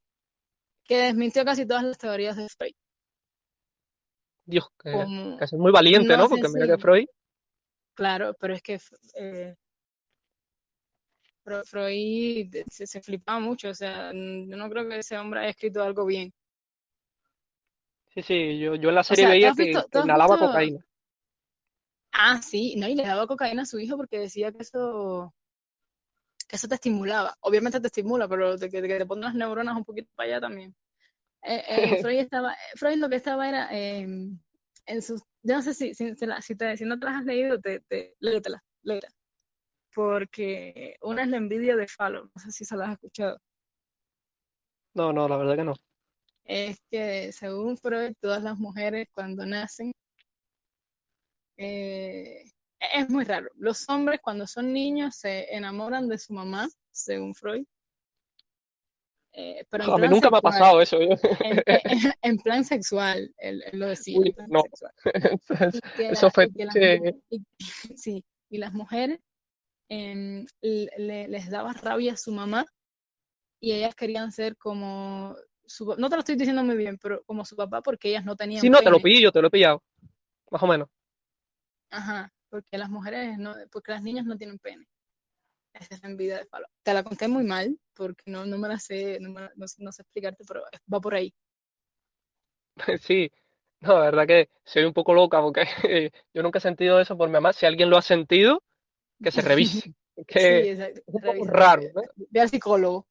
que 0.86 0.98
desmintió 0.98 1.44
casi 1.44 1.66
todas 1.66 1.84
las 1.84 1.98
teorías 1.98 2.38
de 2.38 2.48
Freud. 2.48 2.74
Dios, 4.46 4.68
que, 4.82 4.92
es 5.39 5.54
muy 5.54 5.72
valiente, 5.72 6.16
¿no? 6.16 6.30
Porque 6.30 6.48
mira 6.50 6.68
que 6.68 6.82
Freud. 6.82 7.06
Claro, 7.96 8.36
pero 8.39 8.54
es 8.54 8.62
que 8.62 8.80
eh, 9.16 9.56
Freud 11.66 12.56
se, 12.70 12.88
se, 12.88 13.02
flipaba 13.02 13.39
mucho, 13.39 13.70
o 13.70 13.74
sea, 13.74 14.12
yo 14.12 14.58
no 14.58 14.70
creo 14.70 14.88
que 14.88 14.99
ese 14.99 15.18
hombre 15.18 15.41
haya 15.41 15.49
escrito 15.49 15.84
algo 15.84 16.06
bien. 16.06 16.34
Sí, 18.14 18.22
sí, 18.22 18.60
yo, 18.60 18.76
yo 18.76 18.89
en 18.89 18.95
la 18.95 19.04
serie 19.04 19.28
veía 19.28 19.54
que, 19.56 19.72
inhalaba 20.04 20.38
cocaína. 20.38 20.86
Ah, 22.12 22.41
sí, 22.41 22.76
no, 22.78 22.88
y 22.88 22.95
le 22.95 23.04
daba 23.04 23.26
cocaína 23.26 23.62
a 23.62 23.66
su 23.66 23.80
hijo 23.80 23.95
porque 23.95 24.20
decía 24.20 24.52
que 24.52 24.64
eso, 24.64 25.34
que 26.47 26.58
eso 26.58 26.68
te 26.68 26.76
estimulaba. 26.76 27.38
Obviamente 27.39 27.80
te 27.80 27.88
estimula, 27.88 28.28
pero 28.28 28.58
que, 28.58 28.70
te 28.70 29.06
ponen 29.06 29.24
las 29.24 29.36
neuronas 29.36 29.78
un 29.78 29.86
poquito 29.86 30.12
para 30.16 30.28
allá 30.28 30.41
también. 30.41 30.76
Eh, 31.43 31.64
eh, 31.68 31.74
Freud, 32.06 32.20
estaba, 32.20 32.56
Freud 32.76 32.97
lo 32.97 33.10
que 33.10 33.16
estaba 33.16 33.47
era 33.47 33.70
em, 33.72 34.38
en 34.86 35.02
sus, 35.02 35.22
yo 35.43 35.56
no 35.56 35.62
sé 35.62 35.74
si, 35.74 35.93
si, 35.93 36.14
si, 36.41 36.56
te, 36.56 36.78
si 36.78 36.84
no 36.84 36.99
te 36.99 37.06
las 37.06 37.16
has 37.16 37.26
leído, 37.26 37.60
te, 37.60 37.80
te, 37.82 38.16
léetela. 38.20 38.62
letra. 38.84 39.10
Porque 39.94 40.96
una 41.02 41.24
es 41.24 41.28
la 41.28 41.38
envidia 41.38 41.76
de 41.76 41.88
Falo, 41.88 42.30
no 42.34 42.42
sé 42.42 42.52
si 42.52 42.66
se 42.66 42.78
la 42.78 42.86
has 42.86 42.94
escuchado. 42.94 43.38
No, 44.94 45.12
no, 45.14 45.28
la 45.28 45.38
verdad 45.38 45.56
que 45.56 45.64
no. 45.64 45.74
Es 46.44 46.82
que 46.89 47.32
según 47.32 47.78
Freud, 47.78 48.14
todas 48.20 48.44
las 48.44 48.58
mujeres 48.58 49.08
cuando 49.14 49.46
nacen, 49.46 49.94
eh, 51.58 52.44
es 52.80 53.10
muy 53.10 53.24
raro. 53.24 53.50
Los 53.56 53.88
hombres 53.89 54.20
cuando 54.22 54.48
son 54.48 54.74
niños 54.74 55.16
se 55.16 55.54
enamoran 55.54 56.08
de 56.08 56.18
su 56.18 56.34
mamá, 56.34 56.68
según 56.92 57.36
Freud. 57.36 57.66
Eh, 59.34 59.66
pero 59.70 59.94
a 59.94 59.98
mí 59.98 60.08
nunca 60.10 60.30
me 60.30 60.39
ha 60.39 60.42
pasado 60.42 60.82
eso. 60.82 60.98
En, 62.22 62.38
plan 62.38 62.66
sexual, 62.66 63.34
él, 63.38 63.64
lo 63.74 63.88
decía. 63.88 64.20
no. 64.48 64.64
eso 65.98 66.30
fue. 66.32 66.50
sí, 67.96 68.26
y 68.50 68.58
las 68.58 68.74
mujeres 68.74 69.20
em, 69.94 70.46
les 70.62 71.50
daba 71.50 71.74
rabia 71.74 72.14
a 72.14 72.18
su 72.18 72.32
mamá 72.32 72.66
y 73.60 73.74
ellas 73.74 73.94
querían 73.94 74.32
ser 74.32 74.56
como 74.56 75.36
su, 75.66 75.96
no 75.98 76.10
te 76.10 76.16
lo 76.16 76.22
estoy 76.22 76.36
diciendo 76.36 76.64
muy 76.64 76.78
bien, 76.78 76.98
pero 76.98 77.22
como 77.26 77.44
su 77.44 77.58
papá 77.58 77.82
porque 77.82 78.10
ellas 78.10 78.24
no 78.24 78.38
tenían. 78.38 78.62
Sí, 78.62 78.70
no, 78.70 78.80
te 78.80 78.89
lo 78.89 79.02
pillé 79.02 79.22
yo, 79.22 79.34
te 79.34 79.42
lo 79.42 79.50
he 79.50 79.52
pillado. 79.52 79.84
Más 80.50 80.64
o 80.64 80.68
menos. 80.68 80.88
Ajá, 81.89 82.32
porque 82.50 82.78
las 82.78 82.89
mujeres 82.89 83.38
no, 83.38 83.54
porque 83.70 83.92
las 83.92 84.02
niñas 84.02 84.26
no 84.26 84.38
tienen 84.38 84.60
pene. 84.60 84.88
Esa 85.74 85.96
es 85.96 86.04
la 86.04 86.10
envidia 86.10 86.38
de 86.38 86.46
Falo. 86.46 86.68
Te 86.84 86.94
la 86.94 87.04
conté 87.04 87.28
muy 87.28 87.44
mal, 87.44 87.78
porque 87.94 88.24
no, 88.32 88.46
no 88.46 88.58
me 88.58 88.70
la 88.70 88.80
sé, 88.80 89.20
no, 89.20 89.34
no, 89.56 89.68
sé 89.68 90.02
explicarte, 90.02 90.46
pero 90.48 90.64
va 90.94 91.02
por 91.02 91.16
ahí. 91.16 91.34
Sí, 93.02 93.30
no, 93.82 93.96
la 93.96 94.06
verdad 94.06 94.28
que 94.28 94.50
soy 94.64 94.84
un 94.86 94.94
poco 94.94 95.14
loca, 95.14 95.42
porque 95.42 95.66
yo 96.34 96.44
nunca 96.44 96.60
he 96.60 96.62
sentido 96.62 97.02
eso 97.02 97.18
por 97.18 97.28
mi 97.28 97.34
mamá. 97.34 97.52
Si 97.52 97.66
alguien 97.66 97.89
lo 97.89 97.98
ha 97.98 98.02
sentido, 98.02 98.64
que 99.22 99.32
se 99.32 99.42
revise. 99.42 99.94
que 100.28 100.94
sí, 100.96 101.02
un 101.06 101.22
poco 101.22 101.46
raro. 101.46 101.84
¿no? 101.94 102.02
Ve 102.30 102.42
al 102.42 102.50
psicólogo. 102.50 103.08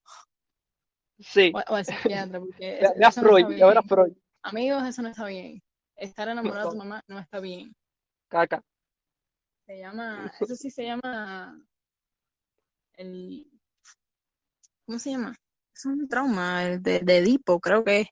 Sí. 1.19 1.53
O, 1.55 1.75
al 1.75 1.85
psiquiatra, 1.85 2.41
porque. 2.41 2.81
Freud, 3.15 3.59
Freud. 3.87 4.13
Amigos, 4.43 4.87
eso 4.89 5.03
no 5.03 5.09
está 5.09 5.27
bien. 5.27 5.63
Estar 5.97 6.29
enamorado 6.29 6.71
de 6.71 6.73
tu 6.73 6.79
mamá 6.79 7.05
no 7.09 7.19
está 7.19 7.41
bien. 7.41 7.75
Caca. 8.29 8.63
Se 9.67 9.79
llama, 9.79 10.33
eso 10.41 10.57
sí 10.57 10.71
se 10.71 10.85
llama 10.85 11.61
el, 12.95 13.47
¿cómo 14.87 14.99
se 14.99 15.11
llama? 15.11 15.37
Es 15.75 15.85
un 15.85 16.09
trauma, 16.09 16.65
el 16.65 16.83
de, 16.83 17.01
Edipo, 17.19 17.61
creo 17.61 17.85
que 17.85 18.01
es. 18.01 18.09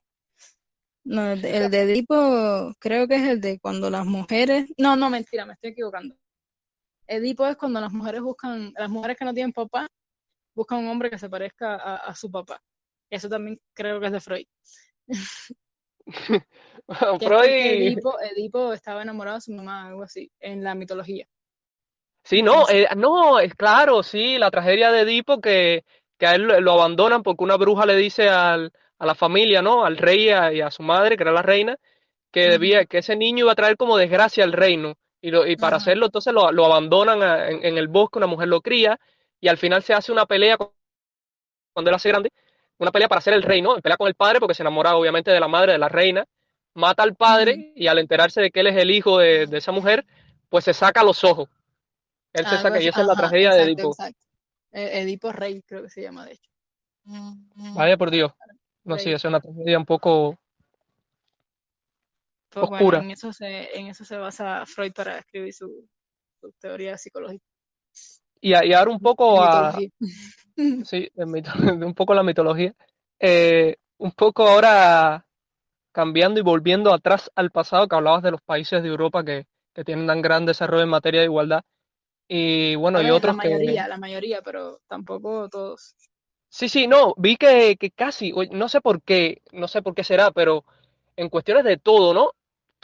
No, 1.04 1.32
el 1.32 1.42
de, 1.42 1.56
el 1.56 1.70
de 1.70 1.82
Edipo 1.82 2.74
creo 2.78 3.08
que 3.08 3.16
es 3.16 3.22
el 3.22 3.40
de 3.40 3.58
cuando 3.58 3.90
las 3.90 4.06
mujeres, 4.06 4.70
no, 4.76 4.96
no, 4.96 5.10
mentira, 5.10 5.46
me 5.46 5.54
estoy 5.54 5.70
equivocando. 5.70 6.14
Edipo 7.08 7.46
es 7.46 7.56
cuando 7.56 7.80
las 7.80 7.92
mujeres 7.92 8.20
buscan, 8.20 8.72
las 8.76 8.88
mujeres 8.90 9.16
que 9.16 9.24
no 9.24 9.34
tienen 9.34 9.52
papá, 9.52 9.88
buscan 10.54 10.78
un 10.78 10.88
hombre 10.88 11.10
que 11.10 11.18
se 11.18 11.28
parezca 11.28 11.74
a, 11.74 12.14
su 12.14 12.30
papá. 12.30 12.60
Eso 13.10 13.28
también 13.28 13.60
creo 13.74 13.98
que 13.98 14.06
es 14.06 14.12
de 14.12 14.20
Freud. 14.20 14.46
Freud... 17.20 17.48
Edipo, 17.48 18.20
Edipo 18.20 18.72
estaba 18.72 19.02
enamorado 19.02 19.38
de 19.38 19.42
su 19.42 19.52
mamá, 19.52 19.88
algo 19.88 20.02
así, 20.02 20.30
en 20.40 20.62
la 20.62 20.74
mitología. 20.74 21.26
Sí, 22.24 22.42
no, 22.42 22.68
eh, 22.68 22.86
no, 22.96 23.40
es 23.40 23.54
claro, 23.54 24.02
sí, 24.02 24.38
la 24.38 24.50
tragedia 24.50 24.92
de 24.92 25.00
Edipo 25.00 25.40
que, 25.40 25.84
que 26.18 26.26
a 26.26 26.34
él 26.34 26.42
lo 26.42 26.72
abandonan 26.72 27.22
porque 27.22 27.44
una 27.44 27.56
bruja 27.56 27.86
le 27.86 27.96
dice 27.96 28.28
al, 28.28 28.72
a 28.98 29.06
la 29.06 29.14
familia, 29.14 29.62
¿no? 29.62 29.84
Al 29.84 29.96
rey 29.96 30.28
y 30.28 30.60
a, 30.60 30.70
su 30.70 30.82
madre, 30.82 31.16
que 31.16 31.22
era 31.22 31.32
la 31.32 31.42
reina, 31.42 31.76
que 32.30 32.48
debía, 32.48 32.84
que 32.84 32.98
ese 32.98 33.16
niño 33.16 33.44
iba 33.44 33.52
a 33.52 33.56
traer 33.56 33.76
como 33.76 33.96
desgracia 33.96 34.44
al 34.44 34.52
reino. 34.52 34.96
Y, 35.20 35.30
lo, 35.30 35.46
y 35.46 35.56
para 35.56 35.78
hacerlo, 35.78 36.06
entonces 36.06 36.32
lo, 36.32 36.52
lo 36.52 36.64
abandonan 36.66 37.22
en, 37.50 37.64
en, 37.64 37.78
el 37.78 37.88
bosque, 37.88 38.18
una 38.18 38.28
mujer 38.28 38.48
lo 38.48 38.60
cría, 38.60 38.98
y 39.40 39.48
al 39.48 39.58
final 39.58 39.82
se 39.82 39.94
hace 39.94 40.12
una 40.12 40.26
pelea 40.26 40.56
cuando 40.56 41.90
él 41.90 41.94
hace 41.94 42.08
grande, 42.08 42.30
una 42.78 42.92
pelea 42.92 43.08
para 43.08 43.20
ser 43.20 43.34
el 43.34 43.42
rey, 43.42 43.60
¿no? 43.60 43.76
Pelea 43.78 43.96
con 43.96 44.06
el 44.06 44.14
padre 44.14 44.38
porque 44.38 44.54
se 44.54 44.62
enamora 44.62 44.94
obviamente 44.94 45.32
de 45.32 45.40
la 45.40 45.48
madre 45.48 45.72
de 45.72 45.78
la 45.78 45.88
reina, 45.88 46.24
mata 46.74 47.02
al 47.02 47.16
padre 47.16 47.72
y 47.74 47.88
al 47.88 47.98
enterarse 47.98 48.40
de 48.40 48.50
que 48.50 48.60
él 48.60 48.68
es 48.68 48.76
el 48.76 48.90
hijo 48.92 49.18
de, 49.18 49.46
de 49.46 49.58
esa 49.58 49.72
mujer, 49.72 50.06
pues 50.48 50.64
se 50.64 50.72
saca 50.72 51.02
los 51.02 51.24
ojos 51.24 51.48
él 52.32 52.46
se 52.46 52.58
saca, 52.58 52.80
y 52.80 52.88
esa 52.88 53.00
es 53.00 53.06
la 53.06 53.14
tragedia 53.14 53.54
de 53.54 53.62
Edipo. 53.62 53.88
Exacto. 53.90 54.26
E-, 54.72 55.00
Edipo 55.00 55.32
Rey, 55.32 55.62
creo 55.62 55.82
que 55.82 55.90
se 55.90 56.02
llama, 56.02 56.26
de 56.26 56.32
hecho. 56.32 56.50
Vaya 57.74 57.96
por 57.96 58.10
Dios. 58.10 58.32
No, 58.84 58.98
sí, 58.98 59.10
es 59.10 59.24
una 59.24 59.40
tragedia 59.40 59.78
un 59.78 59.86
poco 59.86 60.38
pues 62.50 62.70
oscura. 62.70 62.98
en, 62.98 63.10
eso 63.10 63.32
se, 63.32 63.76
en 63.78 63.88
eso 63.88 64.04
se 64.04 64.16
basa 64.16 64.64
Freud 64.66 64.92
para 64.92 65.18
escribir 65.18 65.52
su, 65.52 65.88
teoría 66.60 66.96
psicológica. 66.96 67.44
Y, 68.40 68.50
y, 68.50 68.72
ahora 68.72 68.90
un 68.90 69.00
poco 69.00 69.42
a... 69.42 69.76
sí, 70.84 71.10
un 71.16 71.94
poco 71.94 72.14
la 72.14 72.22
mitología. 72.22 72.74
Eh, 73.18 73.76
un 73.98 74.12
poco 74.12 74.46
ahora 74.46 75.26
cambiando 75.92 76.38
y 76.38 76.44
volviendo 76.44 76.92
atrás 76.92 77.30
al 77.34 77.50
pasado, 77.50 77.88
que 77.88 77.96
hablabas 77.96 78.22
de 78.22 78.30
los 78.30 78.40
países 78.42 78.82
de 78.82 78.88
Europa 78.88 79.24
que, 79.24 79.46
que 79.74 79.84
tienen 79.84 80.06
tan 80.06 80.22
gran 80.22 80.46
desarrollo 80.46 80.84
en 80.84 80.88
materia 80.88 81.20
de 81.20 81.26
igualdad. 81.26 81.62
Y 82.28 82.76
bueno, 82.76 83.00
y 83.00 83.10
otros 83.10 83.36
la 83.36 83.42
mayoría, 83.42 83.88
la 83.88 83.96
mayoría, 83.96 84.42
pero 84.42 84.80
tampoco 84.86 85.48
todos. 85.48 85.96
Sí, 86.48 86.68
sí, 86.68 86.86
no, 86.86 87.14
vi 87.16 87.36
que, 87.36 87.76
que 87.76 87.90
casi, 87.90 88.32
no 88.52 88.68
sé 88.68 88.80
por 88.80 89.02
qué, 89.02 89.42
no 89.52 89.66
sé 89.66 89.82
por 89.82 89.94
qué 89.94 90.04
será, 90.04 90.30
pero 90.30 90.64
en 91.16 91.28
cuestiones 91.30 91.64
de 91.64 91.78
todo, 91.78 92.14
¿no? 92.14 92.32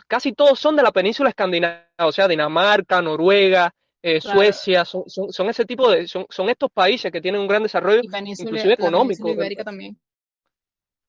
Casi 0.07 0.32
todos 0.32 0.59
son 0.59 0.76
de 0.76 0.82
la 0.82 0.92
península 0.92 1.30
escandinava, 1.30 1.86
o 1.99 2.12
sea, 2.12 2.28
Dinamarca, 2.28 3.01
Noruega, 3.01 3.74
eh, 4.03 4.20
Suecia, 4.20 4.84
son, 4.84 5.09
son, 5.09 5.32
son, 5.32 5.49
ese 5.49 5.64
tipo 5.64 5.90
de, 5.90 6.07
son, 6.07 6.26
son 6.28 6.51
estos 6.51 6.70
países 6.70 7.11
que 7.11 7.22
tienen 7.22 7.40
un 7.40 7.49
gran 7.49 7.62
desarrollo, 7.62 8.03
inclusive 8.03 8.74
económico. 8.74 9.30
ibérica 9.30 9.64
también. 9.64 9.99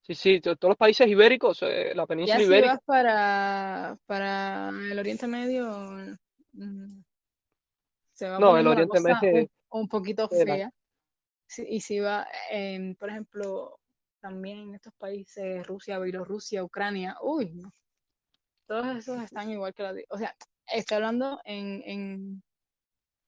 Sí, 0.01 0.15
sí, 0.15 0.39
todos 0.39 0.57
los 0.61 0.77
países 0.77 1.07
ibéricos, 1.07 1.61
eh, 1.63 1.91
la 1.95 2.05
península 2.05 2.37
ya 2.39 2.45
ibérica. 2.45 2.67
Si 2.67 2.75
vas 2.75 2.83
para, 2.85 3.97
para 4.05 4.69
el 4.69 4.97
Oriente 4.97 5.27
Medio, 5.27 5.67
mm, 6.53 7.03
no, 8.39 8.57
el 8.57 8.67
Oriente 8.67 8.99
Medio 9.01 9.49
un, 9.71 9.89
poquito 9.89 10.29
fea. 10.29 10.71
y 11.67 11.81
si 11.81 11.99
va, 11.99 12.25
por 12.97 13.09
ejemplo, 13.09 13.79
también 14.21 14.59
en 14.59 14.75
estos 14.75 14.93
países, 14.93 15.65
Rusia, 15.67 15.99
Bielorrusia, 15.99 16.63
Ucrania, 16.63 17.17
uy, 17.21 17.51
no. 17.55 17.73
Todos 18.67 18.95
esos 18.97 19.21
están 19.21 19.49
igual 19.51 19.73
que 19.73 19.83
la 19.83 19.93
O 20.09 20.17
sea, 20.17 20.35
estoy 20.67 20.95
hablando 20.95 21.39
en, 21.43 21.83
en, 21.85 22.43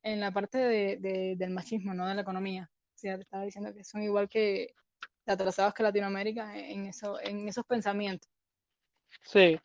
en 0.03 0.19
la 0.19 0.31
parte 0.31 0.57
de, 0.57 1.35
del 1.37 1.49
machismo, 1.51 1.93
no 1.93 2.07
de 2.07 2.15
la 2.15 2.21
economía. 2.21 2.69
O 2.71 2.97
sea, 2.97 3.15
te 3.15 3.23
estaba 3.23 3.43
diciendo 3.43 3.73
que 3.73 3.83
son 3.83 4.01
igual 4.01 4.27
que 4.27 4.73
atrasados 5.25 5.73
que 5.73 5.83
Latinoamérica 5.83 6.57
en, 6.57 6.87
eso, 6.87 7.19
en 7.21 7.47
esos 7.47 7.65
pensamientos. 7.65 8.29
Sí, 9.21 9.59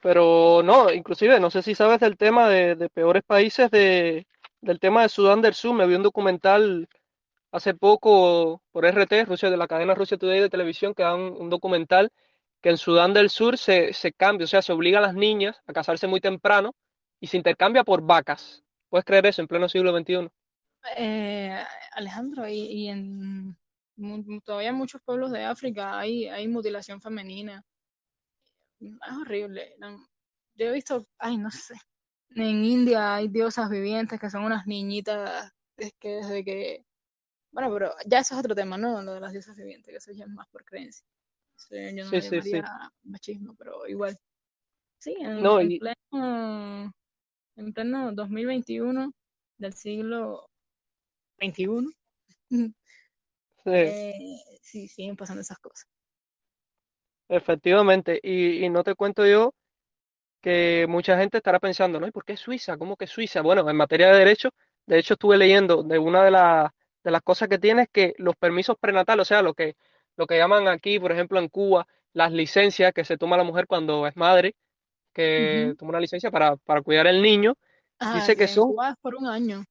pero 0.00 0.62
no, 0.64 0.92
inclusive, 0.92 1.40
no 1.40 1.50
sé 1.50 1.62
si 1.62 1.74
sabes 1.74 2.00
del 2.00 2.16
tema 2.16 2.48
de, 2.48 2.88
peores 2.90 3.22
países 3.24 3.70
de, 3.70 4.26
del 4.60 4.78
tema 4.78 5.02
de 5.02 5.08
Sudán 5.08 5.42
del 5.42 5.54
Sur. 5.54 5.74
Me 5.74 5.86
vi 5.86 5.94
un 5.96 6.02
documental 6.02 6.88
hace 7.50 7.74
poco 7.74 8.62
por 8.70 8.86
RT, 8.86 9.24
Rusia, 9.26 9.50
de 9.50 9.56
la 9.56 9.66
cadena 9.66 9.94
Rusia 9.94 10.16
Today 10.16 10.40
de 10.40 10.50
televisión, 10.50 10.94
que 10.94 11.02
da 11.02 11.14
un, 11.14 11.50
documental 11.50 12.12
que 12.60 12.70
en 12.70 12.78
Sudán 12.78 13.14
del 13.14 13.30
Sur 13.30 13.56
se, 13.58 13.92
se 13.92 14.12
cambia, 14.12 14.44
o 14.44 14.48
sea, 14.48 14.62
se 14.62 14.72
obliga 14.72 14.98
a 14.98 15.02
las 15.02 15.14
niñas 15.14 15.60
a 15.66 15.72
casarse 15.72 16.06
muy 16.06 16.20
temprano 16.20 16.74
y 17.20 17.26
se 17.28 17.36
intercambia 17.36 17.84
por 17.84 18.02
vacas. 18.02 18.62
¿Puedes 18.88 19.04
creer 19.04 19.26
eso 19.26 19.42
en 19.42 19.48
pleno 19.48 19.68
siglo 19.68 19.96
XXI? 19.96 20.28
Eh, 20.96 21.62
Alejandro, 21.92 22.48
y, 22.48 22.60
y 22.60 22.88
en 22.88 23.56
todavía 24.44 24.68
en 24.68 24.76
muchos 24.76 25.02
pueblos 25.02 25.32
de 25.32 25.44
África 25.44 25.98
hay, 25.98 26.28
hay 26.28 26.46
mutilación 26.46 27.00
femenina 27.00 27.64
es 28.80 29.16
horrible. 29.20 29.74
Yo 30.54 30.66
he 30.66 30.72
visto, 30.72 31.06
ay, 31.18 31.36
no 31.36 31.50
sé, 31.50 31.74
en 32.30 32.64
India 32.64 33.14
hay 33.14 33.28
diosas 33.28 33.70
vivientes 33.70 34.20
que 34.20 34.30
son 34.30 34.44
unas 34.44 34.66
niñitas 34.66 35.52
es 35.76 35.92
que 35.98 36.08
desde 36.08 36.44
que, 36.44 36.84
bueno, 37.52 37.72
pero 37.72 37.92
ya 38.06 38.18
eso 38.18 38.34
es 38.34 38.40
otro 38.40 38.54
tema, 38.54 38.76
¿no? 38.76 39.00
Lo 39.02 39.14
de 39.14 39.20
las 39.20 39.32
diosas 39.32 39.56
vivientes, 39.56 39.92
que 39.92 39.96
eso 39.96 40.12
ya 40.12 40.24
es 40.24 40.30
más 40.30 40.48
por 40.48 40.64
creencia. 40.64 41.06
Yo 41.70 42.04
no 42.04 42.10
sí, 42.10 42.42
sí, 42.42 42.62
machismo, 43.04 43.54
pero 43.56 43.86
igual. 43.86 44.16
Sí, 44.98 45.14
en, 45.18 45.78
pleno, 45.78 46.92
en 47.56 47.72
pleno 47.72 48.12
2021 48.12 49.12
del 49.58 49.72
siglo 49.72 50.48
XXI, 51.40 51.66
sí. 52.50 52.74
Eh, 53.64 54.14
sí, 54.62 54.88
siguen 54.88 55.16
pasando 55.16 55.42
esas 55.42 55.58
cosas. 55.58 55.86
Efectivamente, 57.28 58.18
y, 58.22 58.64
y, 58.64 58.70
no 58.70 58.82
te 58.82 58.94
cuento 58.94 59.26
yo 59.26 59.54
que 60.40 60.86
mucha 60.88 61.18
gente 61.18 61.38
estará 61.38 61.58
pensando, 61.58 62.00
¿no? 62.00 62.06
¿Y 62.06 62.10
por 62.10 62.24
qué 62.24 62.36
Suiza? 62.36 62.78
¿Cómo 62.78 62.96
que 62.96 63.06
Suiza? 63.06 63.42
Bueno, 63.42 63.68
en 63.68 63.76
materia 63.76 64.08
de 64.08 64.18
derecho, 64.18 64.50
de 64.86 64.98
hecho 64.98 65.14
estuve 65.14 65.36
leyendo 65.36 65.82
de 65.82 65.98
una 65.98 66.24
de, 66.24 66.30
de 67.04 67.10
las 67.10 67.22
cosas 67.22 67.48
que 67.48 67.58
tiene 67.58 67.82
es 67.82 67.88
que 67.90 68.14
los 68.18 68.34
permisos 68.36 68.76
prenatales, 68.78 69.22
o 69.22 69.24
sea, 69.28 69.42
lo 69.42 69.54
que, 69.54 69.76
lo 70.18 70.26
que 70.26 70.36
llaman 70.36 70.68
aquí, 70.68 71.00
por 71.00 71.12
ejemplo, 71.12 71.38
en 71.38 71.48
Cuba, 71.48 71.86
las 72.12 72.32
licencias 72.32 72.92
que 72.92 73.06
se 73.06 73.16
toma 73.16 73.38
la 73.38 73.44
mujer 73.44 73.66
cuando 73.66 74.06
es 74.06 74.14
madre, 74.16 74.54
que 75.14 75.74
toma 75.78 75.90
una 75.90 76.00
licencia 76.00 76.30
para, 76.30 76.56
para 76.56 76.82
cuidar 76.82 77.06
el 77.06 77.22
niño, 77.22 77.54
Ah, 77.98 78.14
Dice 78.14 78.36
que 78.36 78.46
son, 78.46 78.74
por 79.00 79.16
un 79.16 79.26
año. 79.26 79.64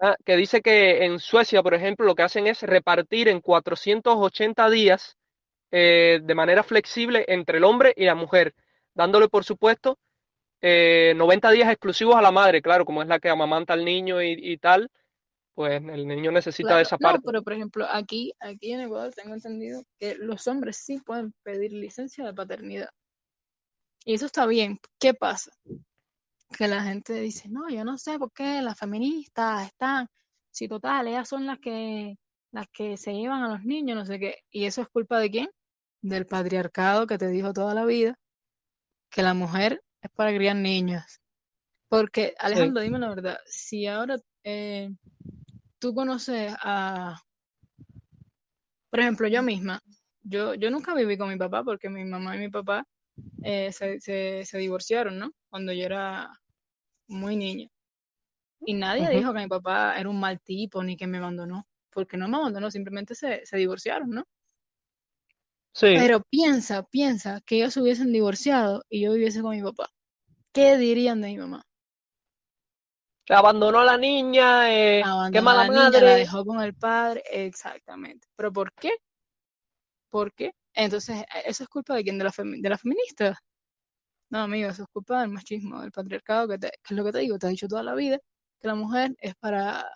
Ah, 0.00 0.16
que 0.24 0.36
dice 0.36 0.62
que 0.62 1.04
en 1.04 1.18
Suecia, 1.18 1.62
por 1.62 1.74
ejemplo, 1.74 2.06
lo 2.06 2.14
que 2.14 2.22
hacen 2.22 2.46
es 2.46 2.62
repartir 2.62 3.28
en 3.28 3.40
480 3.40 4.70
días 4.70 5.16
eh, 5.70 6.20
de 6.22 6.34
manera 6.34 6.62
flexible 6.62 7.24
entre 7.28 7.58
el 7.58 7.64
hombre 7.64 7.92
y 7.96 8.04
la 8.04 8.14
mujer, 8.14 8.54
dándole, 8.94 9.28
por 9.28 9.44
supuesto, 9.44 9.98
eh, 10.60 11.14
90 11.16 11.50
días 11.50 11.70
exclusivos 11.70 12.14
a 12.14 12.22
la 12.22 12.30
madre, 12.30 12.62
claro, 12.62 12.84
como 12.84 13.02
es 13.02 13.08
la 13.08 13.18
que 13.18 13.28
amamanta 13.28 13.72
al 13.72 13.84
niño 13.84 14.22
y, 14.22 14.32
y 14.32 14.58
tal, 14.58 14.90
pues 15.54 15.82
el 15.82 16.06
niño 16.08 16.30
necesita 16.32 16.68
de 16.68 16.72
Claro, 16.74 16.82
esa 16.82 16.96
no, 16.96 17.08
parte. 17.08 17.20
pero 17.24 17.42
por 17.42 17.52
ejemplo, 17.52 17.86
aquí, 17.90 18.32
aquí 18.40 18.72
en 18.72 18.80
Ecuador 18.80 19.12
tengo 19.14 19.34
entendido 19.34 19.82
que 19.98 20.14
los 20.16 20.46
hombres 20.46 20.76
sí 20.78 20.98
pueden 20.98 21.32
pedir 21.42 21.72
licencia 21.72 22.24
de 22.24 22.32
paternidad. 22.34 22.88
Y 24.04 24.14
eso 24.14 24.26
está 24.26 24.46
bien. 24.46 24.78
¿Qué 24.98 25.14
pasa? 25.14 25.52
Que 26.56 26.68
la 26.68 26.82
gente 26.82 27.14
dice, 27.14 27.48
no, 27.48 27.68
yo 27.68 27.84
no 27.84 27.98
sé 27.98 28.18
por 28.18 28.32
qué 28.32 28.60
las 28.62 28.78
feministas 28.78 29.66
están, 29.66 30.08
si 30.50 30.68
total, 30.68 31.06
ellas 31.08 31.28
son 31.28 31.46
las 31.46 31.58
que, 31.58 32.16
las 32.50 32.66
que 32.72 32.96
se 32.96 33.12
llevan 33.14 33.42
a 33.42 33.48
los 33.48 33.64
niños, 33.64 33.96
no 33.96 34.04
sé 34.06 34.18
qué. 34.18 34.38
¿Y 34.50 34.64
eso 34.64 34.82
es 34.82 34.88
culpa 34.88 35.18
de 35.18 35.30
quién? 35.30 35.50
Del 36.02 36.26
patriarcado 36.26 37.06
que 37.06 37.16
te 37.18 37.28
dijo 37.28 37.52
toda 37.52 37.74
la 37.74 37.84
vida 37.84 38.18
que 39.10 39.22
la 39.22 39.34
mujer 39.34 39.82
es 40.00 40.10
para 40.10 40.34
criar 40.34 40.56
niños. 40.56 41.20
Porque, 41.88 42.28
Sí. 42.28 42.34
Alejandro, 42.38 42.82
dime 42.82 42.98
la 42.98 43.10
verdad, 43.10 43.38
si 43.46 43.86
ahora 43.86 44.16
eh, 44.44 44.90
tú 45.82 45.92
conoces 45.92 46.54
a, 46.62 47.20
por 48.88 49.00
ejemplo, 49.00 49.26
yo 49.26 49.42
misma, 49.42 49.82
yo, 50.22 50.54
yo 50.54 50.70
nunca 50.70 50.94
viví 50.94 51.18
con 51.18 51.28
mi 51.28 51.36
papá 51.36 51.64
porque 51.64 51.90
mi 51.90 52.04
mamá 52.04 52.36
y 52.36 52.38
mi 52.38 52.48
papá 52.50 52.86
eh, 53.42 53.72
se, 53.72 53.98
se, 54.00 54.44
se 54.44 54.58
divorciaron, 54.58 55.18
¿no? 55.18 55.32
Cuando 55.50 55.72
yo 55.72 55.84
era 55.84 56.30
muy 57.08 57.34
niña. 57.34 57.66
Y 58.64 58.74
nadie 58.74 59.10
dijo 59.10 59.34
que 59.34 59.40
mi 59.40 59.48
papá 59.48 59.98
era 59.98 60.08
un 60.08 60.20
mal 60.20 60.40
tipo 60.40 60.84
ni 60.84 60.96
que 60.96 61.08
me 61.08 61.18
abandonó, 61.18 61.66
porque 61.90 62.16
no 62.16 62.28
me 62.28 62.36
abandonó, 62.36 62.70
simplemente 62.70 63.16
se, 63.16 63.44
se 63.44 63.56
divorciaron, 63.56 64.10
¿no? 64.10 64.24
Sí, 65.72 65.88
Pero 65.96 66.22
piensa, 66.30 66.84
piensa 66.84 67.40
que 67.44 67.56
ellos 67.56 67.74
se 67.74 67.80
hubiesen 67.80 68.12
divorciado 68.12 68.84
y 68.88 69.00
yo 69.00 69.14
viviese 69.14 69.42
con 69.42 69.56
mi 69.56 69.62
papá. 69.62 69.90
¿Qué 70.52 70.78
dirían 70.78 71.20
de 71.22 71.28
mi 71.28 71.38
mamá? 71.38 71.66
Abandonó 73.28 73.80
a 73.80 73.84
la 73.84 73.96
niña, 73.98 74.72
eh, 74.72 75.02
qué 75.32 75.38
a 75.38 75.42
mala 75.42 75.64
la 75.64 75.68
niña, 75.68 76.00
la 76.02 76.10
madre. 76.10 76.16
dejó 76.16 76.44
con 76.44 76.60
el 76.62 76.74
padre, 76.74 77.22
exactamente. 77.30 78.28
¿Pero 78.36 78.52
por 78.52 78.72
qué? 78.74 78.90
¿Por 80.10 80.32
qué? 80.34 80.52
Entonces, 80.74 81.20
¿e- 81.22 81.42
¿eso 81.50 81.64
es 81.64 81.68
culpa 81.68 81.94
de 81.96 82.02
quién? 82.04 82.18
¿De 82.18 82.24
la, 82.24 82.32
de 82.36 82.68
la 82.68 82.78
feminista? 82.78 83.38
No, 84.30 84.40
amigo, 84.40 84.70
eso 84.70 84.82
es 84.84 84.88
culpa 84.92 85.20
del 85.22 85.30
machismo, 85.30 85.80
del 85.82 85.92
patriarcado, 85.92 86.48
que, 86.48 86.58
te- 86.58 86.70
que 86.70 86.94
es 86.94 86.96
lo 86.96 87.04
que 87.04 87.12
te 87.12 87.18
digo, 87.20 87.38
te 87.38 87.46
he 87.48 87.50
dicho 87.50 87.68
toda 87.68 87.82
la 87.82 87.94
vida, 87.94 88.18
que 88.60 88.68
la 88.68 88.74
mujer 88.74 89.14
es 89.20 89.34
para, 89.36 89.86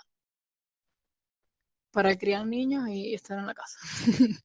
para 1.92 2.16
criar 2.16 2.46
niños 2.46 2.88
y 2.88 3.14
estar 3.14 3.38
en 3.38 3.46
la 3.46 3.54
casa. 3.54 3.78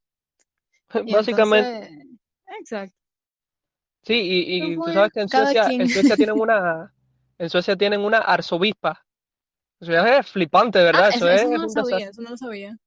Básicamente, 1.10 1.70
entonces, 1.74 2.08
exacto. 2.60 2.96
sí, 4.04 4.14
y, 4.14 4.74
y 4.74 4.82
tú 4.82 4.92
sabes 4.92 5.12
que 5.14 5.22
en 5.22 5.30
Suecia, 5.30 5.74
en 5.78 5.90
Suecia 5.90 6.18
tienen 6.18 6.36
una, 6.40 6.94
en 7.42 7.50
Suecia 7.50 7.76
tienen 7.76 8.02
una 8.02 8.20
arzobispa. 8.20 9.04
Eso 9.80 9.92
ya 9.92 10.20
es 10.20 10.28
flipante, 10.30 10.80
Ah, 10.80 10.84
¿verdad? 10.84 11.10
eso, 11.10 11.28
Eso 11.28 11.30
es 11.30 11.42
eso 11.42 11.52
no 11.52 11.64
lo 11.64 11.70
sabía, 11.70 12.08
eso 12.10 12.22
no 12.22 12.30
lo 12.30 12.38
sabía. 12.38 12.78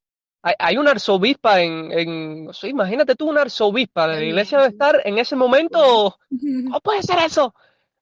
Hay, 0.43 0.55
hay 0.59 0.77
una 0.77 0.93
arzobispa 0.93 1.61
en, 1.61 1.91
en, 1.91 2.49
sí, 2.53 2.69
imagínate 2.69 3.15
tú 3.15 3.29
una 3.29 3.41
arzobispa, 3.43 4.07
la 4.07 4.23
iglesia 4.23 4.59
debe 4.59 4.71
estar 4.71 5.01
en 5.05 5.19
ese 5.19 5.35
momento, 5.37 6.17
¿cómo 6.65 6.81
puede 6.81 7.03
ser 7.03 7.19
eso? 7.19 7.55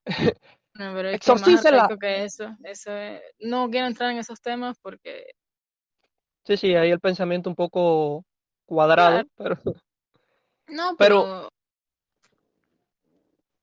No, 0.75 0.95
pero 0.95 1.11
es 1.11 1.21
que 1.21 1.99
que 2.01 2.25
eso, 2.25 2.57
eso 2.65 2.97
es- 2.97 3.21
no 3.41 3.69
quiero 3.71 3.87
entrar 3.87 4.11
en 4.11 4.19
esos 4.19 4.41
temas 4.41 4.79
porque, 4.81 5.27
Sí, 6.45 6.57
sí, 6.57 6.75
hay 6.75 6.91
el 6.91 6.99
pensamiento 6.99 7.51
un 7.51 7.55
poco 7.57 8.25
claro, 8.25 8.25
cuadrado, 8.67 9.23
pero, 9.37 9.57
no, 10.69 10.97
pero 10.99 11.25
pero 11.25 11.49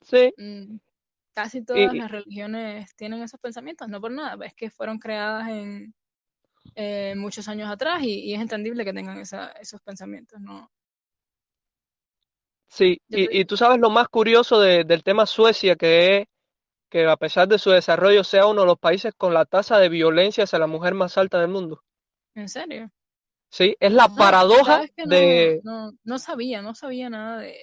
sí, 0.02 0.34
mm, 0.38 0.78
casi 1.44 1.64
todas 1.64 1.96
y, 1.96 1.98
las 1.98 2.12
religiones 2.12 2.96
tienen 2.96 3.22
esos 3.24 3.40
pensamientos, 3.40 3.88
no 3.90 4.02
por 4.02 4.12
nada, 4.12 4.46
es 4.46 4.54
que 4.56 4.70
fueron 4.72 5.00
creadas 5.00 5.48
en 5.50 5.94
eh, 6.76 7.16
muchos 7.18 7.48
años 7.50 7.70
atrás 7.72 8.04
y, 8.04 8.22
y 8.32 8.36
es 8.36 8.42
entendible 8.42 8.86
que 8.86 8.94
tengan 8.94 9.20
esa- 9.20 9.52
esos 9.54 9.82
pensamientos, 9.82 10.40
¿no? 10.42 10.72
sí, 12.68 13.02
Yo 13.10 13.18
y, 13.20 13.46
tú 13.46 13.58
sabes 13.58 13.80
lo 13.80 13.90
más 13.90 14.08
curioso 14.10 14.60
de- 14.60 14.84
del 14.84 15.04
tema 15.04 15.26
Suecia, 15.26 15.76
que 15.76 16.18
es 16.22 16.28
que 16.90 17.06
a 17.08 17.18
pesar 17.18 17.48
de 17.50 17.60
su 17.60 17.72
desarrollo 17.72 18.24
sea 18.24 18.48
uno 18.48 18.62
de 18.62 18.68
los 18.68 18.80
países 18.80 19.14
con 19.16 19.34
la 19.34 19.46
tasa 19.46 19.80
de 19.80 19.90
violencia 19.90 20.46
hacia 20.46 20.60
la 20.60 20.68
mujer 20.68 20.94
más 20.96 21.18
alta 21.20 21.40
del 21.40 21.50
mundo. 21.50 21.84
¿en 22.36 22.50
serio? 22.50 22.92
Sí, 23.52 23.76
es 23.80 23.92
la 23.94 24.10
paradoja 24.10 24.82
sabes 24.82 24.92
que 24.96 25.06
no, 25.08 25.22
de, 25.22 25.64
no, 25.64 25.92
no 26.04 26.20
sabía, 26.20 26.62
no 26.62 26.76
sabía 26.76 27.10
nada 27.10 27.40
de, 27.40 27.56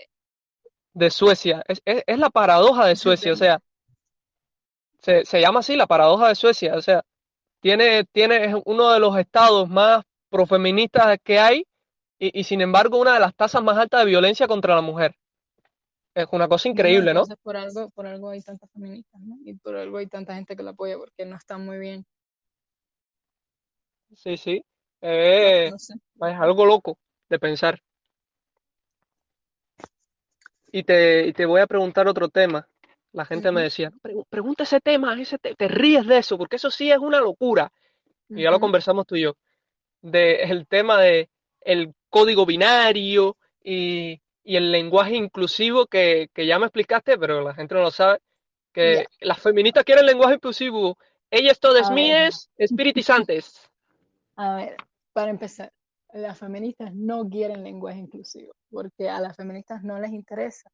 de 0.95 1.11
Suecia, 1.11 1.63
es, 1.69 1.81
es, 1.85 2.03
es 2.07 2.19
la 2.19 2.31
paradoja 2.31 2.87
de 2.87 2.97
Suecia, 2.97 3.33
o 3.33 3.37
sea, 3.37 3.61
se, 5.07 5.25
se 5.27 5.41
llama 5.41 5.61
así 5.61 5.77
la 5.77 5.87
paradoja 5.87 6.29
de 6.29 6.35
Suecia, 6.37 6.75
o 6.77 6.83
sea, 6.83 7.03
tiene, 7.61 8.05
tiene, 8.13 8.47
es 8.47 8.55
uno 8.67 8.93
de 8.93 9.01
los 9.01 9.19
estados 9.19 9.69
más 9.71 10.05
profeministas 10.31 11.19
que 11.25 11.39
hay 11.41 11.67
y, 12.19 12.41
y 12.41 12.45
sin 12.45 12.63
embargo 12.63 12.99
una 13.01 13.15
de 13.15 13.21
las 13.21 13.35
tasas 13.37 13.63
más 13.63 13.79
altas 13.79 14.01
de 14.03 14.07
violencia 14.11 14.49
contra 14.49 14.75
la 14.77 14.83
mujer. 14.83 15.15
Es 16.15 16.27
una 16.33 16.49
cosa 16.49 16.69
Bueno, 16.71 16.71
increíble, 16.71 17.15
¿no? 17.15 17.31
por 17.43 17.57
algo, 17.57 17.91
por 17.91 18.07
algo 18.07 18.31
hay 18.31 18.41
tantas 18.43 18.71
feministas, 18.73 19.21
¿no? 19.23 19.37
Y 19.45 19.55
por 19.55 19.77
algo 19.77 19.99
hay 19.99 20.07
tanta 20.09 20.35
gente 20.35 20.57
que 20.57 20.63
la 20.63 20.71
apoya 20.73 20.97
porque 20.99 21.25
no 21.27 21.37
está 21.37 21.59
muy 21.59 21.79
bien. 21.79 22.05
Sí, 24.15 24.37
sí. 24.37 24.65
No, 25.39 25.53
Eh, 25.55 25.69
no 25.71 25.79
sé. 25.79 25.95
es 26.21 26.41
algo 26.41 26.67
loco 26.67 26.99
de 27.29 27.39
pensar. 27.39 27.81
Y 30.71 30.85
te, 30.85 31.27
y 31.27 31.33
te 31.33 31.45
voy 31.47 31.61
a 31.61 31.67
preguntar 31.67 32.07
otro 32.07 32.29
tema. 32.29 32.69
La 33.17 33.25
gente 33.25 33.51
me 33.51 33.63
decía, 33.63 33.91
"Pre- 34.03 34.15
pregunta 34.29 34.65
ese 34.65 34.79
tema, 34.79 35.19
ese 35.19 35.39
te, 35.39 35.55
te 35.55 35.69
ríes 35.69 36.07
de 36.07 36.19
eso, 36.19 36.37
porque 36.37 36.57
eso 36.57 36.71
sí 36.71 36.91
es 36.91 36.99
una 36.99 37.19
locura. 37.19 37.73
Y 38.29 38.43
ya 38.43 38.51
lo 38.51 38.61
conversamos 38.61 39.07
tú 39.07 39.17
y 39.17 39.23
yo. 39.23 39.37
De 40.03 40.43
el 40.43 40.67
tema 40.67 41.01
de 41.01 41.31
el 41.63 41.95
código 42.11 42.45
binario 42.45 43.39
y, 43.65 44.21
y 44.45 44.57
el 44.57 44.71
lenguaje 44.71 45.17
inclusivo 45.17 45.87
que, 45.87 46.29
que 46.35 46.47
ya 46.47 46.59
me 46.59 46.67
explicaste, 46.67 47.17
pero 47.17 47.41
la 47.41 47.55
gente 47.55 47.75
no 47.75 47.81
lo 47.81 47.91
sabe, 47.91 48.19
que 48.75 49.07
las 49.21 49.41
feministas 49.41 49.85
quieren 49.85 50.05
lenguaje 50.05 50.35
inclusivo. 50.35 50.99
Ellas 51.31 51.59
todas 51.59 51.91
mías, 51.91 52.51
espiritisantes. 52.59 53.67
a 54.37 54.57
ver, 54.57 54.77
para 55.15 55.31
empezar, 55.31 55.73
las 56.13 56.39
feministas 56.39 56.95
no 56.95 57.27
quieren 57.27 57.65
lenguaje 57.65 57.99
inclusivo 57.99 58.53
porque 58.71 59.09
a 59.09 59.21
las 59.21 59.35
feministas 59.37 59.83
no 59.83 59.99
les 59.99 60.13
interesa 60.13 60.71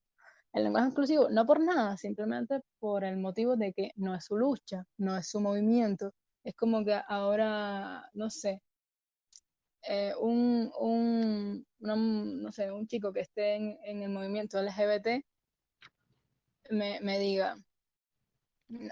el 0.54 0.64
lenguaje 0.64 0.88
inclusivo, 0.88 1.28
no 1.30 1.46
por 1.46 1.60
nada, 1.60 1.96
simplemente 1.96 2.60
por 2.78 3.04
el 3.04 3.18
motivo 3.18 3.56
de 3.56 3.72
que 3.72 3.92
no 3.96 4.14
es 4.14 4.24
su 4.26 4.36
lucha, 4.38 4.86
no 4.98 5.16
es 5.16 5.28
su 5.28 5.40
movimiento. 5.40 6.12
Es 6.44 6.54
como 6.56 6.84
que 6.84 7.00
ahora, 7.08 8.08
no 8.14 8.30
sé, 8.30 8.62
eh, 9.88 10.12
un, 10.20 10.70
un, 10.78 11.66
una- 11.80 11.96
no 11.96 12.52
sé, 12.52 12.70
un 12.72 12.86
chico 12.86 13.12
que 13.12 13.20
esté 13.20 13.54
en, 13.56 13.78
en 13.84 14.02
el 14.02 14.10
movimiento 14.10 14.58
LGBT 14.58 15.24
me, 16.70 17.00
me 17.02 17.18
diga, 17.20 17.56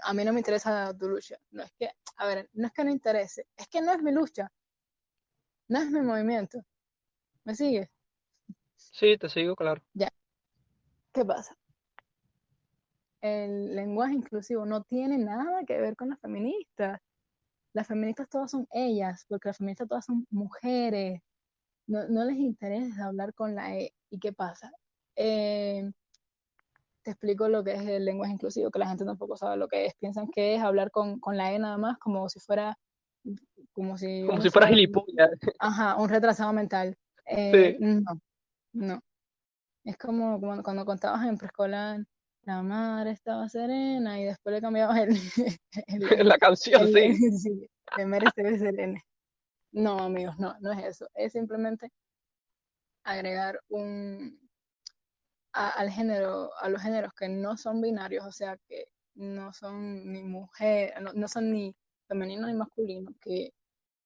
a 0.03 0.13
mí 0.13 0.23
no 0.23 0.31
me 0.33 0.39
interesa 0.39 0.93
tu 0.97 1.07
lucha. 1.09 1.35
No 1.51 1.63
es 1.63 1.71
que, 1.77 1.89
a 2.17 2.25
ver, 2.27 2.49
no 2.53 2.67
es 2.67 2.73
que 2.73 2.83
no 2.85 2.91
interese, 2.91 3.47
es 3.57 3.67
que 3.67 3.81
no 3.81 3.91
es 3.93 4.01
mi 4.01 4.11
lucha, 4.11 4.51
no 5.69 5.79
es 5.81 5.89
mi 5.89 6.01
movimiento. 6.01 6.59
¿Me 7.45 7.55
sigues? 7.55 7.89
Sí, 8.75 9.17
te 9.17 9.29
sigo, 9.29 9.55
claro. 9.55 9.81
Ya, 9.95 10.09
¿qué 11.13 11.25
pasa? 11.25 11.55
El 13.21 13.75
lenguaje 13.75 14.15
inclusivo 14.15 14.65
no 14.65 14.83
tiene 14.83 15.17
nada 15.17 15.63
que 15.65 15.79
ver 15.79 15.95
con 15.95 16.09
las 16.09 16.19
feministas. 16.19 16.99
Las 17.73 17.87
feministas 17.87 18.27
todas 18.29 18.51
son 18.51 18.67
ellas, 18.71 19.25
porque 19.29 19.49
las 19.49 19.57
feministas 19.57 19.87
todas 19.87 20.05
son 20.05 20.25
mujeres. 20.31 21.21
No, 21.87 22.07
no 22.07 22.25
les 22.25 22.37
interesa 22.37 23.05
hablar 23.05 23.33
con 23.33 23.55
la 23.55 23.77
E. 23.77 23.93
¿Y 24.09 24.19
qué 24.19 24.33
pasa? 24.33 24.71
Eh, 25.15 25.89
te 27.03 27.11
explico 27.11 27.47
lo 27.47 27.63
que 27.63 27.73
es 27.73 27.81
el 27.87 28.05
lenguaje 28.05 28.33
inclusivo, 28.33 28.71
que 28.71 28.79
la 28.79 28.87
gente 28.87 29.05
tampoco 29.05 29.37
sabe 29.37 29.57
lo 29.57 29.67
que 29.67 29.85
es. 29.85 29.93
Piensan 29.95 30.27
que 30.29 30.55
es 30.55 30.61
hablar 30.61 30.91
con, 30.91 31.19
con 31.19 31.37
la 31.37 31.53
E 31.53 31.59
nada 31.59 31.77
más, 31.77 31.97
como 31.99 32.27
si 32.29 32.39
fuera, 32.39 32.77
como 33.71 33.97
si 33.97 34.25
Como 34.25 34.41
si 34.41 34.49
fuera 34.49 34.67
fuera, 34.67 34.75
gilipollas. 34.75 35.31
ajá, 35.59 35.95
un 35.97 36.09
retrasado 36.09 36.51
mental. 36.53 36.97
Eh, 37.25 37.75
Sí, 37.79 37.85
no, 37.85 38.01
no. 38.73 39.01
Es 39.83 39.97
como 39.97 40.39
cuando, 40.39 40.63
cuando 40.63 40.85
contabas 40.85 41.25
en 41.27 41.37
preescolar, 41.37 42.05
la 42.43 42.61
madre 42.63 43.11
estaba 43.11 43.47
serena 43.49 44.19
y 44.19 44.25
después 44.25 44.53
le 44.53 44.61
cambiabas 44.61 44.97
el, 44.99 45.09
el, 45.87 45.99
la 46.27 46.37
canción, 46.37 46.87
el, 46.87 47.15
sí. 47.15 47.69
sí, 47.95 48.05
merece 48.05 48.57
serena. 48.57 49.01
No, 49.71 49.99
amigos, 49.99 50.37
no, 50.37 50.55
no 50.59 50.71
es 50.71 50.85
eso. 50.85 51.07
Es 51.13 51.33
simplemente 51.33 51.91
agregar 53.03 53.59
un 53.69 54.39
a, 55.53 55.69
al 55.69 55.89
género, 55.89 56.51
a 56.57 56.69
los 56.69 56.81
géneros 56.81 57.13
que 57.13 57.29
no 57.29 57.57
son 57.57 57.81
binarios, 57.81 58.25
o 58.25 58.31
sea, 58.31 58.57
que 58.67 58.85
no 59.15 59.53
son 59.53 60.11
ni 60.11 60.23
mujer, 60.23 60.93
no, 61.13 61.27
son 61.27 61.51
ni 61.51 61.75
femenino 62.07 62.47
ni 62.47 62.53
masculino, 62.53 63.11
que 63.21 63.53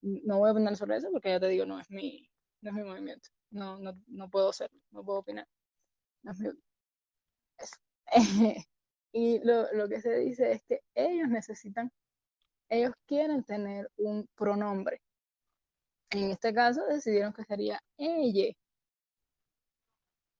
no 0.01 0.39
voy 0.39 0.49
a 0.49 0.53
opinar 0.53 0.76
sobre 0.76 0.97
eso 0.97 1.09
porque 1.11 1.30
ya 1.30 1.39
te 1.39 1.47
digo, 1.47 1.65
no 1.65 1.80
es 1.80 1.89
mi, 1.89 2.28
no 2.61 2.71
es 2.71 2.76
mi 2.76 2.84
movimiento. 2.84 3.30
No, 3.51 3.78
no, 3.80 3.93
no 4.07 4.30
puedo 4.30 4.51
ser, 4.51 4.69
no 4.91 5.03
puedo 5.03 5.19
opinar. 5.19 5.47
Y 9.17 9.39
lo, 9.45 9.71
lo 9.73 9.88
que 9.88 10.01
se 10.01 10.13
dice 10.17 10.51
es 10.51 10.63
que 10.67 10.82
ellos 10.93 11.30
necesitan, 11.30 11.89
ellos 12.69 12.93
quieren 13.07 13.43
tener 13.45 13.89
un 13.97 14.28
pronombre. 14.36 15.01
En 16.09 16.32
este 16.32 16.53
caso 16.53 16.86
decidieron 16.88 17.32
que 17.32 17.43
sería 17.45 17.80
ella. 17.97 18.53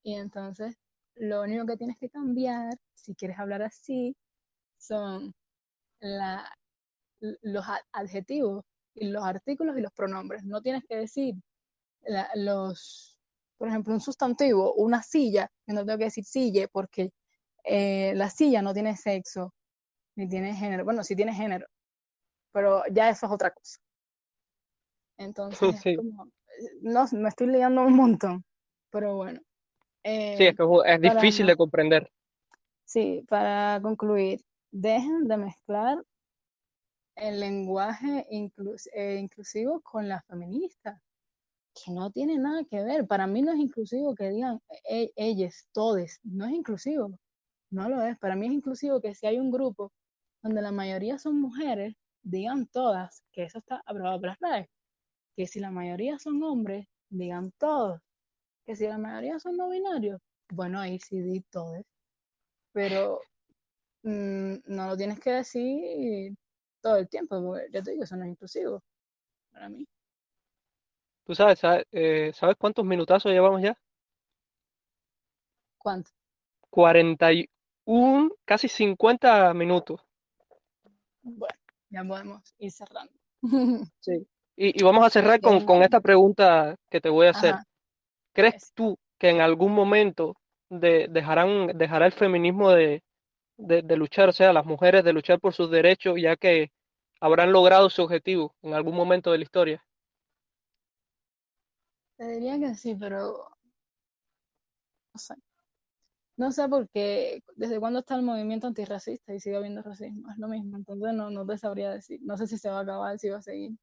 Y 0.04 0.14
entonces 0.16 0.76
lo 1.16 1.42
único 1.44 1.66
que 1.66 1.78
tienes 1.78 1.98
que 1.98 2.10
cambiar, 2.10 2.74
si 2.94 3.16
quieres 3.16 3.40
hablar 3.40 3.62
así, 3.64 4.16
son 4.78 5.34
la, 6.02 6.52
los 7.20 7.66
adjetivos 7.94 8.66
y 8.96 9.08
los 9.10 9.24
artículos 9.24 9.78
y 9.78 9.82
los 9.82 9.94
pronombres. 9.94 10.44
No 10.44 10.62
tienes 10.62 10.84
que 10.88 10.98
decir 10.98 11.36
los, 12.36 13.15
por 13.58 13.68
ejemplo, 13.68 13.94
un 13.94 14.02
sustantivo, 14.02 14.74
una 14.74 15.02
silla, 15.02 15.50
que 15.66 15.74
no 15.74 15.86
tengo 15.86 15.98
que 15.98 16.06
decir 16.06 16.26
silla 16.26 16.68
porque 16.68 17.12
eh, 17.64 18.14
la 18.16 18.30
silla 18.30 18.62
no 18.62 18.74
tiene 18.74 18.96
sexo, 18.96 19.54
ni 20.16 20.28
tiene 20.28 20.54
género. 20.54 20.86
Bueno, 20.86 21.04
sí 21.04 21.16
tiene 21.16 21.34
género, 21.34 21.68
pero 22.52 22.84
ya 22.92 23.10
eso 23.10 23.26
es 23.26 23.32
otra 23.32 23.52
cosa. 23.52 23.80
Entonces, 25.18 25.82
como, 25.98 26.30
no, 26.82 27.06
me 27.14 27.30
estoy 27.30 27.48
liando 27.48 27.82
un 27.82 27.96
montón, 27.96 28.46
pero 28.90 29.16
bueno. 29.16 29.40
sí, 30.04 30.46
es, 30.46 30.56
que 30.56 30.64
es 30.86 31.02
difícil 31.02 31.48
de 31.48 31.56
comprender. 31.56 32.12
Sí, 32.86 33.26
para 33.28 33.80
concluir, 33.82 34.42
dejen 34.72 35.28
de 35.28 35.38
mezclar 35.38 35.98
el 37.16 37.40
lenguaje 37.40 38.28
eh, 38.30 39.18
inclusivo 39.18 39.82
con 39.82 40.08
la 40.08 40.22
feminista, 40.24 41.02
que 41.76 41.92
no 41.92 42.12
tiene 42.12 42.38
nada 42.38 42.64
que 42.64 42.84
ver. 42.84 43.06
Para 43.08 43.28
mí 43.28 43.42
no 43.42 43.52
es 43.52 43.60
inclusivo 43.60 44.16
que 44.16 44.30
digan 44.30 44.62
e, 44.90 45.12
ellas, 45.16 45.68
todes, 45.74 46.20
no 46.24 46.46
es 46.46 46.54
inclusivo, 46.54 47.20
no 47.70 47.90
lo 47.90 48.02
es. 48.02 48.18
Para 48.18 48.36
mí 48.36 48.48
es 48.48 48.54
inclusivo 48.54 49.02
que 49.02 49.14
si 49.14 49.28
hay 49.28 49.38
un 49.40 49.52
grupo 49.52 49.92
donde 50.42 50.62
la 50.62 50.72
mayoría 50.72 51.20
son 51.20 51.42
mujeres, 51.42 51.96
digan 52.24 52.68
todas, 52.68 53.24
que 53.32 53.44
eso 53.44 53.60
está 53.60 53.82
aprobado 53.86 54.20
por 54.20 54.30
las 54.30 54.40
redes. 54.40 54.68
Que 55.36 55.48
si 55.48 55.60
la 55.60 55.72
mayoría 55.72 56.18
son 56.20 56.42
hombres, 56.44 56.88
digan 57.10 57.52
todos. 57.58 58.02
Que 58.66 58.76
si 58.76 58.88
la 58.88 58.98
mayoría 58.98 59.40
son 59.40 59.58
no 59.58 59.70
binarios, 59.70 60.22
bueno, 60.52 60.80
ahí 60.80 61.00
sí 61.00 61.22
di 61.22 61.42
todos. 61.52 61.84
Pero 62.74 63.22
mm, 64.04 64.56
no 64.68 64.88
lo 64.88 64.98
tienes 64.98 65.20
que 65.20 65.32
decir 65.32 66.36
todo 66.82 66.98
el 66.98 67.10
tiempo, 67.10 67.42
porque 67.42 67.68
ya 67.72 67.82
te 67.82 67.92
digo, 67.92 68.04
eso 68.04 68.16
no 68.16 68.26
es 68.26 68.32
inclusivo 68.32 68.82
para 69.52 69.70
mí. 69.70 69.88
¿Tú 71.26 71.34
sabes, 71.34 71.60
eh, 71.92 72.32
sabes, 72.34 72.56
cuántos 72.56 72.86
minutazos 72.86 73.32
llevamos 73.32 73.62
ya? 73.62 73.76
¿Cuánto? 75.78 76.12
41, 76.70 78.32
casi 78.46 78.68
50 78.68 79.54
minutos. 79.56 80.02
Bueno, 81.24 81.56
ya 81.90 82.04
podemos 82.04 82.54
ir 82.60 82.72
cerrando. 82.72 83.14
Sí. 84.00 84.28
Y, 84.58 84.84
vamos 84.84 85.06
a 85.06 85.10
cerrar 85.10 85.42
con, 85.42 85.66
con, 85.66 85.84
esta 85.84 86.00
pregunta 86.00 86.78
que 86.90 87.02
te 87.02 87.10
voy 87.10 87.28
a 87.28 87.32
hacer. 87.32 87.56
¿Crees 88.32 88.72
tú 88.74 88.98
que 89.18 89.30
en 89.30 89.42
algún 89.42 89.74
momento 89.74 90.38
de, 90.70 91.08
dejarán, 91.10 91.78
dejará 91.78 92.06
el 92.06 92.14
feminismo 92.14 92.72
de, 92.72 93.04
de, 93.58 93.98
luchar, 93.98 94.30
o 94.30 94.32
sea, 94.32 94.54
las 94.54 94.66
mujeres 94.66 95.04
de 95.04 95.14
luchar 95.14 95.40
por 95.40 95.54
sus 95.54 95.70
derechos, 95.70 96.16
ya 96.22 96.38
que 96.38 96.72
habrán 97.20 97.52
logrado 97.52 97.90
su 97.90 98.04
objetivo 98.04 98.56
en 98.62 98.74
algún 98.74 98.96
momento 98.96 99.32
de 99.32 99.40
la 99.40 99.44
historia? 99.44 99.86
Te 102.18 102.28
diría 102.28 102.60
que 102.60 102.76
sí, 102.76 102.96
pero 102.96 103.50
no 105.14 105.20
sé. 105.20 105.36
No 106.38 106.52
sé 106.52 106.68
porque 106.68 107.42
desde 107.56 107.80
cuándo 107.80 108.00
está 108.00 108.16
el 108.16 108.22
movimiento 108.24 108.68
antirracista 108.68 109.34
y 109.34 109.40
sigue 109.40 109.56
habiendo 109.56 109.82
racismo, 109.82 110.30
es 110.32 110.38
lo 110.38 110.50
mismo, 110.50 110.76
entonces 110.78 111.14
no, 111.14 111.30
no 111.30 111.46
te 111.46 111.58
sabría 111.58 111.92
decir, 111.92 112.20
no 112.24 112.38
sé 112.38 112.48
si 112.48 112.58
se 112.58 112.70
va 112.70 112.80
a 112.80 112.82
acabar, 112.82 113.18
si 113.20 113.30
va 113.30 113.38
a 113.38 113.42
seguir, 113.42 113.78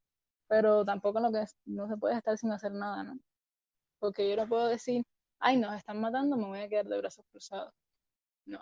pero 0.49 0.85
tampoco 0.85 1.21
lo 1.21 1.33
que 1.33 1.45
no 1.65 1.89
se 1.89 1.97
puede 1.97 2.17
estar 2.17 2.37
sin 2.37 2.53
hacer 2.53 2.73
nada, 2.73 3.05
¿no? 3.05 3.19
Porque 3.99 4.29
yo 4.29 4.37
no 4.37 4.47
puedo 4.47 4.67
decir, 4.69 5.03
ay, 5.39 5.57
nos 5.57 5.75
están 5.75 6.01
matando, 6.01 6.37
me 6.37 6.47
voy 6.47 6.61
a 6.61 6.69
quedar 6.69 6.87
de 6.87 6.99
brazos 6.99 7.25
cruzados. 7.31 7.73
No. 8.45 8.61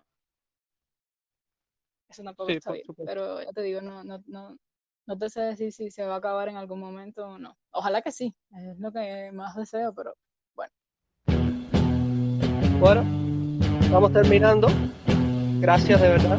Eso 2.09 2.23
tampoco 2.23 2.51
está 2.51 2.73
bien. 2.73 2.85
Pero 3.05 3.43
ya 3.43 3.53
te 3.53 3.63
digo, 3.63 3.81
no, 3.81 4.05
no, 4.05 4.23
no, 4.27 4.57
no 5.11 5.19
te 5.19 5.29
sé 5.29 5.41
decir 5.41 5.73
si 5.73 5.91
se 5.91 6.05
va 6.05 6.15
a 6.15 6.19
acabar 6.19 6.49
en 6.49 6.57
algún 6.57 6.79
momento 6.79 7.27
o 7.27 7.37
no. 7.37 7.57
Ojalá 7.73 8.01
que 8.01 8.13
sí, 8.13 8.33
es 8.57 8.79
lo 8.79 8.93
que 8.93 9.33
más 9.33 9.57
deseo, 9.57 9.93
pero 9.93 10.15
bueno. 10.55 10.73
Bueno, 12.79 13.03
vamos 13.91 14.13
terminando. 14.13 14.69
Gracias 15.59 16.01
de 16.01 16.11
verdad. 16.11 16.39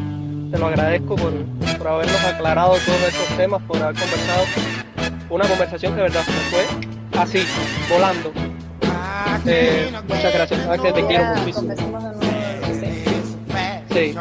Te 0.50 0.58
lo 0.58 0.68
agradezco 0.68 1.16
por, 1.16 1.34
por 1.76 1.86
habernos 1.86 2.24
aclarado 2.24 2.70
todos 2.70 3.02
estos 3.08 3.36
temas, 3.36 3.62
por 3.64 3.76
haber 3.76 3.94
conversado. 3.94 4.44
Una 5.28 5.46
conversación 5.46 5.92
que 5.92 5.96
de 5.96 6.02
verdad 6.04 6.22
se 6.22 6.32
fue 6.32 7.20
así, 7.20 7.44
volando. 7.90 8.32
Eh, 9.44 9.92
muchas 10.08 10.32
gracias, 10.32 10.62
sabes 10.62 10.80
que 10.80 10.92
te 10.94 11.06
quiero 11.06 11.24
muchísimo. 11.34 11.74
Sí. 13.90 14.14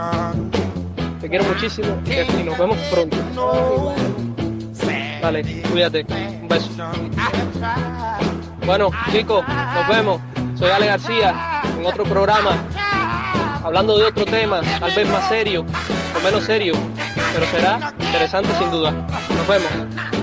Te 1.21 1.29
quiero 1.29 1.45
muchísimo 1.45 2.01
y 2.05 2.43
nos 2.43 2.57
vemos 2.57 2.77
pronto. 2.91 3.15
Vale, 5.21 5.43
cuídate. 5.71 6.05
Un 6.41 6.47
beso. 6.47 6.69
Bueno, 8.65 8.89
chicos, 9.11 9.45
nos 9.47 9.87
vemos. 9.87 10.21
Soy 10.57 10.69
Ale 10.69 10.87
García 10.87 11.61
en 11.77 11.85
otro 11.85 12.03
programa, 12.03 12.51
hablando 13.63 13.97
de 13.97 14.05
otro 14.05 14.25
tema, 14.25 14.61
tal 14.79 14.93
vez 14.93 15.07
más 15.09 15.27
serio 15.27 15.65
o 16.15 16.23
menos 16.23 16.43
serio, 16.43 16.73
pero 17.33 17.45
será 17.47 17.93
interesante 17.99 18.49
sin 18.59 18.69
duda. 18.69 18.91
Nos 18.91 19.47
vemos. 19.47 20.20